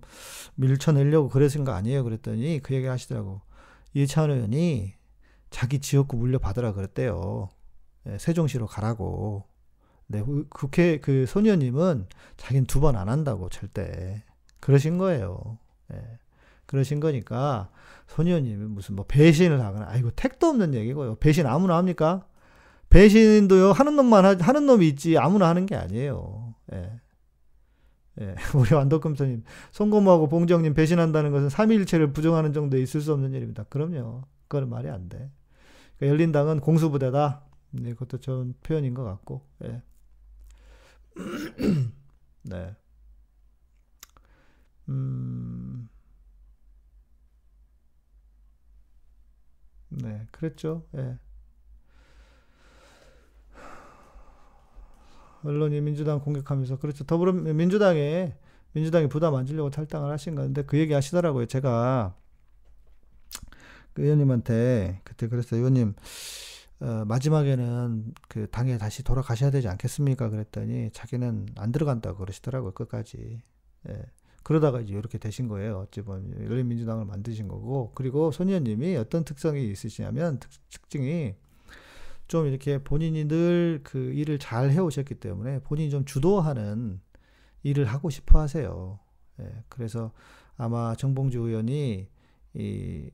밀쳐내려고 0.56 1.30
그러신 1.30 1.64
거 1.64 1.72
아니에요? 1.72 2.04
그랬더니 2.04 2.60
그 2.62 2.74
얘기 2.76 2.86
하시더라고. 2.86 3.40
이해찬 3.94 4.32
의원이 4.32 4.94
자기 5.52 5.80
지역구 5.80 6.18
물려받으라 6.18 6.74
그랬대요. 6.74 7.48
네, 8.04 8.18
세종시로 8.20 8.68
가라고. 8.68 9.46
네, 10.08 10.22
국회 10.50 11.00
그 11.00 11.26
손 11.28 11.46
의원님은 11.46 12.08
자기는 12.38 12.66
두 12.66 12.82
번 12.82 12.98
안 12.98 13.08
한다고 13.08 13.48
절대 13.50 14.22
그러신 14.60 14.98
거예요. 14.98 15.60
네. 15.88 15.98
그러신 16.66 17.00
거니까 17.00 17.70
손의원님이 18.08 18.66
무슨 18.66 18.96
뭐 18.96 19.06
배신을 19.08 19.62
하거나 19.62 19.88
아이고 19.90 20.12
택도 20.12 20.48
없는 20.48 20.74
얘기고요. 20.74 21.16
배신 21.16 21.46
아무나 21.46 21.78
합니까? 21.78 22.26
배신도요 22.90 23.72
하는 23.72 23.96
놈만 23.96 24.26
하, 24.26 24.36
하는 24.40 24.66
놈이 24.66 24.88
있지 24.90 25.18
아무나 25.18 25.50
하는 25.50 25.66
게 25.66 25.76
아니에요. 25.76 26.56
예. 26.74 27.02
예. 28.22 28.36
우리 28.56 28.74
완덕금손님 28.74 29.44
송고모하고 29.72 30.30
봉정님 30.30 30.74
배신한다는 30.74 31.32
것은 31.32 31.50
삼일체를 31.50 32.14
부정하는 32.14 32.54
정도에 32.54 32.82
있을 32.82 33.02
수 33.02 33.14
없는 33.14 33.34
일입니다. 33.34 33.64
그럼요. 33.64 34.24
그거는 34.48 34.70
말이 34.70 34.90
안 34.90 35.10
돼. 35.10 35.30
그러니까 35.98 36.14
열린당은 36.14 36.60
공수부대다. 36.62 37.44
네, 37.72 37.94
그것도 37.94 38.20
좋은 38.20 38.54
표현인 38.64 38.94
것 38.94 39.04
같고. 39.04 39.46
예. 39.66 39.82
네. 42.44 42.76
음. 44.90 45.90
네, 49.96 50.28
그랬죠. 50.32 50.86
예. 50.98 51.18
언론이 55.44 55.80
민주당 55.82 56.20
공격하면서 56.20 56.80
그렇죠. 56.80 57.04
더불어 57.04 57.32
민주당에 57.32 58.36
민주당이 58.74 59.08
부담 59.08 59.36
안 59.36 59.46
주려고 59.46 59.70
탈당을 59.70 60.12
하신 60.12 60.36
건데 60.36 60.64
그 60.64 60.78
얘기 60.78 60.94
하시더라고요. 60.94 61.46
제가 61.46 62.16
그 63.94 64.02
의원님한테 64.02 65.02
그때 65.04 65.28
그랬어요. 65.28 65.60
의원님 65.60 65.94
어, 66.82 67.06
마지막에는 67.06 68.14
그 68.28 68.48
당에 68.50 68.78
다시 68.78 69.04
돌아가셔야 69.04 69.50
되지 69.50 69.70
않겠습니까? 69.70 70.30
그랬더니 70.30 70.90
자기는 70.92 71.48
안 71.56 71.72
들어간다고 71.72 72.18
그러시더라고요. 72.18 72.72
끝까지. 72.74 73.42
예. 73.88 74.04
그러다가 74.46 74.80
이제 74.80 74.94
이렇게 74.94 75.18
되신 75.18 75.50
거예요. 75.50 75.80
어찌 75.88 76.02
보면 76.02 76.50
열린민주당을 76.50 77.06
만드신 77.06 77.50
거고 77.50 77.92
그리고 77.96 78.32
손 78.32 78.48
의원님이 78.48 78.96
어떤 78.96 79.26
특성이 79.26 79.70
있으시냐면 79.70 80.40
특, 80.40 80.50
특징이 80.70 81.36
좀 82.28 82.48
이렇게 82.48 82.84
본인이 82.84 83.26
늘 83.26 83.82
그 83.84 83.98
일을 84.14 84.40
잘 84.40 84.72
해오셨기 84.72 85.16
때문에 85.16 85.60
본인이 85.60 85.90
좀 85.90 86.06
주도하는 86.06 87.00
일을 87.64 87.86
하고 87.86 88.10
싶어 88.10 88.40
하세요. 88.40 89.00
예, 89.40 89.64
그래서 89.70 90.12
아마 90.58 90.96
정봉주 90.96 91.40
의원이 91.40 92.10
이, 92.56 93.12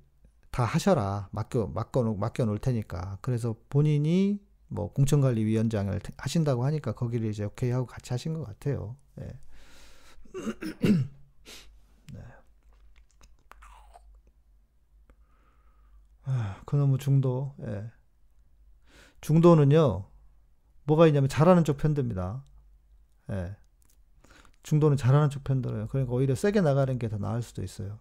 다 0.51 0.63
하셔라. 0.63 1.29
맡겨, 1.31 1.67
맡겨, 1.67 2.13
맡겨 2.13 2.45
놓을 2.45 2.59
테니까. 2.59 3.17
그래서 3.21 3.55
본인이 3.69 4.39
뭐 4.67 4.93
공천관리위원장을 4.93 5.99
하신다고 6.17 6.65
하니까 6.65 6.93
거기를 6.93 7.29
이제 7.29 7.43
오케이 7.43 7.71
하고 7.71 7.85
같이 7.85 8.13
하신 8.13 8.33
것 8.33 8.45
같아요. 8.45 8.95
예. 9.21 9.39
아, 16.23 16.61
그놈의 16.65 16.97
중도. 16.99 17.55
예. 17.63 17.91
중도는요, 19.21 20.05
뭐가 20.85 21.07
있냐면 21.07 21.29
잘하는 21.29 21.63
쪽 21.63 21.77
편듭니다. 21.77 22.43
예. 23.31 23.55
중도는 24.63 24.97
잘하는 24.97 25.29
쪽 25.29 25.43
편들어요. 25.43 25.87
그러니까 25.87 26.13
오히려 26.13 26.35
세게 26.35 26.61
나가는 26.61 26.97
게 26.99 27.09
더 27.09 27.17
나을 27.17 27.41
수도 27.41 27.63
있어요. 27.63 27.99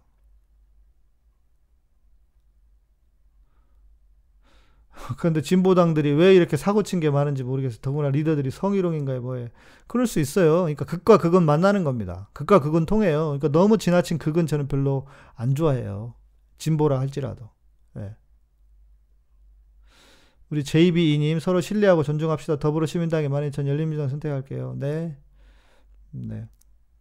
그런데 5.17 5.41
진보당들이 5.41 6.11
왜 6.13 6.35
이렇게 6.35 6.57
사고 6.57 6.83
친 6.83 6.99
게 6.99 7.09
많은지 7.09 7.43
모르겠어요. 7.43 7.79
더구나 7.81 8.09
리더들이 8.09 8.51
성희롱인가요, 8.51 9.21
뭐에. 9.21 9.49
그럴 9.87 10.05
수 10.07 10.19
있어요. 10.19 10.61
그러니까 10.61 10.85
극과 10.85 11.17
극은 11.17 11.43
만나는 11.43 11.83
겁니다. 11.83 12.29
극과 12.33 12.59
극은 12.59 12.85
통해요. 12.85 13.25
그러니까 13.39 13.47
너무 13.49 13.77
지나친 13.77 14.17
극은 14.19 14.45
저는 14.47 14.67
별로 14.67 15.07
안 15.35 15.55
좋아해요. 15.55 16.13
진보라 16.57 16.99
할지라도. 16.99 17.49
예. 20.51 20.55
우리 20.55 20.63
JB2님 20.63 21.39
서로 21.39 21.61
신뢰하고 21.61 22.03
존중합시다. 22.03 22.59
더불어 22.59 22.85
시민당의 22.85 23.29
만인천 23.29 23.67
열린민주당 23.67 24.09
선택할게요. 24.09 24.75
네. 24.77 25.17
네. 26.11 26.47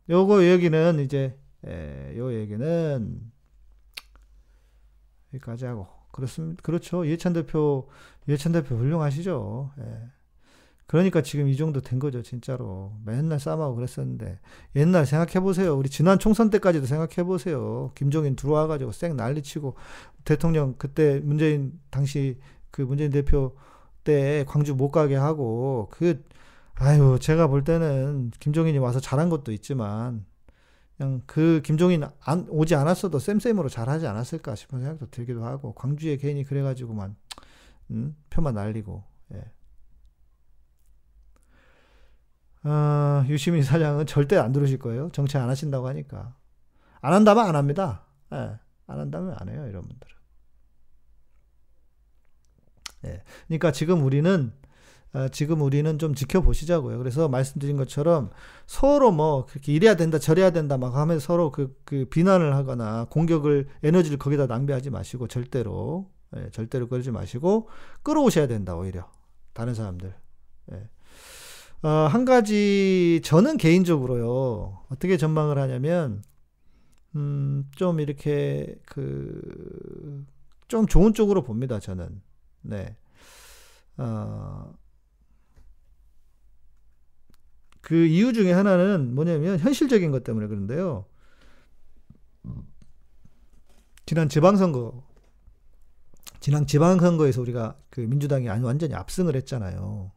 요거 0.09 0.44
얘기는 0.44 1.01
이제 1.01 1.36
에, 1.66 2.16
요 2.16 2.32
얘기는 2.32 3.20
여기까지 5.34 5.66
하고 5.66 5.88
그렇습니다. 6.12 6.62
그렇죠. 6.62 7.05
이해찬 7.05 7.32
대표 7.32 7.88
이해찬 8.28 8.53
대표 8.53 8.76
훌륭하시죠. 8.76 9.72
예. 9.78 10.11
그러니까 10.90 11.22
지금 11.22 11.46
이 11.46 11.57
정도 11.57 11.80
된 11.80 12.01
거죠, 12.01 12.20
진짜로. 12.20 12.92
맨날 13.05 13.38
싸움하고 13.38 13.76
그랬었는데. 13.76 14.40
옛날 14.74 15.07
생각해보세요. 15.07 15.76
우리 15.76 15.88
지난 15.88 16.18
총선 16.18 16.51
때까지도 16.51 16.86
생각해보세요. 16.86 17.92
김종인 17.94 18.34
들어와가지고 18.34 18.90
쌩 18.90 19.14
난리치고, 19.14 19.76
대통령, 20.24 20.74
그때 20.78 21.20
문재인, 21.20 21.78
당시 21.90 22.40
그 22.71 22.83
문재인 22.83 23.11
대표 23.11 23.57
때 24.05 24.45
광주 24.49 24.75
못 24.75 24.91
가게 24.91 25.16
하고, 25.16 25.89
그, 25.91 26.25
아유, 26.75 27.18
제가 27.21 27.49
볼 27.49 27.64
때는 27.64 28.31
김종인이 28.41 28.79
와서 28.79 29.01
잘한 29.01 29.29
것도 29.29 29.53
있지만, 29.53 30.25
그냥 30.97 31.23
그 31.27 31.61
김종인 31.64 32.05
안, 32.21 32.47
오지 32.49 32.75
않았어도 32.75 33.18
쌤쌤으로 33.18 33.68
잘하지 33.68 34.07
않았을까 34.07 34.55
싶은 34.55 34.81
생각도 34.81 35.11
들기도 35.11 35.45
하고, 35.45 35.75
광주에 35.75 36.16
괜히 36.16 36.45
그래가지고만, 36.45 37.16
음, 37.91 38.16
표만 38.31 38.55
날리고, 38.55 39.05
예. 39.35 39.45
어, 42.68 43.25
유시민 43.29 43.62
사장은 43.62 44.07
절대 44.07 44.37
안 44.37 44.53
들으실 44.53 44.79
거예요. 44.79 45.11
정치 45.12 45.39
안 45.39 45.49
하신다고 45.49 45.89
하니까. 45.89 46.35
안 47.01 47.12
한다면 47.14 47.47
안 47.47 47.57
합니다. 47.57 48.05
예, 48.33 48.59
안 48.87 48.99
한다면 48.99 49.35
안 49.39 49.49
해요, 49.49 49.66
이런 49.66 49.83
분들은. 49.83 50.20
예, 53.05 53.22
그러니까 53.46 53.72
지금 53.72 54.05
우리는 54.05 54.53
어, 55.12 55.28
지금 55.28 55.61
우리는 55.62 55.98
좀 55.98 56.14
지켜보시자고요. 56.14 56.98
그래서 56.98 57.28
말씀드린 57.28 57.76
것처럼 57.76 58.30
서로 58.66 59.11
뭐 59.11 59.44
그렇게 59.46 59.72
이래야 59.72 59.96
된다, 59.96 60.18
저래야 60.18 60.51
된다 60.51 60.78
막 60.78 60.94
하면서 60.94 61.24
서로 61.24 61.51
그, 61.51 61.76
그 61.84 62.05
비난을 62.05 62.55
하거나 62.55 63.07
공격을 63.11 63.66
에너지를 63.82 64.18
거기다 64.18 64.46
낭비하지 64.46 64.90
마시고 64.90 65.26
절대로 65.26 66.11
예, 66.36 66.51
절대로 66.53 66.88
그러지 66.88 67.11
마시고 67.11 67.68
끌어오셔야 68.03 68.46
된다 68.46 68.76
오히려 68.76 69.11
다른 69.53 69.74
사람들. 69.74 70.14
예. 70.72 70.88
어, 71.82 71.88
한 71.88 72.24
가지 72.24 73.20
저는 73.24 73.57
개인적으로요 73.57 74.84
어떻게 74.90 75.16
전망을 75.16 75.59
하냐면 75.59 76.22
음, 77.16 77.64
좀 77.74 77.98
이렇게 78.01 78.76
그 78.86 80.24
좀 80.70 80.86
좋은 80.86 81.12
쪽으로 81.12 81.42
봅니다 81.42 81.80
저는 81.80 82.22
네. 82.62 82.96
어, 83.96 84.74
그 87.80 87.94
이유 88.06 88.32
중에 88.32 88.52
하나는 88.52 89.14
뭐냐면 89.14 89.58
현실적인 89.58 90.11
것 90.11 90.22
때문에 90.24 90.46
그런데요. 90.46 91.06
지난 94.06 94.28
지방선거, 94.28 95.04
지난 96.40 96.66
지방선거에서 96.66 97.40
우리가 97.40 97.76
그 97.90 98.00
민주당이 98.00 98.48
완전히 98.48 98.94
압승을 98.94 99.36
했잖아요. 99.36 100.12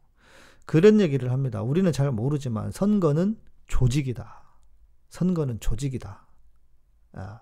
그런 0.66 1.00
얘기를 1.00 1.30
합니다. 1.30 1.62
우리는 1.62 1.90
잘 1.92 2.10
모르지만 2.10 2.70
선거는 2.70 3.38
조직이다. 3.66 4.42
선거는 5.10 5.60
조직이다. 5.60 6.26
아, 7.12 7.40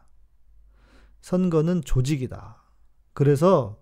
선거는 1.20 1.82
조직이다. 1.82 2.62
그래서 3.14 3.81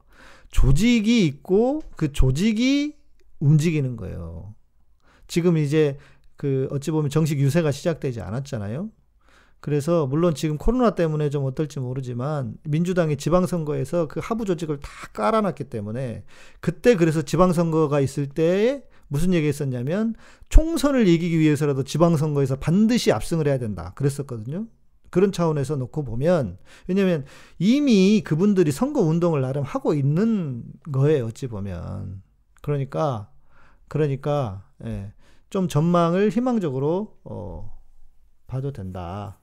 조직이 0.51 1.25
있고 1.27 1.83
그 1.97 2.13
조직이 2.13 2.97
움직이는 3.39 3.97
거예요. 3.97 4.55
지금 5.27 5.57
이제 5.57 5.97
그 6.37 6.69
어찌 6.71 6.91
보면 6.91 7.11
정식 7.11 7.39
유세가 7.39 7.71
시작되지 7.71 8.21
않았잖아요. 8.21 8.91
그래서 9.61 10.07
물론 10.07 10.35
지금 10.35 10.57
코로나 10.57 10.95
때문에 10.95 11.29
좀 11.29 11.45
어떨지 11.45 11.81
모르지만 11.81 12.55
민주당이 12.65 13.17
지방선거에서 13.17 14.09
그 14.09 14.21
하부 14.23 14.47
조직을 14.47 14.81
다 14.81 14.91
깔아놨기 15.13 15.65
때문에 15.65 16.25
그때 16.61 16.97
그래서 16.97 17.23
지방선거가 17.23 18.01
있을 18.01 18.27
때 18.27 18.83
무슨 19.09 19.35
얘기 19.35 19.47
했었냐면 19.47 20.15
총선을 20.49 21.07
이기기 21.07 21.39
위해서라도 21.39 21.85
지방선거에서 21.85 22.57
반드시 22.57 23.13
압승을 23.13 23.47
해야 23.47 23.59
된다. 23.59 23.93
그랬었거든요. 23.97 24.67
그런 25.11 25.33
차원에서 25.33 25.77
놓고 25.77 26.05
보면 26.05 26.59
왜냐면 26.87 27.25
이미 27.59 28.23
그분들이 28.25 28.73
선거 28.73 29.01
운동을 29.01 29.41
나름 29.41 29.63
하고 29.63 29.95
있는 29.95 30.65
거예요. 30.93 31.27
어찌 31.27 31.47
보면. 31.47 32.23
그러니까 32.63 33.31
그러니까 33.89 34.65
예, 34.85 35.13
좀 35.51 35.69
전망을 35.69 36.31
희망적으로 36.31 37.19
어, 37.25 37.77
봐도 38.47 38.73
된다. 38.73 39.41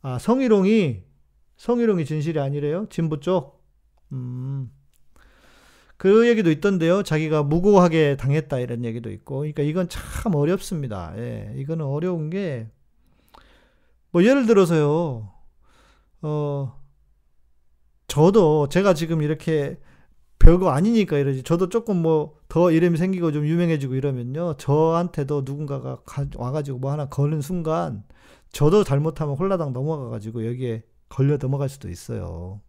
아 0.00 0.18
성희롱이 0.18 1.04
성희롱이 1.56 2.04
진실이 2.04 2.40
아니래요? 2.40 2.86
진보 2.90 3.20
쪽. 3.20 3.64
음. 4.12 4.70
그 5.96 6.28
얘기도 6.28 6.50
있던데요. 6.50 7.04
자기가 7.04 7.44
무고하게 7.44 8.16
당했다 8.16 8.58
이런 8.58 8.84
얘기도 8.84 9.08
있고. 9.12 9.36
그러니까 9.38 9.62
이건 9.62 9.88
참 9.88 10.34
어렵습니다. 10.34 11.14
예. 11.16 11.54
이거는 11.56 11.86
어려운 11.86 12.28
게, 12.28 12.68
뭐 14.12 14.24
예를 14.24 14.46
들어서요. 14.46 15.32
어, 16.22 16.82
저도 18.08 18.68
제가 18.68 18.94
지금 18.94 19.22
이렇게 19.22 19.78
별거 20.38 20.70
아니니까 20.70 21.18
이러지. 21.18 21.42
저도 21.42 21.68
조금 21.68 22.02
뭐 22.02 22.42
더 22.52 22.70
이름이 22.70 22.98
생기고 22.98 23.32
좀 23.32 23.46
유명해지고 23.46 23.94
이러면요. 23.94 24.58
저한테도 24.58 25.40
누군가가 25.46 26.02
가, 26.04 26.26
와가지고 26.36 26.80
뭐 26.80 26.92
하나 26.92 27.06
거는 27.06 27.40
순간 27.40 28.04
저도 28.50 28.84
잘못하면 28.84 29.36
홀라당 29.36 29.72
넘어가가지고 29.72 30.46
여기에 30.46 30.82
걸려 31.08 31.38
넘어갈 31.38 31.70
수도 31.70 31.88
있어요. 31.88 32.60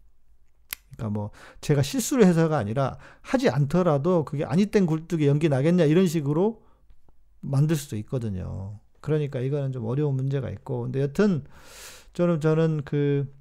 그러니까 0.96 1.10
뭐 1.10 1.32
제가 1.60 1.82
실수를 1.82 2.26
해서가 2.26 2.58
아니라 2.58 2.98
하지 3.20 3.50
않더라도 3.50 4.24
그게 4.24 4.46
아니 4.46 4.68
땐 4.68 4.86
굴뚝에 4.86 5.28
연기 5.28 5.50
나겠냐 5.50 5.84
이런 5.84 6.08
식으로 6.08 6.64
만들 7.42 7.76
수도 7.76 7.98
있거든요. 7.98 8.80
그러니까 9.04 9.40
이거는 9.40 9.72
좀 9.74 9.86
어려운 9.86 10.16
문제가 10.16 10.50
있고 10.50 10.84
근데 10.84 11.02
여튼 11.02 11.44
저는 12.14 12.42
저는 12.42 12.82
그 12.86 13.32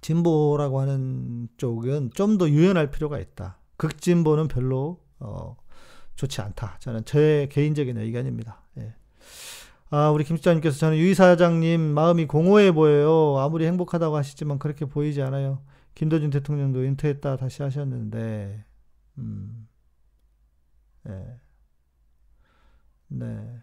진보라고 0.00 0.80
하는 0.80 1.48
쪽은 1.58 2.10
좀 2.14 2.38
더 2.38 2.48
유연할 2.48 2.90
필요가 2.90 3.18
있다. 3.20 3.58
극진보는 3.76 4.48
별로 4.48 5.00
어 5.20 5.56
좋지 6.16 6.40
않다. 6.40 6.78
저는 6.80 7.04
제 7.04 7.48
개인적인 7.52 7.96
의견입니다. 7.98 8.62
예. 8.78 8.94
아, 9.90 10.10
우리 10.10 10.24
김수장님께서 10.24 10.78
저는 10.78 10.98
유 10.98 11.10
이사장님 11.10 11.80
마음이 11.80 12.26
공허해 12.26 12.72
보여요. 12.72 13.38
아무리 13.38 13.66
행복하다고 13.66 14.16
하시지만 14.16 14.58
그렇게 14.58 14.84
보이지 14.86 15.20
않아요. 15.22 15.62
김대중 15.94 16.30
대통령도 16.30 16.80
은퇴했다 16.80 17.36
다시 17.36 17.62
하셨는데, 17.62 18.64
음, 19.18 19.68
네. 21.04 21.40
네. 23.08 23.62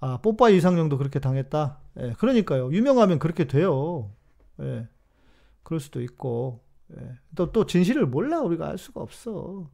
아, 0.00 0.16
뽀빠이 0.22 0.56
이상형도 0.56 0.98
그렇게 0.98 1.20
당했다? 1.20 1.78
예, 2.00 2.12
그러니까요. 2.18 2.72
유명하면 2.72 3.18
그렇게 3.18 3.46
돼요. 3.46 4.10
예, 4.60 4.88
그럴 5.62 5.80
수도 5.80 6.00
있고. 6.02 6.60
예. 6.98 7.18
또, 7.36 7.52
또 7.52 7.66
진실을 7.66 8.06
몰라. 8.06 8.40
우리가 8.40 8.68
알 8.68 8.78
수가 8.78 9.00
없어. 9.02 9.70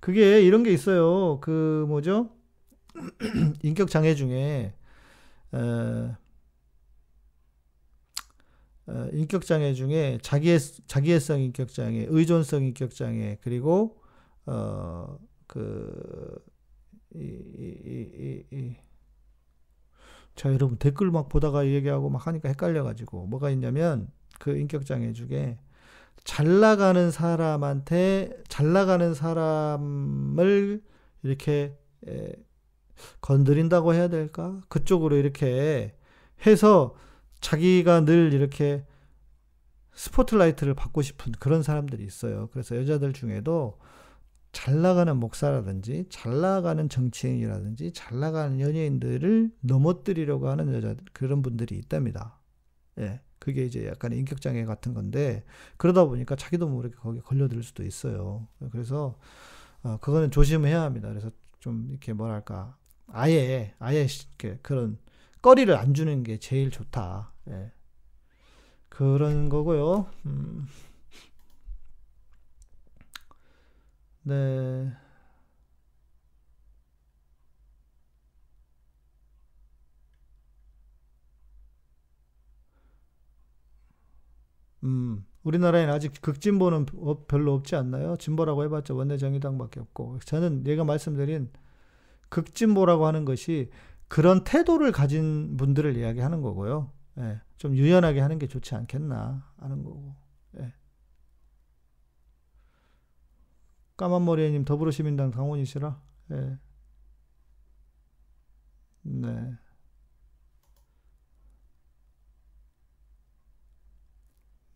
그게 0.00 0.42
이런 0.42 0.62
게 0.62 0.72
있어요. 0.72 1.40
그, 1.40 1.84
뭐죠? 1.88 2.30
인격장애 3.62 4.14
중에, 4.14 4.74
에, 5.54 5.58
어, 8.86 9.08
인격장애 9.12 9.74
중에 9.74 10.18
자기애, 10.22 10.58
자기애성 10.86 11.40
인격장애, 11.40 12.06
의존성 12.08 12.64
인격장애, 12.64 13.38
그리고, 13.42 14.00
어, 14.46 15.18
그, 15.46 16.42
이, 17.14 17.20
이, 17.20 18.44
이, 18.50 18.56
이, 18.56 18.76
자, 20.38 20.52
여러분 20.52 20.78
댓글 20.78 21.10
막 21.10 21.28
보다가 21.28 21.66
얘기하고 21.66 22.10
막 22.10 22.28
하니까 22.28 22.48
헷갈려가지고, 22.48 23.26
뭐가 23.26 23.50
있냐면, 23.50 24.08
그 24.38 24.56
인격장애 24.56 25.12
중에, 25.12 25.58
잘 26.22 26.60
나가는 26.60 27.10
사람한테, 27.10 28.44
잘 28.46 28.72
나가는 28.72 29.14
사람을 29.14 30.80
이렇게, 31.24 31.76
에, 32.06 32.32
건드린다고 33.20 33.94
해야 33.94 34.06
될까? 34.06 34.60
그쪽으로 34.68 35.16
이렇게 35.16 35.96
해서 36.46 36.94
자기가 37.40 38.04
늘 38.04 38.32
이렇게 38.32 38.84
스포트라이트를 39.94 40.74
받고 40.74 41.02
싶은 41.02 41.32
그런 41.40 41.64
사람들이 41.64 42.04
있어요. 42.04 42.48
그래서 42.52 42.76
여자들 42.76 43.12
중에도 43.12 43.76
잘 44.52 44.80
나가는 44.80 45.16
목사라든지 45.16 46.06
잘 46.08 46.40
나가는 46.40 46.88
정치인이라든지 46.88 47.92
잘 47.92 48.18
나가는 48.18 48.60
연예인들을 48.60 49.52
넘어뜨리려고 49.60 50.48
하는 50.48 50.74
여자 50.74 50.94
그런 51.12 51.42
분들이 51.42 51.76
있답니다. 51.76 52.38
예. 52.98 53.20
그게 53.38 53.64
이제 53.64 53.86
약간 53.86 54.12
인격 54.12 54.40
장애 54.40 54.64
같은 54.64 54.94
건데 54.94 55.44
그러다 55.76 56.04
보니까 56.04 56.34
자기도 56.34 56.68
모르게 56.68 56.96
거기에 56.96 57.20
걸려들 57.20 57.62
수도 57.62 57.84
있어요. 57.84 58.48
그래서 58.72 59.16
어, 59.82 59.96
그거는 60.00 60.30
조심해야 60.30 60.82
합니다. 60.82 61.08
그래서 61.08 61.30
좀 61.60 61.86
이렇게 61.90 62.12
뭐랄까 62.12 62.76
아예 63.06 63.74
아예 63.78 64.06
이렇게 64.06 64.58
그런 64.62 64.98
거리를 65.40 65.74
안 65.76 65.94
주는 65.94 66.22
게 66.24 66.38
제일 66.38 66.70
좋다. 66.70 67.32
예. 67.48 67.72
그런 68.88 69.48
거고요. 69.48 70.06
음. 70.26 70.66
네. 74.28 74.92
음, 84.84 85.24
우리나라에는 85.42 85.92
아직 85.92 86.12
극진보는 86.20 86.86
별로 87.26 87.54
없지 87.54 87.74
않나요? 87.76 88.16
진보라고 88.16 88.64
해봤자 88.64 88.94
원내정의당밖에 88.94 89.80
없고. 89.80 90.18
저는 90.24 90.66
얘가 90.66 90.84
말씀드린 90.84 91.50
극진보라고 92.28 93.06
하는 93.06 93.24
것이 93.24 93.70
그런 94.08 94.44
태도를 94.44 94.92
가진 94.92 95.56
분들을 95.56 95.96
이야기하는 95.96 96.42
거고요. 96.42 96.92
예, 97.18 97.40
좀 97.58 97.74
유연하게 97.76 98.20
하는 98.20 98.38
게 98.38 98.46
좋지 98.46 98.74
않겠나 98.74 99.44
하는 99.58 99.82
거고. 99.84 100.14
예. 100.60 100.72
까만머리님 103.98 104.64
더불어시민당 104.64 105.30
당원이시라. 105.32 106.00
예. 106.32 106.58
네. 109.02 109.52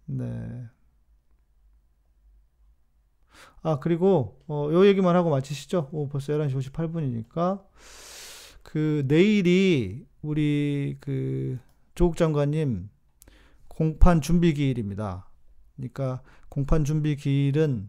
네. 0.07 0.69
아, 3.63 3.79
그리고, 3.79 4.43
어, 4.49 4.69
요 4.73 4.87
얘기만 4.87 5.15
하고 5.15 5.31
마치시죠? 5.31 5.89
오, 5.93 6.09
벌써 6.09 6.33
11시 6.33 6.73
58분이니까. 6.73 7.65
그, 8.65 9.05
내일이 9.07 10.05
우리 10.21 10.97
그, 11.01 11.59
조국 11.95 12.17
장관님 12.17 12.91
공판 13.69 14.21
준비 14.21 14.53
기일입니다. 14.55 15.31
그러니까 15.77 16.23
공판 16.49 16.85
준비 16.85 17.15
기일은, 17.17 17.89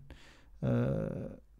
어, 0.63 1.09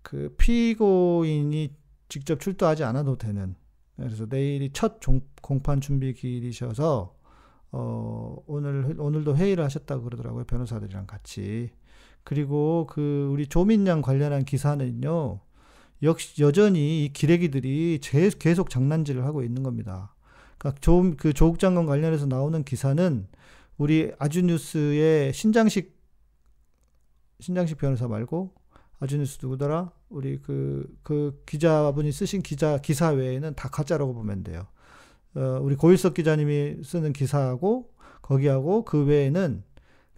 그 0.02 0.34
피고인이 0.38 1.76
직접 2.10 2.40
출두하지 2.40 2.84
않아도 2.86 3.18
되는, 3.18 3.56
그래서 3.98 4.26
내일이 4.30 4.72
첫 4.72 5.02
종, 5.02 5.22
공판 5.42 5.82
준비 5.82 6.14
기일이셔서, 6.14 7.16
어, 7.72 8.38
오늘, 8.48 8.96
오늘도 9.00 9.36
회의를 9.36 9.64
하셨다고 9.64 10.04
그러더라고요. 10.04 10.46
변호사들이랑 10.46 11.06
같이. 11.06 11.72
그리고 12.24 12.88
그 12.90 13.30
우리 13.32 13.48
조민양 13.48 14.02
관련한 14.02 14.46
기사는요. 14.46 15.42
역시 16.04 16.42
여전히 16.42 17.06
이 17.06 17.14
기레기들이 17.14 18.00
계속 18.40 18.70
장난질을 18.70 19.26
하고 19.26 19.44
있는 19.44 19.64
겁니다. 19.64 20.16
그러니까 20.58 20.80
조, 20.82 21.14
그 21.18 21.34
조국 21.34 21.60
장관 21.60 21.86
관련해서 21.86 22.26
나오는 22.26 22.64
기사는 22.64 23.28
우리 23.78 24.12
아주뉴스의 24.20 25.34
신장식 25.34 25.94
신장식 27.40 27.78
변호사 27.78 28.08
말고 28.08 28.54
아주뉴스 29.04 29.38
누구더라? 29.42 29.92
우리 30.10 30.40
그, 30.42 30.88
그 31.04 31.42
기자분이 31.46 32.12
쓰신 32.14 32.42
기자, 32.42 32.78
기사 32.78 33.10
외에는 33.10 33.54
다 33.56 33.68
가짜라고 33.68 34.14
보면 34.14 34.44
돼요. 34.44 34.66
어, 35.36 35.60
우리 35.62 35.76
고일석 35.76 36.14
기자님이 36.14 36.84
쓰는 36.86 37.12
기사하고 37.12 37.92
거기하고 38.22 38.86
그 38.86 39.04
외에는 39.04 39.64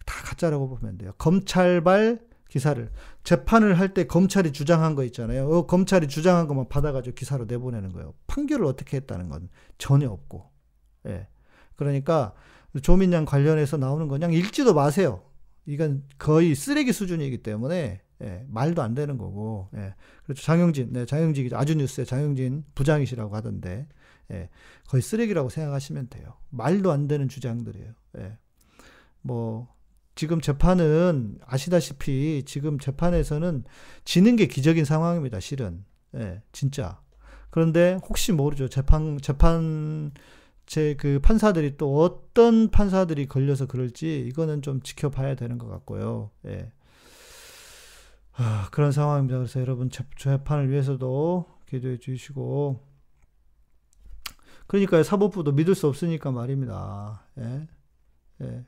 다 0.04 0.22
가짜라고 0.24 0.68
보면 0.68 0.98
돼요. 0.98 1.12
검찰발 1.18 2.20
기사를 2.48 2.88
재판을 3.24 3.76
할 3.76 3.92
때 3.92 4.06
검찰이 4.06 4.52
주장한 4.52 4.94
거 4.94 5.02
있잖아요. 5.04 5.48
어, 5.48 5.66
검찰이 5.66 6.06
주장한 6.06 6.46
것만 6.46 6.68
받아가지고 6.68 7.16
기사로 7.16 7.46
내보내는 7.46 7.92
거예요. 7.92 8.14
판결을 8.28 8.66
어떻게 8.66 8.98
했다는 8.98 9.28
건 9.28 9.48
전혀 9.78 10.08
없고. 10.08 10.48
예. 11.08 11.26
그러니까 11.74 12.34
조민양 12.80 13.24
관련해서 13.24 13.78
나오는 13.78 14.06
건 14.06 14.20
그냥 14.20 14.32
읽지도 14.32 14.74
마세요. 14.74 15.22
이건 15.64 16.04
거의 16.18 16.54
쓰레기 16.54 16.92
수준이기 16.92 17.42
때문에 17.42 18.00
예, 18.22 18.44
말도 18.48 18.82
안 18.82 18.94
되는 18.94 19.18
거고. 19.18 19.68
예. 19.76 19.94
그렇죠. 20.24 20.42
장영진, 20.42 20.92
네, 20.92 21.04
장영진 21.06 21.52
아주뉴스의 21.54 22.06
장영진 22.06 22.64
부장이시라고 22.74 23.34
하던데. 23.34 23.86
예, 24.32 24.48
거의 24.88 25.02
쓰레기라고 25.02 25.48
생각하시면 25.50 26.08
돼요. 26.08 26.34
말도 26.50 26.90
안 26.92 27.08
되는 27.08 27.28
주장들이에요. 27.28 27.92
예. 28.18 28.38
뭐 29.22 29.68
지금 30.14 30.40
재판은 30.40 31.38
아시다시피 31.44 32.42
지금 32.46 32.78
재판에서는 32.78 33.64
지는 34.04 34.36
게 34.36 34.46
기적인 34.46 34.84
상황입니다. 34.84 35.40
실은 35.40 35.84
예, 36.16 36.42
진짜. 36.52 37.00
그런데 37.50 37.98
혹시 38.08 38.32
모르죠. 38.32 38.68
재판 38.68 39.18
재판 39.20 40.12
제 40.66 40.94
그 40.98 41.20
판사들이 41.20 41.76
또 41.76 42.00
어떤 42.00 42.70
판사들이 42.70 43.26
걸려서 43.26 43.66
그럴지 43.66 44.26
이거는 44.28 44.62
좀 44.62 44.80
지켜봐야 44.82 45.36
되는 45.36 45.58
것 45.58 45.68
같고요. 45.68 46.30
예. 46.46 46.72
아, 48.38 48.68
그런 48.70 48.92
상황입니다. 48.92 49.38
그래서 49.38 49.60
여러분 49.60 49.90
재판을 50.16 50.70
위해서도 50.70 51.46
기도해 51.66 51.98
주시고 51.98 52.80
그러니까 54.66 55.02
사법부도 55.02 55.52
믿을 55.52 55.74
수 55.74 55.86
없으니까 55.86 56.30
말입니다. 56.32 57.22
예. 57.38 57.66
예. 58.42 58.64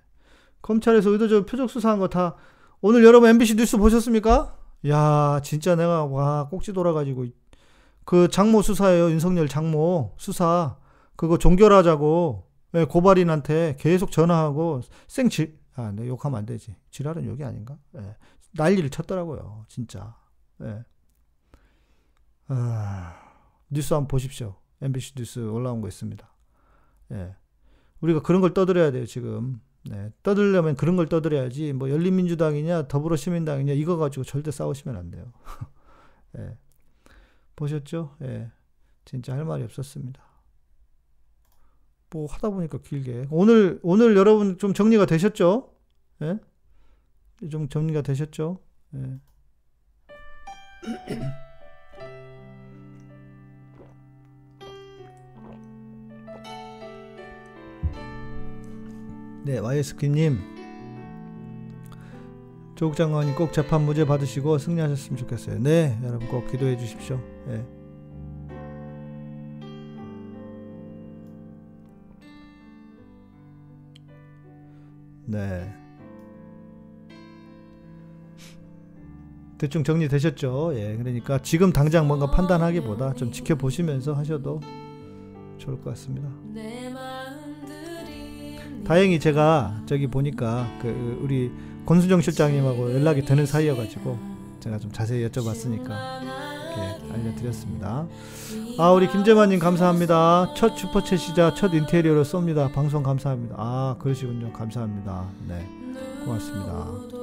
검찰에서 0.62 1.11
의도적으로 1.11 1.47
표적 1.47 1.71
수사한 1.71 1.99
거 1.99 2.09
다 2.09 2.37
오늘 2.81 3.05
여러분 3.05 3.29
MBC 3.29 3.57
뉴스 3.57 3.77
보셨습니까? 3.77 4.57
야, 4.87 5.41
진짜 5.43 5.75
내가 5.75 6.05
와 6.05 6.49
꼭지 6.49 6.73
돌아가지고 6.73 7.27
그 8.05 8.29
장모 8.29 8.62
수사예요. 8.62 9.11
윤석열 9.11 9.49
장모 9.49 10.14
수사 10.16 10.79
그거 11.16 11.37
종결하자고 11.39 12.47
예, 12.75 12.85
고발인한테 12.85 13.77
계속 13.79 14.12
전화하고 14.12 14.81
생지 15.09 15.59
아, 15.75 15.93
내 15.93 16.07
욕하면 16.09 16.39
안 16.39 16.47
되지. 16.47 16.77
지랄은 16.91 17.25
욕이 17.25 17.43
아닌가? 17.45 17.77
예. 17.97 18.16
난리를 18.53 18.88
쳤더라고요. 18.90 19.64
진짜. 19.68 20.16
예. 20.62 20.84
아, 22.49 23.14
뉴스 23.70 23.94
한번 23.94 24.09
보십시오. 24.09 24.57
MBC 24.80 25.14
뉴스 25.16 25.40
올라온 25.40 25.80
거 25.80 25.88
있습니다. 25.88 26.28
예. 27.12 27.36
우리가 28.01 28.22
그런 28.22 28.40
걸 28.40 28.55
떠들어야 28.55 28.90
돼요, 28.90 29.07
지금. 29.07 29.61
네. 29.84 30.12
떠들려면 30.22 30.76
그런 30.76 30.96
걸 30.96 31.09
떠들어야지, 31.09 31.72
뭐, 31.72 31.90
열린민주당이냐, 31.90 32.88
더불어시민당이냐, 32.88 33.72
이거 33.72 33.96
가지고 33.96 34.24
절대 34.24 34.51
싸우시면 34.51 34.96
안 34.96 35.11
돼요. 35.11 35.32
예. 36.38 36.57
보셨죠? 37.57 38.16
예. 38.22 38.51
진짜 39.05 39.34
할 39.34 39.44
말이 39.44 39.64
없었습니다. 39.64 40.22
뭐, 42.11 42.26
하다 42.26 42.51
보니까 42.51 42.78
길게. 42.78 43.28
오늘, 43.30 43.80
오늘 43.82 44.16
여러분 44.16 44.59
좀 44.59 44.74
정리가 44.74 45.07
되셨죠? 45.07 45.72
예? 46.22 46.38
좀 47.51 47.68
정리가 47.68 48.03
되셨죠? 48.03 48.59
예. 48.95 49.20
네, 59.45 59.59
YSK님. 59.59 60.39
조국 62.74 62.97
장관이 62.97 63.34
꼭 63.34 63.53
재판 63.53 63.84
무죄 63.86 64.05
받으시고 64.05 64.59
승리하셨으면 64.59 65.16
좋겠어요. 65.16 65.59
네, 65.59 65.99
여러분 66.05 66.28
꼭 66.28 66.49
기도해 66.51 66.76
주십시오. 66.76 67.20
네. 67.47 67.78
대충 79.59 79.82
정리되셨죠? 79.82 80.72
예, 80.76 80.96
그러니까 80.96 81.38
지금 81.42 81.72
당장 81.72 82.06
뭔가 82.06 82.30
판단하기보다 82.30 83.14
좀 83.14 83.32
지켜보시면서 83.32 84.14
하셔도 84.14 84.61
좋을 85.59 85.80
것 85.82 85.90
같습니다. 85.90 86.28
다행히 88.84 89.18
제가 89.20 89.82
저기 89.86 90.06
보니까 90.06 90.66
그 90.80 91.18
우리 91.20 91.50
권수정 91.84 92.20
실장님하고 92.20 92.94
연락이 92.94 93.24
되는 93.24 93.44
사이여가지고 93.44 94.18
제가 94.61 94.78
좀 94.78 94.92
자세히 94.92 95.26
여쭤봤으니까 95.28 95.88
이렇게 96.22 97.12
알려드렸습니다. 97.12 98.06
아 98.78 98.90
우리 98.92 99.09
김재만님 99.09 99.59
감사합니다. 99.59 100.54
첫 100.56 100.76
슈퍼챗이자 100.76 101.56
첫 101.56 101.74
인테리어로 101.74 102.22
쏩니다. 102.22 102.72
방송 102.72 103.02
감사합니다. 103.02 103.56
아 103.59 103.96
그러시군요. 103.98 104.52
감사합니다. 104.52 105.26
네 105.48 105.66
고맙습니다. 106.24 107.18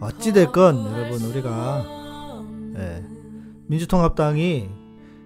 어찌됐건 0.00 0.92
여러분 0.92 1.22
우리가 1.22 1.84
네, 2.74 3.04
민주통합당이 3.66 4.68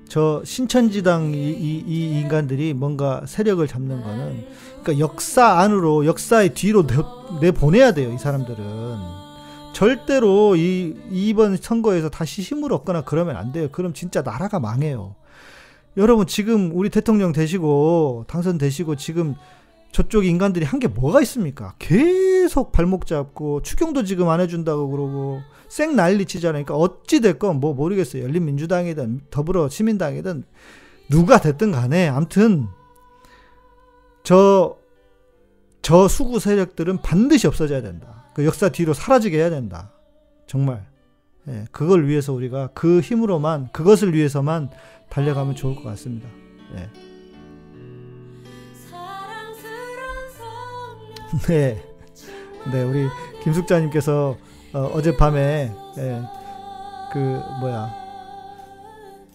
저 0.09 0.43
신천지당 0.45 1.33
이, 1.33 1.51
이, 1.51 1.85
이 1.87 2.21
인간들이 2.21 2.75
뭔가 2.75 3.23
세력을 3.27 3.67
잡는 3.67 4.03
거는 4.03 4.47
그러니까 4.83 4.99
역사 4.99 5.61
안으로 5.61 6.07
역사의 6.07 6.55
뒤로 6.55 6.87
내, 7.41 7.51
보내야 7.53 7.93
돼요 7.93 8.13
이 8.13 8.19
사람들은. 8.19 9.25
절대로 9.73 10.55
이 10.55 10.95
이번 11.11 11.57
선거에서 11.57 12.09
다시 12.09 12.43
힘을 12.43 12.73
얻거나 12.73 13.03
그러면 13.03 13.37
안 13.37 13.51
돼요. 13.51 13.69
그럼 13.73 13.93
진짜 13.93 14.23
나라가 14.23 14.61
망해요. 14.61 15.17
여러분 15.97 16.27
지금 16.27 16.71
우리 16.75 16.91
대통령 16.91 17.33
되시고 17.33 18.25
당선되시고 18.29 18.97
지금 18.97 19.35
저쪽 19.95 20.27
인간들이 20.27 20.65
한 20.65 20.81
게 20.81 20.89
뭐가 20.89 21.21
있습니까? 21.23 21.75
계속 21.79 22.73
발목 22.73 23.07
잡고 23.07 23.63
추경도 23.63 24.03
지금 24.03 24.29
안 24.29 24.41
해준다고 24.41 24.89
그러고 24.91 25.41
쌩 25.69 25.95
난리 25.95 26.27
치잖아요. 26.27 26.65
그러니까 26.65 26.75
어찌 26.75 27.21
됐건 27.21 27.61
뭐 27.61 27.75
모르겠어요. 27.75 28.25
열린민주당이든 28.25 29.21
더불어 29.31 29.69
시민당이든 29.69 30.43
누가 31.11 31.41
됐든 31.41 31.71
간에 31.71 32.09
암튼 32.09 32.67
저, 34.25 34.79
저 35.81 36.09
수구 36.09 36.41
세력들은 36.41 36.99
반드시 37.03 37.47
없어져야 37.47 37.81
된다. 37.81 38.25
그 38.35 38.45
역사 38.45 38.71
뒤로 38.71 38.95
사라지게 38.95 39.37
해야 39.39 39.49
된다. 39.49 39.93
정말. 40.49 40.87
예, 41.47 41.67
그걸 41.71 42.09
위해서 42.09 42.33
우리가 42.33 42.71
그 42.75 43.01
힘으로만, 43.01 43.69
그것을 43.71 44.13
위해서만 44.15 44.71
달려가면 45.11 45.55
좋을 45.55 45.77
것 45.77 45.85
같습니다. 45.85 46.29
예. 46.77 47.14
네. 51.49 51.83
네, 52.73 52.83
우리 52.83 53.07
김숙자님께서 53.43 54.37
어, 54.73 55.03
젯밤에 55.03 55.71
예, 55.99 56.23
그 57.13 57.19
뭐야 57.61 57.91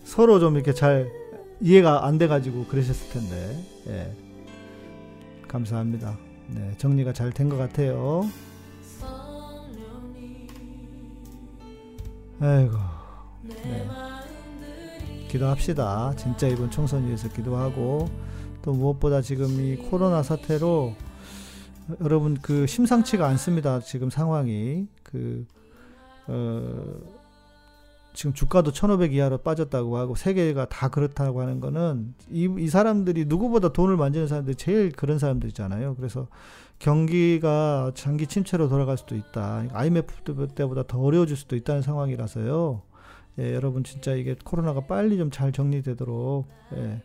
서로 0.04 0.40
좀 0.40 0.56
이렇게 0.56 0.74
잘 0.74 1.10
이해가 1.62 2.06
안 2.06 2.18
돼가지고 2.18 2.66
그러셨을 2.66 3.10
텐데 3.12 3.64
예. 3.88 4.16
감사합니다. 5.48 6.18
네, 6.48 6.74
정리가 6.78 7.14
잘 7.14 7.32
된 7.32 7.50
것 7.50 7.58
같아요. 7.58 8.24
아이고, 12.42 12.74
네. 13.44 13.88
기도합시다. 15.28 16.14
진짜 16.16 16.48
이번 16.48 16.72
총선 16.72 17.06
위해서 17.06 17.28
기도하고 17.28 18.08
또 18.62 18.72
무엇보다 18.72 19.22
지금 19.22 19.60
이 19.64 19.76
코로나 19.76 20.24
사태로 20.24 20.96
여러분 22.02 22.38
그 22.42 22.68
심상치가 22.68 23.28
않습니다. 23.28 23.80
지금 23.80 24.10
상황이 24.10 24.88
그 25.04 25.46
어, 26.28 26.84
지금 28.14 28.34
주가도 28.34 28.72
1,500 28.72 29.14
이하로 29.14 29.40
빠졌다고 29.40 29.98
하고 29.98 30.16
세계가 30.16 30.66
다 30.70 30.90
그렇다고 30.90 31.42
하는 31.42 31.60
거는 31.60 32.14
이, 32.30 32.54
이 32.60 32.68
사람들이 32.68 33.26
누구보다 33.26 33.72
돈을 33.72 33.98
만지는 33.98 34.28
사람들이 34.28 34.56
제일 34.56 34.92
그런 34.92 35.20
사람들이잖아요. 35.20 35.96
그래서 35.96 36.28
경기가 36.80 37.92
장기 37.94 38.28
침체로 38.28 38.70
돌아갈 38.70 38.98
수도 38.98 39.16
있다. 39.16 39.66
IMF 39.74 40.48
때보다 40.56 40.84
더 40.84 41.00
어려워질 41.00 41.36
수도 41.36 41.56
있다는 41.56 41.82
상황이라서요. 41.82 42.82
예, 43.40 43.54
여러분 43.54 43.84
진짜 43.84 44.14
이게 44.14 44.36
코로나가 44.44 44.82
빨리 44.82 45.18
좀 45.18 45.30
잘 45.32 45.52
정리되도록 45.52 46.48
예, 46.76 47.02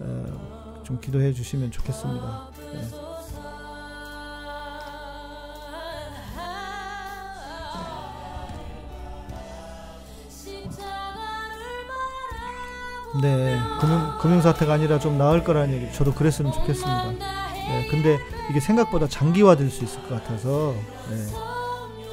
어, 0.00 0.82
좀 0.84 1.00
기도해 1.00 1.32
주시면 1.32 1.70
좋겠습니다. 1.70 2.50
예. 2.74 3.09
네, 13.20 13.58
금융, 13.80 14.18
금융사태가 14.18 14.74
아니라 14.74 14.98
좀 14.98 15.18
나을 15.18 15.42
거라는 15.42 15.74
얘기, 15.74 15.92
저도 15.92 16.14
그랬으면 16.14 16.52
좋겠습니다. 16.52 17.12
네, 17.12 17.86
근데 17.90 18.18
이게 18.50 18.60
생각보다 18.60 19.08
장기화 19.08 19.56
될 19.56 19.70
수 19.70 19.82
있을 19.84 20.00
것 20.02 20.10
같아서, 20.10 20.74
네, 21.10 21.16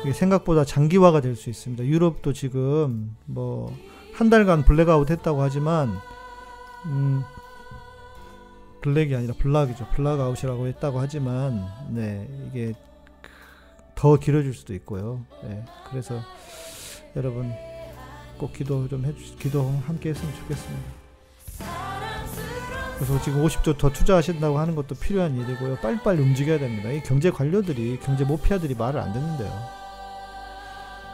이게 0.03 0.13
생각보다 0.13 0.65
장기화가 0.65 1.21
될 1.21 1.35
수 1.35 1.49
있습니다. 1.49 1.83
유럽도 1.85 2.33
지금 2.33 3.15
뭐, 3.25 3.71
한 4.13 4.29
달간 4.31 4.63
블랙아웃 4.65 5.09
했다고 5.11 5.41
하지만, 5.41 5.99
음, 6.85 7.23
black이 8.81 9.15
아니라 9.15 9.33
block이죠. 9.37 9.87
block 9.93 10.21
out이라고 10.21 10.65
했다고 10.67 10.99
하지만, 10.99 11.63
네, 11.89 12.27
이게 12.49 12.73
더 13.93 14.15
길어질 14.17 14.53
수도 14.53 14.73
있고요. 14.73 15.21
네, 15.43 15.63
그래서 15.89 16.19
여러분, 17.15 17.51
꼭 18.37 18.53
기도 18.53 18.87
좀 18.87 19.05
해주 19.05 19.35
기도 19.37 19.73
함께 19.85 20.09
했으면 20.09 20.33
좋겠습니다. 20.35 20.91
그래서 22.95 23.21
지금 23.21 23.43
50조 23.45 23.77
더 23.77 23.91
투자하신다고 23.91 24.57
하는 24.57 24.75
것도 24.75 24.95
필요한 24.95 25.37
일이고요. 25.37 25.77
빨리빨리 25.77 26.21
움직여야 26.21 26.57
됩니다. 26.59 26.89
이 26.89 27.01
경제 27.03 27.29
관료들이 27.29 27.99
경제 28.01 28.23
모피아들이 28.23 28.73
말을 28.75 28.99
안 28.99 29.13
듣는데요. 29.13 29.51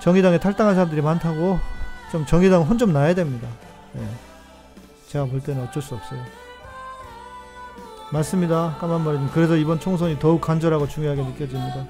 정의당에 0.02 0.40
탈당한 0.40 0.76
사람들이 0.76 1.02
많다고 1.02 1.60
좀 2.12 2.26
정의당 2.26 2.64
혼 2.64 2.78
좀 2.78 2.94
나야 2.94 3.14
됩니다. 3.14 3.48
네. 3.94 4.06
제가 5.08 5.26
볼 5.26 5.42
때는 5.42 5.64
어쩔 5.64 5.82
수 5.84 5.96
없어요. 5.96 6.20
맞습니다. 8.12 8.78
까만 8.80 9.04
머리님. 9.04 9.30
그래서 9.34 9.56
이번 9.56 9.80
총선이 9.80 10.20
더욱 10.20 10.40
간절하고 10.42 10.88
중요하게 10.88 11.24
느껴집니다. 11.24 11.86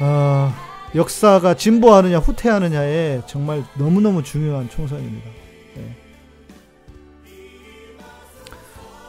아. 0.00 0.65
역사가 0.96 1.54
진보하느냐 1.54 2.18
후퇴하느냐에 2.18 3.22
정말 3.26 3.62
너무너무 3.74 4.22
중요한 4.22 4.68
총선입니다. 4.70 5.28
네. 5.76 5.96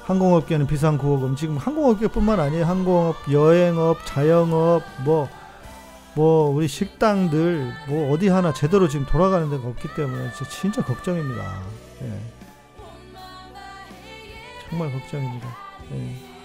항공업계는 0.04 0.68
비상구호금 0.68 1.38
지금 1.38 1.58
항공업계뿐만 1.58 2.40
아니에요. 2.40 2.66
항공업, 2.66 3.16
여행업, 3.32 4.06
자영업 4.06 4.84
뭐뭐 5.06 6.50
우리 6.50 6.68
식당들 6.68 7.74
뭐 7.88 8.12
어디 8.12 8.28
하나 8.28 8.52
제대로 8.52 8.90
지금 8.90 9.06
돌아가는 9.06 9.50
데가 9.50 9.68
없기 9.68 9.88
때문에 9.96 10.32
진짜, 10.34 10.52
진짜 10.52 10.84
걱정입니다. 10.84 11.62
네. 12.02 12.20
정말 14.70 14.92
걱정입니다. 14.92 15.48
네. 15.90 16.37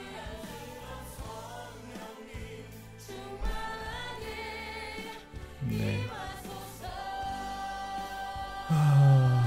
네. 5.68 6.00
아... 8.68 9.44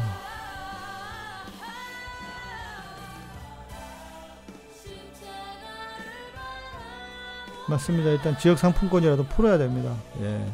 맞습니다. 7.67 8.11
일단 8.11 8.37
지역 8.37 8.59
상품권이라도 8.59 9.25
풀어야 9.25 9.57
됩니다. 9.57 9.95
예. 10.21 10.45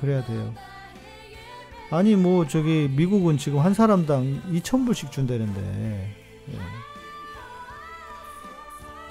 그래야 0.00 0.24
돼요. 0.24 0.54
아니 1.90 2.14
뭐 2.16 2.46
저기 2.46 2.88
미국은 2.90 3.36
지금 3.36 3.58
한 3.58 3.74
사람당 3.74 4.42
2,000불씩 4.52 5.10
준다는데. 5.10 5.60
예. 6.52 6.58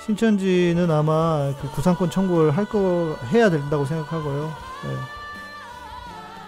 신천지는 0.05 0.89
아마 0.89 1.53
그 1.61 1.69
구상권 1.71 2.09
청구를 2.09 2.51
할 2.51 2.65
거 2.65 3.17
해야 3.31 3.49
된다고 3.49 3.85
생각하고요. 3.85 4.51
예. 4.85 5.20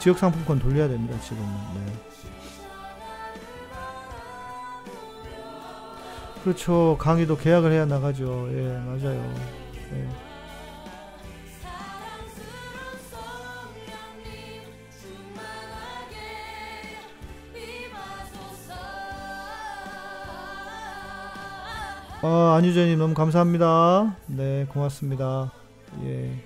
지역 0.04 0.20
상품권 0.20 0.60
돌려야 0.60 0.90
됩니다. 0.90 1.18
지금은. 1.22 1.48
네. 1.76 1.94
그렇죠. 6.44 6.98
강의도 7.00 7.38
계약을 7.38 7.72
해야 7.72 7.86
나가죠. 7.86 8.50
예, 8.52 8.80
맞아요. 8.80 9.34
예. 9.94 10.10
아, 22.24 22.56
안유재님 22.58 23.00
너무 23.00 23.14
감사합니다. 23.14 24.18
네, 24.28 24.66
고맙습니다. 24.66 25.54
예, 26.04 26.44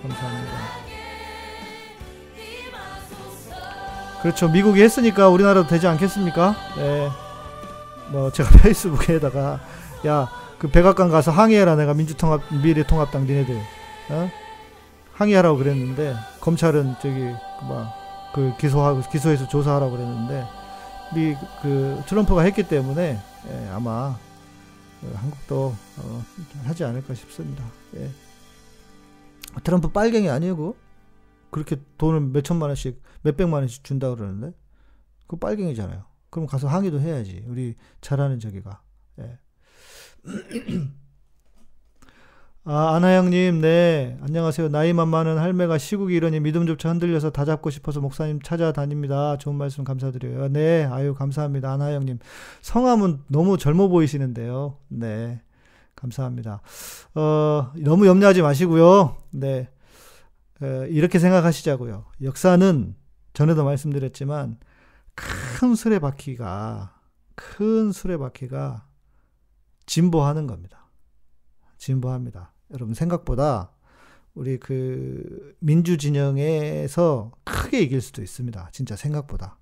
감사합니다. 0.00 0.99
그렇죠. 4.22 4.48
미국이 4.48 4.82
했으니까 4.82 5.28
우리나라도 5.28 5.66
되지 5.68 5.86
않겠습니까? 5.86 6.54
네. 6.76 7.08
뭐 8.10 8.30
제가 8.30 8.50
페이스북에다가 8.62 9.60
야 10.06 10.40
그 10.60 10.68
백악관 10.68 11.08
가서 11.08 11.30
항의해라 11.30 11.74
내가 11.76 11.94
민주통합 11.94 12.42
미래통합당 12.62 13.26
니네들 13.26 13.58
어? 14.10 14.30
항의하라고 15.14 15.56
그랬는데 15.56 16.14
검찰은 16.40 16.96
저기 17.00 17.30
막그 17.66 18.56
기소하고 18.60 19.00
기소해서 19.10 19.48
조사하라고 19.48 19.92
그랬는데 19.92 20.46
미 21.14 21.34
그 21.62 22.02
트럼프가 22.06 22.42
했기 22.42 22.62
때문에 22.62 23.18
예, 23.48 23.68
아마 23.72 24.14
그 25.00 25.10
한국도 25.14 25.74
어, 25.96 26.24
하지 26.66 26.84
않을까 26.84 27.14
싶습니다. 27.14 27.64
예. 27.96 28.10
트럼프 29.64 29.88
빨갱이 29.88 30.28
아니고 30.28 30.76
그렇게 31.50 31.76
돈을 31.98 32.20
몇 32.20 32.42
천만 32.42 32.68
원씩 32.70 33.02
몇 33.22 33.36
백만 33.36 33.60
원씩 33.60 33.84
준다 33.84 34.14
그러는데 34.14 34.52
그 35.26 35.36
빨갱이잖아요. 35.36 36.04
그럼 36.30 36.46
가서 36.46 36.68
항의도 36.68 37.00
해야지. 37.00 37.44
우리 37.46 37.74
잘하는 38.00 38.38
저기가. 38.40 38.80
예. 39.20 39.38
아, 42.64 42.94
아나영님, 42.94 43.62
네. 43.62 44.18
안녕하세요. 44.20 44.68
나이만 44.68 45.08
많은 45.08 45.38
할매가 45.38 45.78
시국이 45.78 46.14
이러니 46.14 46.40
믿음조차 46.40 46.90
흔들려서 46.90 47.30
다 47.30 47.44
잡고 47.44 47.70
싶어서 47.70 48.00
목사님 48.00 48.40
찾아다닙니다. 48.42 49.38
좋은 49.38 49.56
말씀 49.56 49.82
감사드려요. 49.82 50.48
네. 50.48 50.84
아유, 50.84 51.14
감사합니다. 51.14 51.72
아나영님. 51.72 52.18
성함은 52.60 53.20
너무 53.28 53.56
젊어 53.56 53.88
보이시는데요. 53.88 54.76
네. 54.88 55.40
감사합니다. 55.96 56.60
어, 57.14 57.72
너무 57.76 58.06
염려하지 58.06 58.42
마시고요. 58.42 59.16
네. 59.30 59.68
어, 60.62 60.86
이렇게 60.88 61.18
생각하시자고요. 61.18 62.06
역사는 62.22 62.94
전에도 63.32 63.64
말씀드렸지만 63.64 64.58
큰 65.14 65.74
수레바퀴가 65.74 67.00
큰 67.34 67.92
수레바퀴가 67.92 68.86
진보하는 69.86 70.46
겁니다. 70.46 70.88
진보합니다. 71.78 72.52
여러분 72.72 72.94
생각보다 72.94 73.72
우리 74.34 74.58
그 74.58 75.56
민주 75.58 75.96
진영에서 75.96 77.32
크게 77.44 77.80
이길 77.80 78.00
수도 78.00 78.22
있습니다. 78.22 78.68
진짜 78.72 78.96
생각보다. 78.96 79.58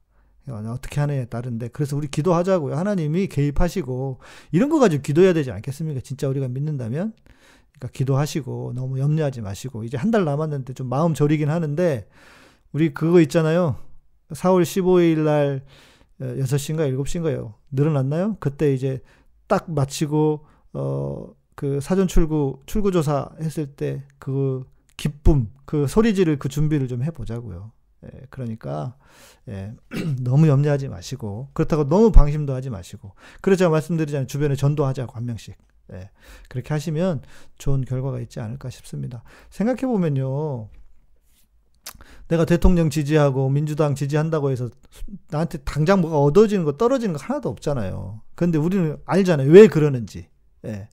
어떻게 0.51 1.01
하느냐에 1.01 1.27
따른데 1.27 1.69
그래서 1.69 1.97
우리 1.97 2.09
기도하자고요. 2.09 2.75
하나님이 2.75 3.27
개입하시고 3.27 4.21
이런 4.51 4.71
거 4.71 4.79
가지고 4.79 5.03
기도해야 5.03 5.35
되지 5.35 5.51
않겠습니까? 5.51 6.01
진짜 6.01 6.27
우리가 6.29 6.49
믿는다면 6.49 7.13
그러니까 7.79 7.89
기도하시고 7.93 8.72
너무 8.74 8.99
염려하지 8.99 9.41
마시고 9.41 9.85
이제 9.85 9.97
한 9.97 10.11
달 10.11 10.24
남았는데 10.24 10.74
좀 10.74 10.89
마음 10.89 11.14
졸이긴 11.14 11.51
하는데 11.51 12.09
우리 12.72 12.93
그거 12.95 13.20
있잖아요. 13.20 13.76
4월 14.31 14.62
15일 14.62 15.18
날 15.20 15.64
6시인가 16.20 16.93
7시인가요? 16.95 17.55
늘어났나요? 17.70 18.37
그때 18.41 18.72
이제 18.74 19.01
딱 19.47 19.70
마치고 19.70 20.45
어 20.74 21.39
그 21.59 21.81
사전 21.81 22.07
출구 22.07 22.61
출구 22.66 22.93
조사 22.93 23.31
했을 23.41 23.66
때 23.66 24.05
그 24.20 24.64
기쁨, 24.97 25.49
그 25.64 25.89
소리 25.89 26.14
지를 26.14 26.39
그 26.39 26.49
준비를 26.49 26.87
좀해 26.87 27.11
보자고요. 27.11 27.72
예, 28.05 28.11
그러니까 28.31 28.97
예, 29.49 29.72
너무 30.22 30.47
염려하지 30.47 30.87
마시고 30.89 31.49
그렇다고 31.55 31.89
너무 31.89 32.12
방심도 32.12 32.55
하지 32.55 32.70
마시고 32.70 33.12
그래서 33.41 33.68
말씀드리잖아요. 33.70 34.26
주변에 34.29 34.55
전도하자고 34.55 35.14
한 35.16 35.26
명씩. 35.26 35.57
예, 35.93 36.11
그렇게 36.49 36.74
하시면 36.74 37.22
좋은 37.59 37.84
결과가 37.84 38.20
있지 38.20 38.41
않을까 38.41 38.70
싶습니다. 38.70 39.22
생각해 39.51 39.82
보면요. 39.82 40.68
내가 42.28 42.45
대통령 42.45 42.91
지지하고 42.91 43.49
민주당 43.49 43.95
지지한다고 43.95 44.51
해서 44.51 44.68
나한테 45.30 45.59
당장 45.59 46.01
뭐가 46.03 46.18
얻어지는 46.18 46.64
거 46.64 46.76
떨어지는 46.76 47.14
거 47.14 47.22
하나도 47.22 47.49
없잖아요. 47.49 48.20
근데 48.34 48.59
우리는 48.59 48.99
알잖아요. 49.07 49.51
왜 49.51 49.66
그러는지. 49.66 50.28
예. 50.66 50.89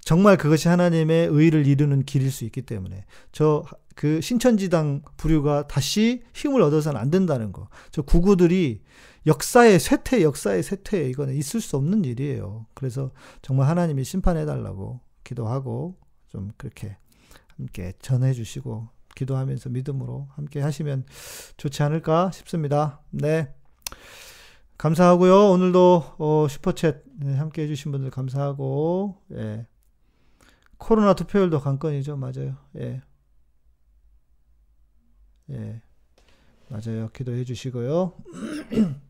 정말 0.00 0.36
그것이 0.36 0.68
하나님의 0.68 1.28
의를 1.28 1.66
이루는 1.66 2.04
길일 2.04 2.30
수 2.30 2.44
있기 2.44 2.62
때문에 2.62 3.06
저 3.32 3.64
그 3.94 4.20
신천지당 4.20 5.02
부류가 5.16 5.68
다시 5.68 6.22
힘을 6.34 6.62
얻어서는 6.62 7.00
안 7.00 7.10
된다는 7.10 7.52
거. 7.52 7.68
저 7.90 8.02
구구들이 8.02 8.82
역사의 9.26 9.80
쇠퇴, 9.80 10.22
역사의 10.22 10.62
쇠퇴 10.62 11.08
이거는 11.08 11.34
있을 11.34 11.60
수 11.60 11.76
없는 11.76 12.04
일이에요. 12.04 12.66
그래서 12.74 13.10
정말 13.42 13.68
하나님이 13.68 14.04
심판해 14.04 14.44
달라고 14.44 15.00
기도하고 15.24 15.96
좀 16.28 16.52
그렇게 16.56 16.96
함께 17.56 17.92
전해 18.00 18.32
주시고 18.32 18.88
기도하면서 19.14 19.70
믿음으로 19.70 20.28
함께 20.32 20.60
하시면 20.60 21.06
좋지 21.56 21.82
않을까 21.82 22.30
싶습니다. 22.32 23.00
네. 23.10 23.52
감사하고요. 24.76 25.50
오늘도 25.50 26.14
어, 26.18 26.46
슈퍼챗 26.48 27.02
네, 27.20 27.36
함께 27.36 27.62
해주신 27.62 27.92
분들 27.92 28.10
감사하고, 28.10 29.22
예. 29.32 29.66
코로나 30.78 31.14
투표율도 31.14 31.60
관건이죠. 31.60 32.16
맞아요. 32.16 32.56
예. 32.78 33.00
예. 35.50 35.82
맞아요. 36.68 37.08
기도해 37.10 37.44
주시고요. 37.44 38.14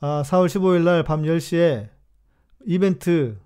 아, 0.00 0.22
4월 0.24 0.46
15일 0.46 0.84
날 0.84 1.02
밤 1.02 1.22
10시에 1.22 1.88
이벤트 2.66 3.38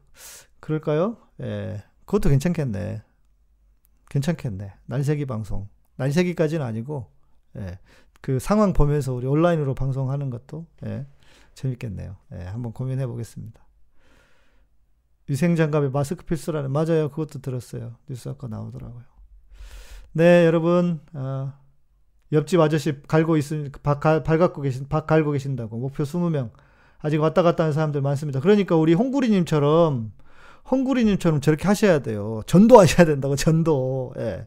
그럴까요? 0.60 1.16
예. 1.40 1.82
그것도 2.04 2.28
괜찮겠네. 2.28 3.02
괜찮겠네. 4.10 4.74
날새기 4.86 5.24
방송. 5.26 5.68
날새기까지는 5.96 6.64
아니고, 6.64 7.10
예. 7.56 7.78
그 8.20 8.38
상황 8.38 8.72
보면서 8.72 9.14
우리 9.14 9.26
온라인으로 9.26 9.74
방송하는 9.74 10.30
것도, 10.30 10.66
예. 10.84 11.06
재밌겠네요. 11.54 12.16
예. 12.32 12.42
한번 12.44 12.72
고민해 12.72 13.06
보겠습니다. 13.06 13.64
위생 15.28 15.56
장갑에 15.56 15.88
마스크 15.88 16.24
필수라는, 16.24 16.70
맞아요. 16.70 17.08
그것도 17.08 17.40
들었어요. 17.40 17.96
뉴스 18.08 18.28
아까 18.28 18.48
나오더라고요. 18.48 19.04
네, 20.12 20.44
여러분, 20.44 21.00
아, 21.14 21.58
옆집 22.32 22.60
아저씨 22.60 23.02
갈고 23.06 23.36
있으니, 23.36 23.70
발, 23.82 24.00
갖고 24.00 24.62
계신, 24.62 24.86
박 24.88 25.06
갈고 25.06 25.32
계신다고. 25.32 25.76
목표 25.76 26.04
20명. 26.04 26.50
아직 27.00 27.18
왔다 27.18 27.42
갔다 27.42 27.64
하는 27.64 27.72
사람들 27.72 28.00
많습니다. 28.00 28.40
그러니까 28.40 28.76
우리 28.76 28.94
홍구리님처럼 28.94 30.12
헝구리님처럼 30.70 31.40
저렇게 31.40 31.66
하셔야 31.66 31.98
돼요. 31.98 32.42
전도하셔야 32.46 33.06
된다고, 33.06 33.36
전도. 33.36 34.14
예. 34.18 34.46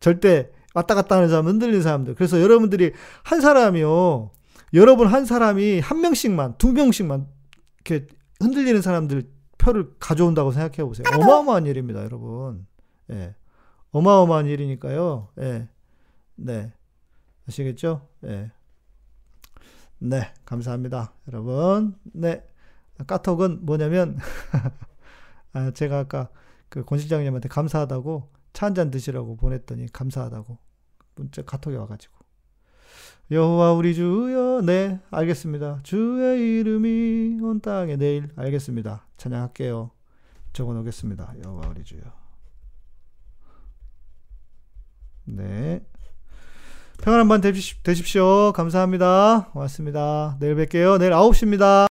절대 0.00 0.50
왔다 0.74 0.94
갔다 0.94 1.16
하는 1.16 1.28
사람, 1.28 1.46
흔들리는 1.46 1.82
사람들. 1.82 2.14
그래서 2.14 2.40
여러분들이 2.40 2.92
한 3.22 3.40
사람이요. 3.40 4.30
여러분 4.74 5.06
한 5.06 5.24
사람이 5.24 5.80
한 5.80 6.00
명씩만, 6.00 6.54
두 6.58 6.72
명씩만 6.72 7.26
이렇게 7.84 8.06
흔들리는 8.40 8.82
사람들 8.82 9.28
표를 9.56 9.90
가져온다고 9.98 10.52
생각해 10.52 10.86
보세요. 10.86 11.04
어마어마한 11.14 11.66
일입니다, 11.66 12.02
여러분. 12.04 12.66
예. 13.10 13.34
어마어마한 13.92 14.46
일이니까요. 14.46 15.28
예. 15.40 15.68
네. 16.36 16.72
아시겠죠? 17.48 18.08
예. 18.24 18.50
네. 19.98 20.32
감사합니다. 20.44 21.12
여러분. 21.28 21.96
네. 22.04 22.46
까톡은 23.06 23.64
뭐냐면, 23.64 24.18
아, 25.52 25.70
제가 25.72 26.00
아까 26.00 26.28
그 26.68 26.84
권실장님한테 26.84 27.48
감사하다고 27.48 28.30
차 28.52 28.66
한 28.66 28.74
잔 28.74 28.90
드시라고 28.90 29.36
보냈더니 29.36 29.92
감사하다고 29.92 30.58
문자 31.16 31.42
카톡이 31.42 31.76
와가지고 31.76 32.14
여호와 33.30 33.72
우리 33.72 33.94
주여 33.94 34.62
네 34.62 35.00
알겠습니다 35.10 35.80
주의 35.82 36.60
이름이 36.60 37.40
온 37.42 37.60
땅에 37.60 37.96
내일 37.96 38.28
알겠습니다 38.36 39.06
찬양할게요 39.16 39.90
적어놓겠습니다 40.52 41.34
여호와 41.44 41.68
우리 41.68 41.82
주여 41.82 42.00
네 45.24 45.84
평안한 47.02 47.28
밤 47.28 47.40
되십시오. 47.40 48.52
감사합니다. 48.52 49.48
고맙습니다. 49.52 50.36
내일 50.40 50.54
뵐게요. 50.54 50.98
내일 50.98 51.12
9시입니다 51.12 51.82